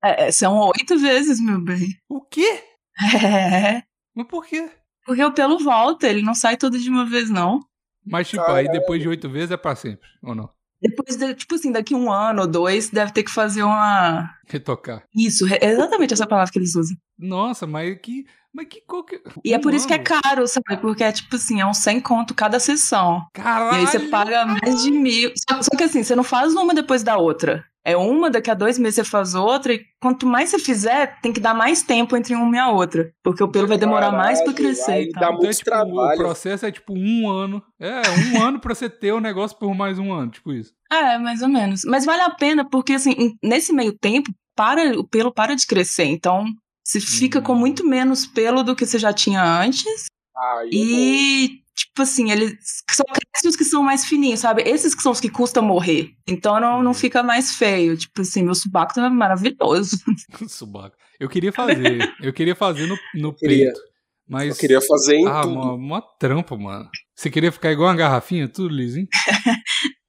É, 0.04 0.24
é, 0.28 0.32
são 0.32 0.56
oito 0.58 0.98
vezes, 0.98 1.40
meu 1.40 1.60
bem. 1.60 1.88
O 2.08 2.20
quê? 2.20 2.62
É. 3.24 3.82
Mas 4.14 4.26
por 4.26 4.44
quê? 4.46 4.70
Porque 5.04 5.22
o 5.24 5.32
pelo 5.32 5.58
volta, 5.58 6.06
ele 6.06 6.22
não 6.22 6.34
sai 6.34 6.56
todo 6.56 6.78
de 6.78 6.88
uma 6.88 7.04
vez, 7.04 7.30
não. 7.30 7.60
Mas, 8.04 8.28
tipo, 8.28 8.44
Caralho. 8.44 8.68
aí 8.68 8.72
depois 8.72 9.00
de 9.00 9.08
oito 9.08 9.28
vezes 9.30 9.50
é 9.50 9.56
pra 9.56 9.76
sempre, 9.76 10.08
ou 10.22 10.34
não? 10.34 10.50
Depois, 10.80 11.16
de, 11.16 11.34
tipo 11.34 11.54
assim, 11.54 11.70
daqui 11.70 11.94
um 11.94 12.10
ano 12.10 12.42
ou 12.42 12.46
dois, 12.48 12.90
deve 12.90 13.12
ter 13.12 13.22
que 13.22 13.30
fazer 13.30 13.62
uma. 13.62 14.28
Retocar. 14.48 15.04
Isso, 15.14 15.46
é 15.46 15.64
exatamente 15.70 16.12
essa 16.12 16.26
palavra 16.26 16.50
que 16.52 16.58
eles 16.58 16.74
usam. 16.74 16.96
Nossa, 17.16 17.66
mas 17.66 17.96
que. 18.00 18.26
Mas 18.52 18.66
que 18.66 18.80
qualquer. 18.82 19.22
E 19.44 19.54
é 19.54 19.58
um 19.58 19.60
por 19.60 19.72
isso 19.72 19.86
que 19.86 19.94
é 19.94 19.96
ano? 19.96 20.04
caro, 20.04 20.46
sabe? 20.48 20.76
Porque 20.80 21.04
é 21.04 21.12
tipo 21.12 21.36
assim, 21.36 21.60
é 21.60 21.66
um 21.66 21.72
100 21.72 22.00
conto 22.00 22.34
cada 22.34 22.58
sessão. 22.58 23.24
Caralho! 23.32 23.76
E 23.76 23.80
aí 23.80 23.86
você 23.86 24.00
paga 24.00 24.44
mais 24.44 24.82
de 24.82 24.90
mil. 24.90 25.32
Só, 25.48 25.62
só 25.62 25.70
que 25.76 25.84
assim, 25.84 26.02
você 26.02 26.16
não 26.16 26.24
faz 26.24 26.52
uma 26.54 26.74
depois 26.74 27.02
da 27.04 27.16
outra. 27.16 27.64
É 27.84 27.96
uma, 27.96 28.30
daqui 28.30 28.48
a 28.50 28.54
dois 28.54 28.78
meses 28.78 28.94
você 28.96 29.04
faz 29.04 29.34
outra, 29.34 29.72
e 29.74 29.84
quanto 30.00 30.24
mais 30.26 30.50
você 30.50 30.58
fizer, 30.58 31.18
tem 31.20 31.32
que 31.32 31.40
dar 31.40 31.52
mais 31.52 31.82
tempo 31.82 32.16
entre 32.16 32.34
uma 32.34 32.54
e 32.56 32.58
a 32.58 32.68
outra. 32.70 33.12
Porque 33.24 33.42
o 33.42 33.48
pelo 33.48 33.66
vai 33.66 33.76
demorar 33.76 34.12
mais 34.12 34.40
pra 34.40 34.52
Caralho, 34.52 34.56
crescer 34.74 35.02
e 35.02 35.12
dá 35.12 35.20
tal. 35.20 35.32
Então 35.34 35.42
é, 35.42 35.46
muito 35.46 35.56
tipo, 35.58 35.70
o 35.70 35.72
trabalho. 35.72 36.18
processo 36.18 36.66
é 36.66 36.70
tipo 36.70 36.92
um 36.96 37.28
ano. 37.28 37.60
É, 37.80 38.02
um 38.36 38.42
ano 38.42 38.60
pra 38.60 38.72
você 38.74 38.88
ter 38.88 39.12
o 39.12 39.20
negócio 39.20 39.58
por 39.58 39.74
mais 39.74 39.98
um 39.98 40.12
ano, 40.12 40.30
tipo 40.30 40.52
isso. 40.52 40.72
É, 40.92 41.16
mais 41.18 41.40
ou 41.40 41.48
menos. 41.48 41.80
Mas 41.86 42.04
vale 42.04 42.20
a 42.20 42.28
pena, 42.30 42.68
porque 42.68 42.92
assim, 42.92 43.34
nesse 43.42 43.72
meio 43.72 43.96
tempo, 43.98 44.30
para, 44.54 44.92
o 44.98 45.02
pelo 45.08 45.32
para 45.32 45.56
de 45.56 45.66
crescer. 45.66 46.04
Então, 46.04 46.44
você 46.86 47.00
fica 47.00 47.38
Hum. 47.38 47.42
com 47.42 47.54
muito 47.54 47.82
menos 47.86 48.26
pelo 48.26 48.62
do 48.62 48.76
que 48.76 48.84
você 48.84 48.98
já 48.98 49.10
tinha 49.12 49.42
antes. 49.42 50.04
Aí, 50.36 50.68
E, 50.70 51.61
tipo 51.74 52.02
assim, 52.02 52.30
eles 52.30 52.54
só 52.90 53.02
crescem 53.04 53.48
os 53.50 53.56
que 53.56 53.64
são 53.64 53.82
mais 53.82 54.04
fininhos, 54.04 54.40
sabe? 54.40 54.62
Esses 54.62 54.94
que 54.94 55.02
são 55.02 55.12
os 55.12 55.20
que 55.20 55.28
custam 55.30 55.62
morrer. 55.62 56.10
Então 56.26 56.60
não, 56.60 56.82
não 56.82 56.90
Uhum. 56.90 56.94
fica 56.94 57.22
mais 57.22 57.52
feio. 57.56 57.96
Tipo 57.96 58.20
assim, 58.22 58.42
meu 58.42 58.54
subaco 58.54 58.94
tá 58.94 59.08
maravilhoso. 59.10 59.96
Subaco. 60.48 60.96
Eu 61.18 61.28
queria 61.28 61.52
fazer. 61.52 61.98
Eu 62.20 62.32
queria 62.32 62.54
fazer 62.54 62.86
no, 62.86 62.96
no 63.14 63.34
queria. 63.34 63.66
peito. 63.66 63.80
Mas. 64.28 64.50
eu 64.50 64.56
queria 64.56 64.80
fazer 64.80 65.16
em 65.16 65.26
Ah, 65.26 65.42
tudo. 65.42 65.54
mó, 65.54 65.76
mó 65.76 66.00
trampo, 66.18 66.56
mano. 66.58 66.88
Você 67.14 67.30
queria 67.30 67.52
ficar 67.52 67.70
igual 67.72 67.88
uma 67.90 67.96
garrafinha, 67.96 68.48
tudo 68.48 68.74
lisinho? 68.74 69.06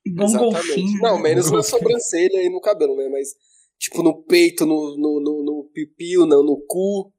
Igual 0.06 0.30
um 0.30 0.38
golfinho. 0.38 1.00
Não, 1.02 1.18
menos 1.18 1.50
na 1.50 1.64
sobrancelha 1.64 2.44
e 2.44 2.50
no 2.50 2.60
cabelo, 2.60 2.96
né? 2.96 3.08
Mas, 3.10 3.30
tipo, 3.80 4.04
no 4.04 4.22
peito, 4.24 4.66
no, 4.66 4.98
no, 4.98 5.22
no, 5.22 5.44
no 5.44 5.70
pipio, 5.74 6.26
no, 6.26 6.44
no 6.44 6.58
cu, 6.68 7.12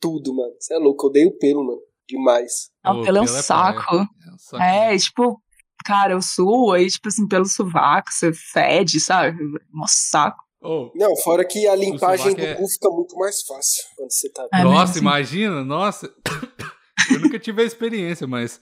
tudo, 0.00 0.34
mano. 0.34 0.52
Você 0.58 0.74
é 0.74 0.78
louco, 0.78 1.06
eu 1.06 1.10
odeio 1.10 1.28
o 1.28 1.38
pelo, 1.38 1.64
mano. 1.64 1.80
Demais. 2.10 2.70
Pelo 3.04 3.18
é 3.18 3.20
um 3.20 3.24
é 3.24 3.26
saco. 3.26 3.96
É 3.96 4.32
um 4.32 4.38
saco. 4.38 4.62
É, 4.62 4.96
tipo, 4.98 5.40
cara, 5.84 6.12
eu 6.14 6.22
suo 6.22 6.72
aí, 6.72 6.88
tipo 6.88 7.08
assim, 7.08 7.26
pelo 7.28 7.46
sovaco, 7.46 8.10
você 8.12 8.32
fede, 8.32 8.98
sabe? 9.00 9.38
Um 9.74 9.86
saco. 9.86 10.42
Ô, 10.62 10.90
Não, 10.94 11.16
fora 11.16 11.44
que 11.46 11.66
a 11.66 11.74
limpagem 11.74 12.34
do 12.34 12.42
é- 12.42 12.54
cu 12.54 12.68
fica 12.68 12.90
muito 12.90 13.16
mais 13.16 13.42
fácil 13.42 13.82
quando 13.96 14.10
você 14.12 14.28
tá. 14.30 14.46
É 14.52 14.62
nossa, 14.62 14.92
mesmo. 14.94 15.08
imagina, 15.08 15.64
nossa. 15.64 16.12
Eu 17.10 17.20
nunca 17.20 17.38
tive 17.38 17.62
a 17.62 17.64
experiência, 17.64 18.26
mas. 18.26 18.60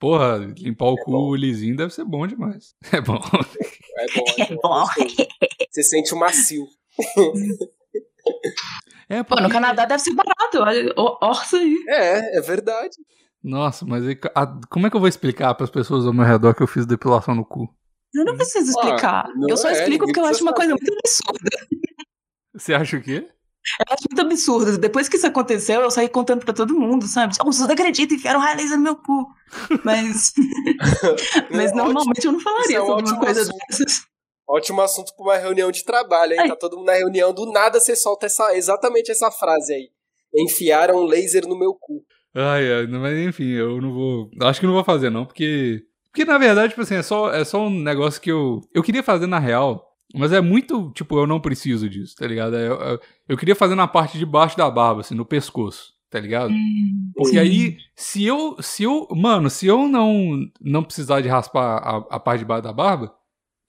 Porra, 0.00 0.38
limpar 0.58 0.86
o 0.86 0.98
É 0.98 1.04
cu 1.04 1.10
bom. 1.12 1.34
lisinho 1.34 1.76
deve 1.76 1.92
ser 1.94 2.04
bom 2.04 2.26
demais. 2.26 2.74
É 2.92 3.00
bom. 3.00 3.16
É 3.16 4.06
bom, 4.14 4.24
é 4.38 4.42
É 4.42 4.54
bom. 4.54 4.60
bom. 4.62 4.84
gostoso. 4.86 5.28
Você 5.70 5.82
sente 5.82 6.14
o 6.14 6.18
macio. 6.18 6.66
É, 9.08 9.22
Pô, 9.22 9.34
no 9.36 9.42
porque- 9.42 9.52
Canadá 9.52 9.84
deve 9.84 10.02
ser 10.02 10.14
barato, 10.14 10.58
olha, 10.58 10.92
orça 10.96 11.56
aí. 11.58 11.76
É, 11.88 12.38
é 12.38 12.40
verdade. 12.40 12.96
Nossa, 13.42 13.84
mas 13.84 14.06
aí, 14.06 14.18
a- 14.34 14.58
como 14.70 14.86
é 14.86 14.90
que 14.90 14.96
eu 14.96 15.00
vou 15.00 15.08
explicar 15.08 15.54
pras 15.54 15.68
pessoas 15.70 16.06
ao 16.06 16.12
meu 16.14 16.24
redor 16.24 16.54
que 16.54 16.62
eu 16.62 16.66
fiz 16.66 16.86
depilação 16.86 17.34
no 17.34 17.44
cu? 17.44 17.68
Eu 18.14 18.24
não 18.24 18.36
preciso 18.36 18.70
explicar. 18.70 19.28
não 19.36 19.48
eu 19.48 19.56
só 19.56 19.68
é, 19.68 19.72
explico 19.72 20.06
porque 20.06 20.20
eu 20.20 20.24
acho 20.24 20.42
uma 20.42 20.54
coisa 20.54 20.70
muito 20.72 20.92
absurda. 20.98 21.50
Você 22.54 22.72
acha 22.72 22.96
o 22.96 23.02
quê? 23.02 23.28
Eu 23.80 23.94
acho 23.94 24.04
muito 24.10 24.20
absurdo. 24.20 24.78
Depois 24.78 25.08
que 25.08 25.16
isso 25.16 25.26
aconteceu, 25.26 25.80
eu 25.80 25.90
saí 25.90 26.08
contando 26.08 26.44
pra 26.44 26.54
todo 26.54 26.78
mundo, 26.78 27.06
sabe? 27.06 27.34
Oh, 27.42 27.50
você 27.52 27.62
não 27.64 27.72
acredita, 27.72 28.14
enfiaram 28.14 28.38
raio 28.40 28.56
laser 28.58 28.76
no 28.76 28.84
meu 28.84 28.96
cu. 28.96 29.26
Mas, 29.84 30.32
mas 31.50 31.72
É 31.72 31.74
normalmente 31.74 32.24
eu 32.26 32.32
não 32.32 32.38
Isso 32.38 32.48
falaria 32.48 32.76
é 32.76 32.82
um 32.82 32.86
sobre 32.86 33.02
uma 33.04 33.10
ótimo 33.12 33.20
coisa 33.24 33.40
assunto. 33.42 33.58
dessas. 33.68 34.06
Ótimo 34.48 34.82
assunto 34.82 35.14
pra 35.16 35.24
uma 35.24 35.36
reunião 35.36 35.70
de 35.70 35.84
trabalho, 35.84 36.32
hein? 36.32 36.40
Ai. 36.40 36.48
Tá 36.48 36.56
todo 36.56 36.76
mundo 36.76 36.86
na 36.86 36.94
reunião, 36.94 37.32
do 37.32 37.50
nada 37.50 37.80
você 37.80 37.96
solta 37.96 38.26
essa, 38.26 38.54
exatamente 38.56 39.10
essa 39.10 39.30
frase 39.30 39.72
aí. 39.72 39.88
Enfiaram 40.36 40.96
um 40.98 41.06
laser 41.06 41.46
no 41.46 41.58
meu 41.58 41.74
cu. 41.74 42.04
Ai, 42.34 42.72
ai, 42.72 42.86
mas 42.88 43.16
enfim, 43.18 43.50
eu 43.50 43.80
não 43.80 43.92
vou. 43.92 44.30
Acho 44.42 44.60
que 44.60 44.66
não 44.66 44.74
vou 44.74 44.84
fazer, 44.84 45.10
não, 45.10 45.24
porque. 45.24 45.82
Porque 46.10 46.24
na 46.24 46.38
verdade, 46.38 46.70
tipo 46.70 46.82
assim, 46.82 46.94
é 46.96 47.02
só, 47.02 47.32
é 47.32 47.44
só 47.44 47.66
um 47.66 47.70
negócio 47.70 48.20
que 48.20 48.30
eu. 48.30 48.60
Eu 48.72 48.82
queria 48.82 49.02
fazer 49.02 49.26
na 49.26 49.38
real, 49.38 49.84
mas 50.14 50.32
é 50.32 50.40
muito, 50.40 50.90
tipo, 50.92 51.18
eu 51.18 51.26
não 51.26 51.40
preciso 51.40 51.88
disso, 51.88 52.14
tá 52.16 52.26
ligado? 52.26 52.56
É, 52.56 52.66
Eu, 52.68 52.74
eu, 52.74 53.00
eu 53.30 53.36
queria 53.36 53.56
fazer 53.56 53.74
na 53.74 53.88
parte 53.88 54.18
de 54.18 54.26
baixo 54.26 54.56
da 54.56 54.70
barba, 54.70 55.00
assim, 55.00 55.14
no 55.14 55.24
pescoço, 55.24 55.92
tá 56.10 56.20
ligado? 56.20 56.50
Hum, 56.50 57.12
Porque 57.16 57.38
aí, 57.38 57.76
se 57.96 58.24
eu, 58.24 58.56
se 58.60 58.82
eu, 58.84 59.08
mano, 59.10 59.48
se 59.50 59.66
eu 59.66 59.88
não, 59.88 60.38
não 60.60 60.84
precisar 60.84 61.20
de 61.20 61.28
raspar 61.28 61.78
a, 61.78 61.96
a 62.16 62.20
parte 62.20 62.40
de 62.40 62.44
baixo 62.44 62.62
da 62.62 62.72
barba, 62.72 63.12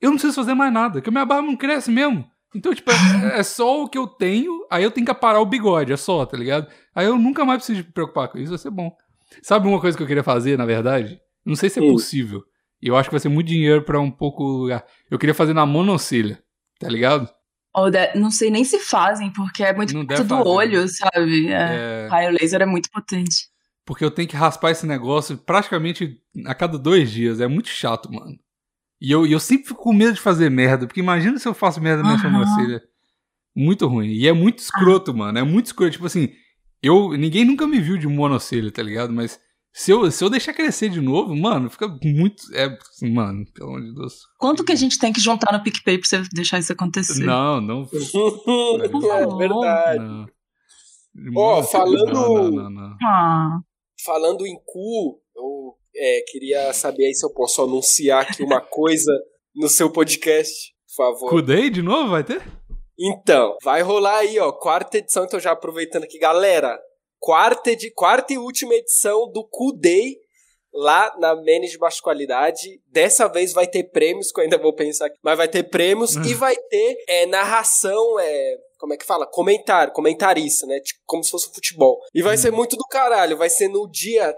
eu 0.05 0.11
não 0.11 0.17
preciso 0.17 0.35
fazer 0.35 0.53
mais 0.53 0.71
nada, 0.73 0.93
porque 0.95 1.11
minha 1.11 1.25
barba 1.25 1.47
não 1.47 1.55
cresce 1.55 1.91
mesmo. 1.91 2.25
Então, 2.53 2.73
tipo, 2.73 2.89
é, 2.91 3.39
é 3.39 3.43
só 3.43 3.83
o 3.83 3.89
que 3.89 3.97
eu 3.97 4.07
tenho, 4.07 4.65
aí 4.71 4.83
eu 4.83 4.91
tenho 4.91 5.05
que 5.05 5.11
aparar 5.11 5.39
o 5.41 5.45
bigode, 5.45 5.91
é 5.91 5.97
só, 5.97 6.25
tá 6.25 6.37
ligado? 6.37 6.67
Aí 6.95 7.05
eu 7.05 7.17
nunca 7.17 7.43
mais 7.43 7.57
preciso 7.57 7.85
me 7.85 7.91
preocupar 7.91 8.29
com 8.29 8.37
isso, 8.37 8.49
vai 8.49 8.57
ser 8.57 8.69
bom. 8.69 8.95
Sabe 9.41 9.67
uma 9.67 9.81
coisa 9.81 9.97
que 9.97 10.01
eu 10.03 10.07
queria 10.07 10.23
fazer, 10.23 10.57
na 10.57 10.65
verdade? 10.65 11.19
Não 11.45 11.55
sei 11.55 11.69
se 11.69 11.79
é 11.79 11.81
Hum. 11.83 11.91
possível. 11.91 12.41
E 12.81 12.87
eu 12.87 12.95
acho 12.95 13.09
que 13.09 13.13
vai 13.13 13.19
ser 13.19 13.29
muito 13.29 13.47
dinheiro 13.47 13.83
pra 13.83 13.99
um 13.99 14.09
pouco 14.11 14.43
lugar. 14.43 14.85
Eu 15.11 15.17
queria 15.19 15.33
fazer 15.35 15.53
na 15.53 15.65
monocelha, 15.65 16.41
tá 16.79 16.87
ligado? 16.87 17.29
Ou 17.73 17.91
de- 17.91 18.13
Não 18.15 18.31
sei 18.31 18.49
nem 18.49 18.63
se 18.63 18.79
fazem, 18.79 19.31
porque 19.33 19.61
é 19.63 19.73
muito 19.73 19.93
Não 19.93 20.05
perto 20.05 20.23
do 20.23 20.37
fazer, 20.37 20.47
olho, 20.49 20.87
sabe? 20.87 21.47
É. 21.51 22.05
É, 22.05 22.07
Raio 22.09 22.31
laser 22.39 22.61
é 22.61 22.65
muito 22.65 22.89
potente. 22.89 23.47
porque 23.85 24.03
eu 24.05 24.09
tenho 24.11 24.27
que 24.29 24.35
raspar 24.35 24.71
esse 24.71 24.85
negócio 24.87 25.37
praticamente 25.37 26.19
a 26.45 26.55
cada 26.55 26.77
dois 26.77 27.11
dias. 27.11 27.41
É 27.41 27.47
muito 27.47 27.67
chato, 27.69 28.09
mano. 28.11 28.35
E 29.01 29.11
eu, 29.11 29.25
eu 29.25 29.39
sempre 29.39 29.67
fico 29.67 29.81
com 29.83 29.93
medo 29.93 30.13
de 30.13 30.21
fazer 30.21 30.49
merda, 30.49 30.87
porque 30.87 30.99
imagina 30.99 31.37
se 31.37 31.47
eu 31.47 31.53
faço 31.53 31.81
merda 31.81 32.01
na 32.03 32.09
minha 32.09 32.19
sobrancelha. 32.21 32.81
Muito 33.55 33.87
ruim. 33.87 34.07
E 34.09 34.27
é 34.27 34.33
muito 34.33 34.59
escroto, 34.59 35.13
mano. 35.15 35.37
É 35.37 35.43
muito 35.43 35.67
escroto. 35.67 35.91
Tipo 35.91 36.05
assim, 36.05 36.29
eu, 36.81 37.11
ninguém 37.13 37.45
nunca 37.45 37.65
me 37.67 37.79
viu 37.79 37.97
de 37.97 38.07
monocelha, 38.07 38.71
tá 38.71 38.81
ligado? 38.83 39.13
Mas 39.13 39.39
se 39.73 39.91
eu, 39.91 40.09
se 40.11 40.23
eu 40.23 40.29
deixar 40.29 40.53
crescer 40.53 40.89
de 40.89 41.01
novo, 41.01 41.35
mano, 41.35 41.69
fica 41.69 41.87
muito. 42.03 42.43
É, 42.53 42.69
mano, 43.03 43.45
pelo 43.53 43.69
amor 43.69 43.81
de 43.81 43.93
Deus. 43.93 44.13
Quanto 44.39 44.63
que 44.63 44.71
a 44.71 44.75
gente 44.75 44.97
tem 44.99 45.11
que 45.13 45.19
juntar 45.21 45.51
no 45.51 45.61
PicPay 45.63 45.97
pra 45.97 46.07
você 46.07 46.21
deixar 46.33 46.59
isso 46.59 46.71
acontecer? 46.73 47.23
Não, 47.25 47.59
não. 47.61 47.81
é 48.81 49.37
verdade. 49.37 50.31
Ó, 51.35 51.63
falando- 51.63 52.13
Não, 52.13 52.33
não, 52.35 52.51
não, 52.51 52.69
não. 52.69 52.97
Ah, 53.03 53.59
Falando 54.03 54.45
em 54.45 54.55
cu, 54.65 55.21
é, 55.95 56.21
queria 56.27 56.73
saber 56.73 57.05
aí 57.05 57.13
se 57.13 57.25
eu 57.25 57.31
posso 57.31 57.61
anunciar 57.61 58.23
aqui 58.23 58.43
uma 58.43 58.61
coisa 58.65 59.11
no 59.55 59.69
seu 59.69 59.89
podcast, 59.91 60.73
por 60.87 61.05
favor. 61.05 61.29
Cudei 61.29 61.69
de 61.69 61.81
novo? 61.81 62.11
Vai 62.11 62.23
ter? 62.23 62.41
Então, 62.99 63.57
vai 63.63 63.81
rolar 63.81 64.19
aí, 64.19 64.39
ó, 64.39 64.51
quarta 64.51 64.97
edição, 64.97 65.25
então 65.25 65.39
já 65.39 65.51
aproveitando 65.51 66.05
aqui, 66.05 66.17
galera, 66.17 66.79
quarta, 67.19 67.75
de, 67.75 67.91
quarta 67.91 68.33
e 68.33 68.37
última 68.37 68.73
edição 68.73 69.29
do 69.31 69.43
Q-Day 69.43 70.15
lá 70.73 71.13
na 71.19 71.35
Menes 71.35 71.71
de 71.71 71.77
Baixa 71.77 72.01
Qualidade. 72.01 72.81
Dessa 72.91 73.27
vez 73.27 73.53
vai 73.53 73.65
ter 73.65 73.85
prêmios, 73.85 74.31
que 74.31 74.39
eu 74.39 74.43
ainda 74.43 74.57
vou 74.57 74.73
pensar 74.73 75.07
aqui, 75.07 75.17
mas 75.23 75.37
vai 75.37 75.47
ter 75.47 75.63
prêmios 75.63 76.15
e 76.15 76.33
vai 76.33 76.55
ter 76.55 76.97
é, 77.07 77.25
narração, 77.25 78.19
é, 78.19 78.57
como 78.77 78.93
é 78.93 78.97
que 78.97 79.05
fala? 79.05 79.25
Comentário, 79.25 79.93
comentarista, 79.93 80.67
né? 80.67 80.79
Tipo, 80.79 80.99
como 81.05 81.23
se 81.23 81.31
fosse 81.31 81.49
um 81.49 81.53
futebol. 81.53 81.99
E 82.13 82.21
vai 82.21 82.37
ser 82.37 82.51
muito 82.51 82.75
do 82.75 82.83
caralho, 82.83 83.37
vai 83.37 83.49
ser 83.49 83.67
no 83.67 83.89
dia 83.89 84.35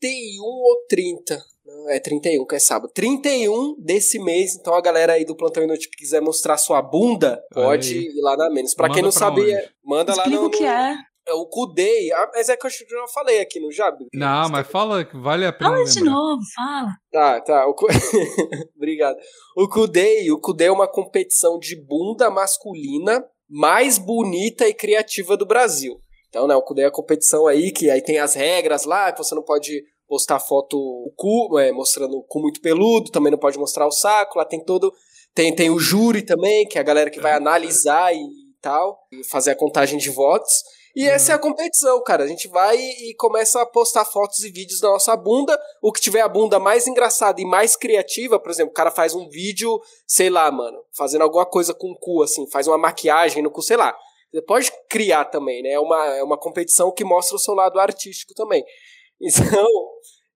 31 0.00 0.42
ou 0.44 0.76
30. 0.88 1.42
Não, 1.66 1.90
é 1.90 2.00
31, 2.00 2.46
que 2.46 2.54
é 2.54 2.58
sábado. 2.58 2.90
31 2.94 3.74
desse 3.78 4.18
mês, 4.18 4.56
então 4.56 4.74
a 4.74 4.80
galera 4.80 5.12
aí 5.14 5.24
do 5.24 5.36
Plantão 5.36 5.62
Inútil 5.62 5.90
que 5.90 5.98
quiser 5.98 6.20
mostrar 6.22 6.56
sua 6.56 6.80
bunda, 6.80 7.42
pode 7.52 7.92
Aí. 7.94 8.04
ir 8.06 8.20
lá 8.22 8.36
na 8.36 8.48
Menos. 8.50 8.74
Pra 8.74 8.86
quem 8.88 9.02
Manda 9.02 9.06
não 9.06 9.10
pra 9.12 9.18
sabe, 9.18 9.40
onde? 9.42 9.52
é- 9.52 9.68
manda 9.84 10.12
lá 10.14 10.22
explica 10.22 10.40
no, 10.40 10.46
o 10.46 10.50
que 10.50 10.64
é. 10.64 10.94
é 11.28 11.34
o 11.34 11.44
Kudei. 11.46 12.10
Ah, 12.12 12.30
mas 12.34 12.48
é 12.48 12.56
que 12.56 12.66
eu 12.66 12.70
já 12.70 13.06
falei 13.12 13.40
aqui 13.40 13.60
no 13.60 13.70
Jab. 13.70 13.98
Não, 14.14 14.48
mas 14.48 14.66
fala 14.66 15.04
que 15.04 15.16
vale 15.18 15.44
a 15.44 15.52
pena. 15.52 15.70
Fala 15.72 15.84
de 15.84 15.94
lembrar. 15.98 16.10
novo, 16.12 16.42
fala. 16.56 16.88
Tá, 17.12 17.40
tá. 17.42 17.66
O 17.68 17.74
Obrigado. 18.76 19.16
O 19.56 19.68
Kudei, 19.68 20.30
o 20.30 20.40
Kudei 20.40 20.68
é 20.68 20.72
uma 20.72 20.88
competição 20.90 21.58
de 21.58 21.76
bunda 21.76 22.30
masculina 22.30 23.22
mais 23.50 23.98
bonita 23.98 24.66
e 24.66 24.72
criativa 24.74 25.36
do 25.36 25.46
Brasil. 25.46 26.00
Então, 26.28 26.46
né, 26.46 26.54
o 26.54 26.62
Kudei 26.62 26.84
é 26.84 26.88
a 26.88 26.92
competição 26.92 27.46
aí 27.46 27.70
que 27.70 27.90
aí 27.90 28.02
tem 28.02 28.18
as 28.18 28.34
regras 28.34 28.84
lá, 28.84 29.12
que 29.12 29.18
você 29.18 29.34
não 29.34 29.42
pode 29.42 29.82
postar 30.06 30.40
foto 30.40 30.76
o 30.78 31.12
cu, 31.16 31.58
é, 31.58 31.70
mostrando 31.70 32.16
o 32.16 32.22
cu 32.22 32.40
muito 32.40 32.60
peludo, 32.60 33.10
também 33.10 33.30
não 33.30 33.38
pode 33.38 33.58
mostrar 33.58 33.86
o 33.86 33.92
saco, 33.92 34.38
lá 34.38 34.44
tem 34.44 34.62
todo 34.64 34.92
tem 35.34 35.54
tem 35.54 35.70
o 35.70 35.78
júri 35.78 36.22
também, 36.22 36.66
que 36.66 36.78
é 36.78 36.80
a 36.80 36.84
galera 36.84 37.10
que 37.10 37.20
vai 37.20 37.32
analisar 37.32 38.14
e 38.14 38.26
tal, 38.60 38.98
e 39.12 39.22
fazer 39.24 39.52
a 39.52 39.56
contagem 39.56 39.98
de 39.98 40.10
votos. 40.10 40.52
E 40.96 41.06
essa 41.06 41.30
é 41.30 41.34
a 41.36 41.38
competição, 41.38 42.02
cara. 42.02 42.24
A 42.24 42.26
gente 42.26 42.48
vai 42.48 42.76
e 42.76 43.14
começa 43.16 43.62
a 43.62 43.66
postar 43.66 44.04
fotos 44.04 44.40
e 44.42 44.50
vídeos 44.50 44.80
da 44.80 44.88
nossa 44.88 45.14
bunda. 45.16 45.56
O 45.80 45.92
que 45.92 46.00
tiver 46.00 46.22
a 46.22 46.28
bunda 46.28 46.58
mais 46.58 46.88
engraçada 46.88 47.40
e 47.40 47.44
mais 47.44 47.76
criativa, 47.76 48.40
por 48.40 48.50
exemplo, 48.50 48.72
o 48.72 48.74
cara 48.74 48.90
faz 48.90 49.14
um 49.14 49.28
vídeo, 49.28 49.80
sei 50.08 50.28
lá, 50.28 50.50
mano, 50.50 50.78
fazendo 50.92 51.22
alguma 51.22 51.46
coisa 51.46 51.72
com 51.72 51.92
o 51.92 51.96
cu, 51.96 52.22
assim, 52.24 52.50
faz 52.50 52.66
uma 52.66 52.76
maquiagem 52.76 53.44
no 53.44 53.50
cu, 53.50 53.62
sei 53.62 53.76
lá. 53.76 53.96
Você 54.30 54.42
pode 54.42 54.72
criar 54.88 55.24
também, 55.26 55.62
né? 55.62 55.70
É 55.70 55.80
uma, 55.80 56.06
é 56.16 56.22
uma 56.22 56.38
competição 56.38 56.92
que 56.92 57.04
mostra 57.04 57.36
o 57.36 57.38
seu 57.38 57.54
lado 57.54 57.78
artístico 57.78 58.34
também. 58.34 58.64
Então, 59.20 59.66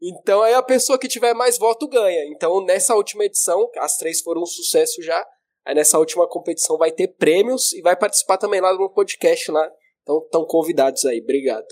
então 0.02 0.42
aí 0.42 0.54
a 0.54 0.62
pessoa 0.62 0.98
que 0.98 1.06
tiver 1.06 1.32
mais 1.34 1.56
voto 1.56 1.86
ganha. 1.86 2.24
Então, 2.26 2.64
nessa 2.64 2.96
última 2.96 3.24
edição, 3.24 3.70
as 3.78 3.96
três 3.96 4.20
foram 4.20 4.42
um 4.42 4.46
sucesso 4.46 5.00
já. 5.00 5.24
Aí 5.64 5.72
nessa 5.72 6.00
última 6.00 6.28
competição 6.28 6.76
vai 6.76 6.90
ter 6.90 7.06
prêmios 7.06 7.72
e 7.72 7.80
vai 7.80 7.94
participar 7.94 8.38
também 8.38 8.60
lá 8.60 8.74
no 8.74 8.90
podcast 8.90 9.52
lá. 9.52 9.70
Então 10.02 10.18
estão 10.18 10.44
convidados 10.44 11.04
aí, 11.04 11.20
obrigado. 11.20 11.66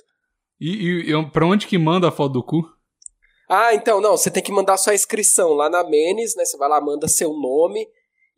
E, 0.61 0.71
e, 0.71 1.13
e 1.13 1.31
pra 1.33 1.47
onde 1.47 1.67
que 1.67 1.77
manda 1.77 2.09
a 2.09 2.13
foto 2.13 2.35
do 2.35 2.45
cu? 2.45 2.63
Ah, 3.49 3.75
então, 3.75 4.01
não, 4.01 4.17
você 4.17 4.31
tem 4.31 4.43
que 4.43 4.53
mandar 4.53 4.77
sua 4.77 4.95
inscrição 4.95 5.55
lá 5.55 5.69
na 5.69 5.83
Menes, 5.83 6.37
né? 6.37 6.45
Você 6.45 6.57
vai 6.57 6.69
lá, 6.69 6.81
manda 6.81 7.09
seu 7.09 7.33
nome 7.33 7.85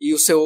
e 0.01 0.11
o 0.11 0.17
seu 0.17 0.41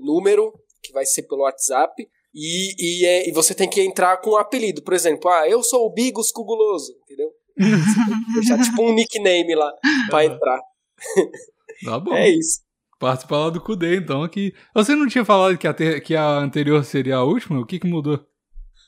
número, 0.00 0.52
que 0.80 0.92
vai 0.92 1.04
ser 1.04 1.24
pelo 1.24 1.42
WhatsApp. 1.42 2.08
E, 2.34 2.74
e, 3.02 3.06
é- 3.06 3.28
e 3.28 3.32
você 3.32 3.54
tem 3.54 3.68
que 3.68 3.80
entrar 3.82 4.16
com 4.18 4.30
um 4.30 4.36
apelido, 4.36 4.82
por 4.82 4.94
exemplo, 4.94 5.30
ah, 5.30 5.48
eu 5.48 5.62
sou 5.62 5.86
o 5.86 5.92
Bigos 5.92 6.30
Cuguloso, 6.32 6.92
entendeu? 7.02 7.30
Deixar 8.34 8.62
tipo 8.62 8.82
um 8.82 8.92
nickname 8.94 9.54
lá 9.54 9.72
pra 10.10 10.24
entrar. 10.24 10.60
Tá 11.84 11.98
bom. 11.98 12.14
É 12.14 12.28
isso. 12.28 12.60
Participa 12.98 13.36
lá 13.36 13.50
do 13.50 13.60
Cudê, 13.60 13.96
então. 13.96 14.28
Que... 14.28 14.52
Você 14.72 14.94
não 14.94 15.08
tinha 15.08 15.24
falado 15.24 15.58
que 15.58 15.66
a, 15.66 15.74
ter- 15.74 16.00
que 16.00 16.14
a 16.14 16.38
anterior 16.38 16.84
seria 16.84 17.16
a 17.16 17.24
última? 17.24 17.58
O 17.60 17.66
que 17.66 17.80
que 17.80 17.86
mudou? 17.88 18.20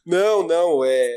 Não, 0.07 0.47
não, 0.47 0.85
é... 0.85 1.11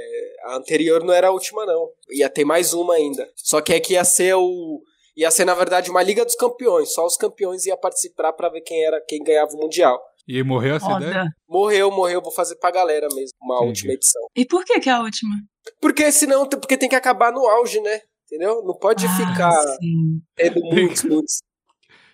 a 0.45 0.55
anterior 0.55 1.03
não 1.03 1.13
era 1.13 1.27
a 1.27 1.31
última, 1.31 1.65
não. 1.67 1.89
Ia 2.09 2.29
ter 2.29 2.45
mais 2.45 2.73
uma 2.73 2.95
ainda. 2.95 3.29
Só 3.35 3.61
que 3.61 3.73
é 3.73 3.79
que 3.79 3.93
ia 3.93 4.03
ser 4.03 4.33
o. 4.35 4.81
Ia 5.15 5.29
ser, 5.29 5.45
na 5.45 5.53
verdade, 5.53 5.91
uma 5.91 6.01
Liga 6.01 6.25
dos 6.25 6.35
Campeões. 6.35 6.93
Só 6.93 7.05
os 7.05 7.15
campeões 7.17 7.65
iam 7.67 7.77
participar 7.77 8.33
pra 8.33 8.49
ver 8.49 8.61
quem 8.61 8.83
era 8.83 8.99
quem 9.07 9.23
ganhava 9.23 9.51
o 9.53 9.57
Mundial. 9.59 10.01
E 10.27 10.43
morreu 10.43 10.75
essa 10.75 10.91
ideia? 10.97 11.13
Foda. 11.13 11.29
Morreu, 11.47 11.91
morreu, 11.91 12.21
vou 12.21 12.31
fazer 12.31 12.55
pra 12.57 12.69
galera 12.71 13.07
mesmo, 13.13 13.37
uma 13.41 13.55
Entendi. 13.57 13.69
última 13.69 13.93
edição. 13.93 14.21
E 14.35 14.45
por 14.45 14.65
que 14.65 14.79
que 14.79 14.89
é 14.89 14.93
a 14.93 15.01
última? 15.01 15.35
Porque 15.81 16.11
senão, 16.11 16.47
porque 16.47 16.77
tem 16.77 16.89
que 16.89 16.95
acabar 16.95 17.31
no 17.31 17.47
auge, 17.47 17.79
né? 17.81 18.01
Entendeu? 18.25 18.61
Não 18.65 18.77
pode 18.77 19.05
Ah, 19.05 19.15
ficar 19.15 19.51
sim. 19.79 20.21
tendo 20.35 20.59
muitos, 20.61 21.03
muitos. 21.03 21.37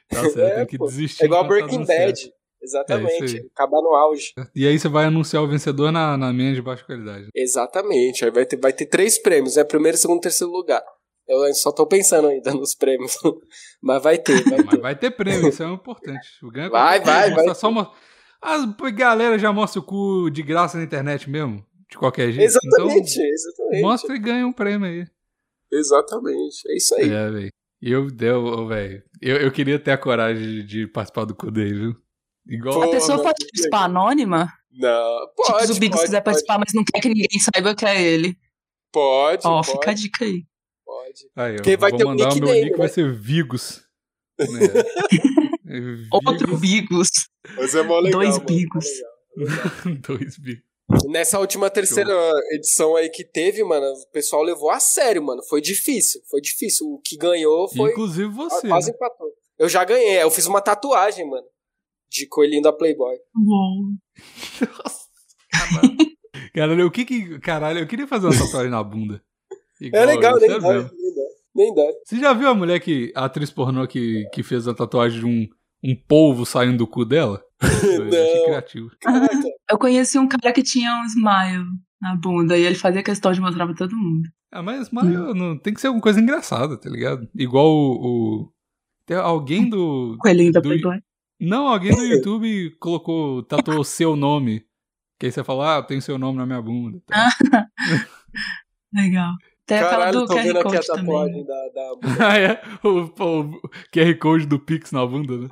Tá 0.09 0.22
certo, 0.30 0.39
É, 0.39 0.55
tem 0.57 0.66
que 0.68 0.78
pô. 0.78 0.86
desistir. 0.86 1.24
É 1.24 1.26
igual 1.26 1.41
tá 1.41 1.47
Breaking 1.47 1.86
certo. 1.86 2.07
Bad. 2.22 2.34
Exatamente. 2.61 3.38
É 3.38 3.41
acabar 3.53 3.82
no 3.82 3.93
auge. 3.95 4.32
E 4.55 4.66
aí 4.68 4.78
você 4.80 4.88
vai 4.88 5.05
anunciar 5.05 5.43
o 5.43 5.47
vencedor 5.47 5.91
na, 5.91 6.16
na 6.16 6.32
minha 6.32 6.53
de 6.53 6.61
baixa 6.61 6.84
qualidade. 6.86 7.28
Exatamente. 7.36 8.24
Aí 8.24 8.32
vai 8.32 8.45
ter, 8.45 8.57
vai 8.57 8.72
ter 8.72 8.86
três 8.86 9.18
prêmios, 9.22 9.55
né? 9.55 9.64
Primeiro, 9.64 9.97
segundo, 9.97 10.22
terceiro 10.22 10.53
lugar. 10.53 10.82
Eu 11.34 11.53
só 11.55 11.71
tô 11.71 11.86
pensando 11.88 12.27
ainda 12.27 12.53
nos 12.53 12.75
prêmios. 12.75 13.15
Mas 13.81 14.01
vai 14.03 14.17
ter, 14.17 14.43
vai 14.43 14.59
Mas 14.63 14.69
ter. 14.75 14.81
vai 14.81 14.95
ter 14.95 15.11
prêmio, 15.11 15.49
isso 15.49 15.63
é 15.63 15.67
importante. 15.71 16.27
O 16.43 16.49
ganha 16.51 16.69
Vai, 16.69 16.99
vai, 17.01 17.31
vai. 17.31 17.55
Só 17.55 17.69
mo- 17.71 17.91
As 18.41 18.65
galera 18.93 19.38
já 19.39 19.51
mostra 19.51 19.79
o 19.79 19.84
cu 19.84 20.29
de 20.29 20.41
graça 20.43 20.77
na 20.77 20.84
internet 20.84 21.29
mesmo. 21.29 21.65
De 21.89 21.97
qualquer 21.97 22.31
jeito. 22.31 22.45
Exatamente, 22.47 23.11
Então, 23.13 23.25
exatamente. 23.25 23.81
mostra 23.81 24.15
e 24.15 24.19
ganha 24.19 24.47
um 24.47 24.53
prêmio 24.53 24.88
aí. 24.89 25.05
Exatamente. 25.71 26.63
É 26.67 26.75
isso 26.77 26.95
aí. 26.95 27.09
É, 27.09 27.29
velho. 27.29 27.49
Eu, 27.81 28.07
deu, 28.09 28.67
velho. 28.67 29.03
Eu, 29.21 29.38
eu 29.38 29.51
queria 29.51 29.77
ter 29.77 29.91
a 29.91 29.97
coragem 29.97 30.41
de, 30.43 30.63
de 30.63 30.88
participar 30.88 31.25
do 31.25 31.36
Kudei, 31.36 31.73
viu? 31.73 31.95
Igual. 32.47 32.81
A 32.81 32.86
Pô, 32.86 32.91
pessoa 32.91 33.17
pode 33.21 33.45
participar 33.45 33.84
anônima? 33.86 34.51
Não, 34.71 35.19
tipo, 35.27 35.34
pode, 35.51 35.67
se 35.67 35.71
o 35.73 35.79
Bigos 35.79 36.01
quiser 36.01 36.21
pode, 36.21 36.25
participar, 36.25 36.57
mas 36.59 36.73
não 36.73 36.84
quer 36.84 36.99
que 36.99 37.09
ninguém 37.09 37.27
saiba 37.39 37.75
que 37.75 37.86
é 37.86 38.01
ele. 38.01 38.36
Pode, 38.91 39.45
Ó, 39.45 39.61
pode, 39.61 39.71
fica 39.71 39.91
a 39.91 39.93
dica 39.93 40.25
aí. 40.25 40.43
Pode. 41.14 41.32
Aí, 41.36 41.55
Porque 41.55 41.70
eu 41.72 41.78
vai 41.78 41.91
vou 41.91 41.97
ter 41.99 42.05
o 42.05 42.09
o 42.09 42.16
meu 42.16 42.26
nickname, 42.28 42.59
nick, 42.61 42.72
né? 42.72 42.78
vai 42.78 42.89
ser 42.89 43.14
Vigos. 43.14 43.84
É. 45.66 45.78
É 45.80 45.82
Outro 46.11 46.57
Vigos, 46.57 46.59
Bigos. 46.59 47.09
Mas 47.55 47.74
é 47.74 47.84
mó 47.84 47.99
legal, 47.99 48.22
Dois 48.22 48.36
mano, 48.36 48.45
bigos. 48.45 48.86
mó 49.38 49.43
legal. 49.43 49.72
Dois 50.07 50.38
Vigos. 50.38 50.64
Nessa 51.09 51.39
última 51.39 51.70
terceira 51.70 52.14
edição 52.51 52.95
aí 52.95 53.09
que 53.09 53.24
teve, 53.24 53.64
mano, 53.64 53.86
o 53.86 54.11
pessoal 54.11 54.43
levou 54.43 54.70
a 54.70 54.80
sério, 54.80 55.24
mano. 55.24 55.41
Foi 55.49 55.61
difícil, 55.61 56.22
foi 56.30 56.41
difícil. 56.41 56.86
O 56.88 56.99
que 56.99 57.18
ganhou 57.18 57.68
foi. 57.70 57.91
Inclusive 57.91 58.30
você. 58.30 58.68
Quase 58.68 58.89
né? 58.89 58.95
empatou. 58.95 59.28
Eu 59.57 59.70
já 59.70 59.84
ganhei, 59.84 60.22
eu 60.22 60.30
fiz 60.30 60.45
uma 60.45 60.61
tatuagem, 60.61 61.28
mano. 61.28 61.47
De 62.09 62.28
coelhinho 62.28 62.61
da 62.61 62.74
Playboy. 62.74 63.18
Caralho, 66.53 66.86
o 66.86 66.91
que 66.91 67.05
que. 67.05 67.39
Caralho, 67.39 67.80
eu 67.80 67.88
queria 67.88 68.07
fazer 68.07 68.28
uma 68.28 68.38
tatuagem 68.38 68.70
na 68.70 68.84
bunda. 68.84 69.24
É 69.82 69.86
Igual, 69.88 70.05
legal, 70.05 70.39
nem 70.39 70.49
dói, 70.49 70.74
mesmo. 70.74 70.89
nem 70.97 71.13
dói. 71.15 71.26
Nem 71.55 71.74
dói. 71.76 71.93
Você 72.05 72.19
já 72.19 72.34
viu 72.34 72.47
a 72.49 72.53
mulher 72.55 72.80
que. 72.80 73.11
A 73.15 73.26
atriz 73.26 73.51
pornô 73.51 73.88
que, 73.88 74.28
que 74.34 74.41
fez 74.43 74.67
a 74.67 74.74
tatuagem 74.74 75.19
de 75.19 75.26
um, 75.26 75.47
um 75.84 75.95
polvo 75.95 76.45
saindo 76.45 76.78
do 76.78 76.88
cu 76.88 77.05
dela? 77.05 77.43
Eu 77.61 78.07
achei 78.07 78.38
Não. 78.39 78.45
criativo. 78.45 78.91
Caraca. 78.99 79.38
Eu 79.69 79.78
conheci 79.78 80.17
um 80.19 80.28
cara 80.28 80.51
que 80.53 80.63
tinha 80.63 80.89
um 81.01 81.05
smile 81.05 81.65
na 82.01 82.15
bunda 82.15 82.57
e 82.57 82.63
ele 82.63 82.76
fazia 82.76 83.03
questão 83.03 83.32
de 83.32 83.39
mostrar 83.41 83.65
pra 83.65 83.76
todo 83.76 83.95
mundo. 83.95 84.28
Ah, 84.51 84.61
mas 84.61 84.89
Mario 84.91 85.34
não, 85.34 85.57
tem 85.57 85.74
que 85.74 85.82
ser 85.82 85.88
alguma 85.88 86.01
coisa 86.03 86.19
engraçada, 86.19 86.78
tá 86.78 86.89
ligado? 86.89 87.28
Igual 87.36 87.67
o. 87.67 88.41
o- 88.45 88.53
tem 89.05 89.17
alguém 89.17 89.69
do. 89.69 90.15
Coelhinho 90.19 90.51
da 90.51 90.59
Do- 90.59 90.69
Playboy. 90.69 90.99
Não, 91.39 91.67
alguém 91.67 91.91
do 91.95 92.03
YouTube 92.05 92.71
colocou, 92.80 93.43
tatuou 93.43 93.84
seu 93.84 94.15
nome. 94.15 94.63
Que 95.19 95.28
aí 95.28 95.32
você 95.32 95.43
fala, 95.43 95.76
ah, 95.76 95.80
eu 95.80 95.84
tenho 95.84 96.01
seu 96.01 96.17
nome 96.17 96.38
na 96.38 96.45
minha 96.45 96.61
bunda. 96.61 97.01
tá? 97.05 97.30
Legal. 98.93 99.34
Tem 99.66 99.78
aquela 99.78 99.91
Caralho, 99.91 100.20
do 100.22 100.28
tô 100.28 100.36
vendo 100.36 100.59
QR 100.59 100.68
aqui 100.68 100.76
a 100.76 100.84
Code 100.84 100.88
também. 100.88 101.05
tatuagem 101.05 101.45
da, 101.45 101.70
da 101.70 101.93
ah, 102.28 102.38
é? 102.38 102.61
O, 102.84 102.89
o 103.03 103.61
QR 103.93 104.18
Code 104.20 104.45
do 104.45 104.59
Pix 104.59 104.91
na 104.91 105.05
bunda, 105.05 105.38
né? 105.38 105.47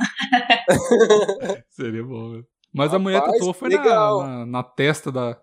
Seria 1.69 2.03
bom, 2.03 2.31
velho. 2.31 2.47
Mas 2.73 2.93
a 2.93 2.99
mulher 2.99 3.17
Rapaz, 3.19 3.33
tatuou 3.33 3.53
foi 3.53 3.69
na, 3.69 3.81
legal. 3.81 4.23
na, 4.23 4.45
na 4.45 4.63
testa 4.63 5.11
da. 5.11 5.37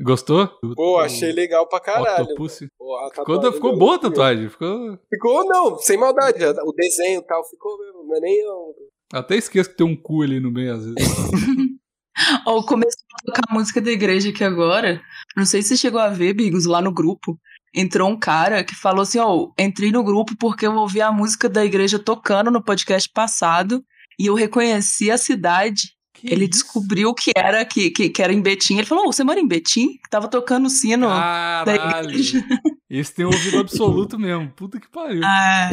Gostou? 0.00 0.48
Pô, 0.74 0.98
achei 0.98 1.32
legal 1.32 1.68
pra 1.68 1.78
caralho. 1.78 2.24
Octopus. 2.24 2.60
Pô, 2.78 2.96
a 2.96 3.10
Ficou, 3.10 3.52
ficou 3.52 3.78
boa 3.78 3.96
a 3.96 3.98
tatuagem. 3.98 4.48
Ficou. 4.48 4.98
Ficou, 5.08 5.44
não, 5.44 5.78
sem 5.78 5.98
maldade. 5.98 6.44
O 6.44 6.72
desenho 6.72 7.20
e 7.20 7.24
tal 7.24 7.44
ficou 7.48 7.78
mesmo. 7.78 8.04
Não 8.04 8.16
é 8.16 8.20
nem 8.20 8.40
eu. 8.40 8.74
Até 9.12 9.36
esqueço 9.36 9.70
que 9.70 9.76
tem 9.76 9.86
um 9.86 9.94
cu 9.94 10.22
ali 10.22 10.40
no 10.40 10.50
meio, 10.50 10.72
às 10.72 10.84
vezes. 10.84 10.96
Ou 12.46 12.64
começou 12.64 13.04
a 13.14 13.26
tocar 13.26 13.54
música 13.54 13.80
da 13.80 13.90
igreja 13.90 14.30
aqui 14.30 14.42
agora. 14.42 15.00
Não 15.36 15.44
sei 15.44 15.62
se 15.62 15.68
você 15.68 15.76
chegou 15.76 16.00
a 16.00 16.08
ver, 16.08 16.34
Bigos, 16.34 16.66
lá 16.66 16.80
no 16.80 16.92
grupo. 16.92 17.38
Entrou 17.74 18.10
um 18.10 18.18
cara 18.18 18.62
que 18.64 18.74
falou 18.74 19.02
assim: 19.02 19.18
Ó, 19.18 19.48
entrei 19.58 19.90
no 19.90 20.04
grupo 20.04 20.36
porque 20.36 20.66
eu 20.66 20.74
ouvi 20.74 21.00
a 21.00 21.10
música 21.12 21.48
da 21.48 21.64
igreja 21.64 21.98
tocando 21.98 22.50
no 22.50 22.62
podcast 22.62 23.08
passado 23.12 23.82
e 24.18 24.26
eu 24.26 24.34
reconheci 24.34 25.10
a 25.10 25.16
cidade. 25.18 25.92
Que 26.14 26.26
Ele 26.30 26.42
isso? 26.44 26.50
descobriu 26.50 27.14
que 27.14 27.32
era 27.34 27.64
que, 27.64 27.90
que, 27.90 28.10
que 28.10 28.22
era 28.22 28.32
em 28.32 28.42
Betim. 28.42 28.76
Ele 28.76 28.86
falou: 28.86 29.08
Ô, 29.08 29.12
você 29.12 29.24
mora 29.24 29.40
em 29.40 29.48
Betim? 29.48 29.98
Tava 30.10 30.28
tocando 30.28 30.66
o 30.66 30.70
sino. 30.70 31.08
da 31.08 31.64
Caralho. 31.64 32.10
igreja. 32.10 32.44
Esse 32.90 33.14
tem 33.14 33.24
ouvido 33.24 33.58
absoluto 33.60 34.18
mesmo. 34.18 34.50
Puta 34.50 34.78
que 34.78 34.88
pariu. 34.90 35.22
Ah, 35.24 35.70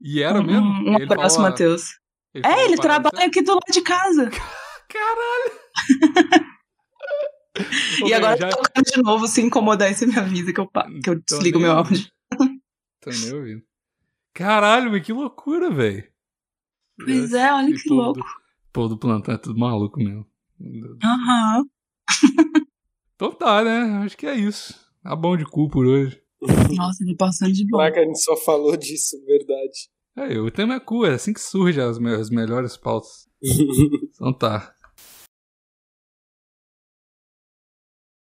E 0.00 0.20
era 0.20 0.42
mesmo? 0.42 0.66
um, 0.66 0.90
um 0.90 0.94
Ele 0.96 1.04
abraço, 1.04 1.40
Matheus. 1.40 1.90
É, 2.34 2.64
ele 2.64 2.76
trabalha 2.76 3.26
aqui 3.26 3.40
do 3.40 3.52
lado 3.52 3.72
de 3.72 3.80
casa. 3.80 4.28
Caralho! 4.90 6.44
Ô, 8.02 8.08
e 8.08 8.12
agora 8.14 8.36
já- 8.36 8.48
tocando 8.50 8.84
de 8.84 9.02
novo, 9.02 9.26
se 9.28 9.40
incomodar, 9.40 9.88
aí 9.88 9.94
você 9.94 10.06
me 10.06 10.18
avisa 10.18 10.52
que 10.52 10.60
eu, 10.60 10.66
que 11.02 11.10
eu 11.10 11.22
Tô 11.22 11.36
desligo 11.36 11.58
nem 11.58 11.68
meu 11.68 11.76
áudio. 11.76 12.06
Tô 13.00 13.10
nem 13.10 13.32
ouvindo. 13.34 13.62
Caralho, 14.32 14.90
mas 14.90 15.02
que 15.04 15.12
loucura, 15.12 15.70
velho. 15.70 16.04
Pois 16.98 17.32
é, 17.32 17.52
olha 17.52 17.72
que 17.74 17.88
louco. 17.90 18.18
Do, 18.20 18.24
povo 18.72 18.88
do 18.88 18.98
plantão 18.98 19.34
é 19.34 19.38
tudo 19.38 19.58
maluco 19.58 19.98
mesmo. 19.98 20.26
Aham. 21.02 21.64
Então 23.16 23.30
tá, 23.32 23.62
né? 23.62 24.04
Acho 24.04 24.16
que 24.16 24.26
é 24.26 24.34
isso. 24.34 24.74
Tá 25.00 25.14
bom 25.14 25.36
de 25.36 25.44
cu 25.44 25.68
por 25.68 25.86
hoje. 25.86 26.20
Nossa, 26.76 27.04
tô 27.06 27.16
passando 27.16 27.52
de 27.52 27.64
boa. 27.64 27.84
Caraca, 27.84 28.00
a 28.00 28.04
gente 28.04 28.18
só 28.20 28.36
falou 28.36 28.76
disso, 28.76 29.16
verdade. 29.24 29.88
É, 30.16 30.36
o 30.40 30.50
tema 30.50 30.74
é 30.74 30.80
cu, 30.80 31.06
é 31.06 31.14
assim 31.14 31.32
que 31.32 31.40
surge 31.40 31.80
as, 31.80 31.96
me- 31.98 32.12
as 32.14 32.28
melhores 32.28 32.76
pautas. 32.76 33.28
Então 34.14 34.32
tá. 34.32 34.73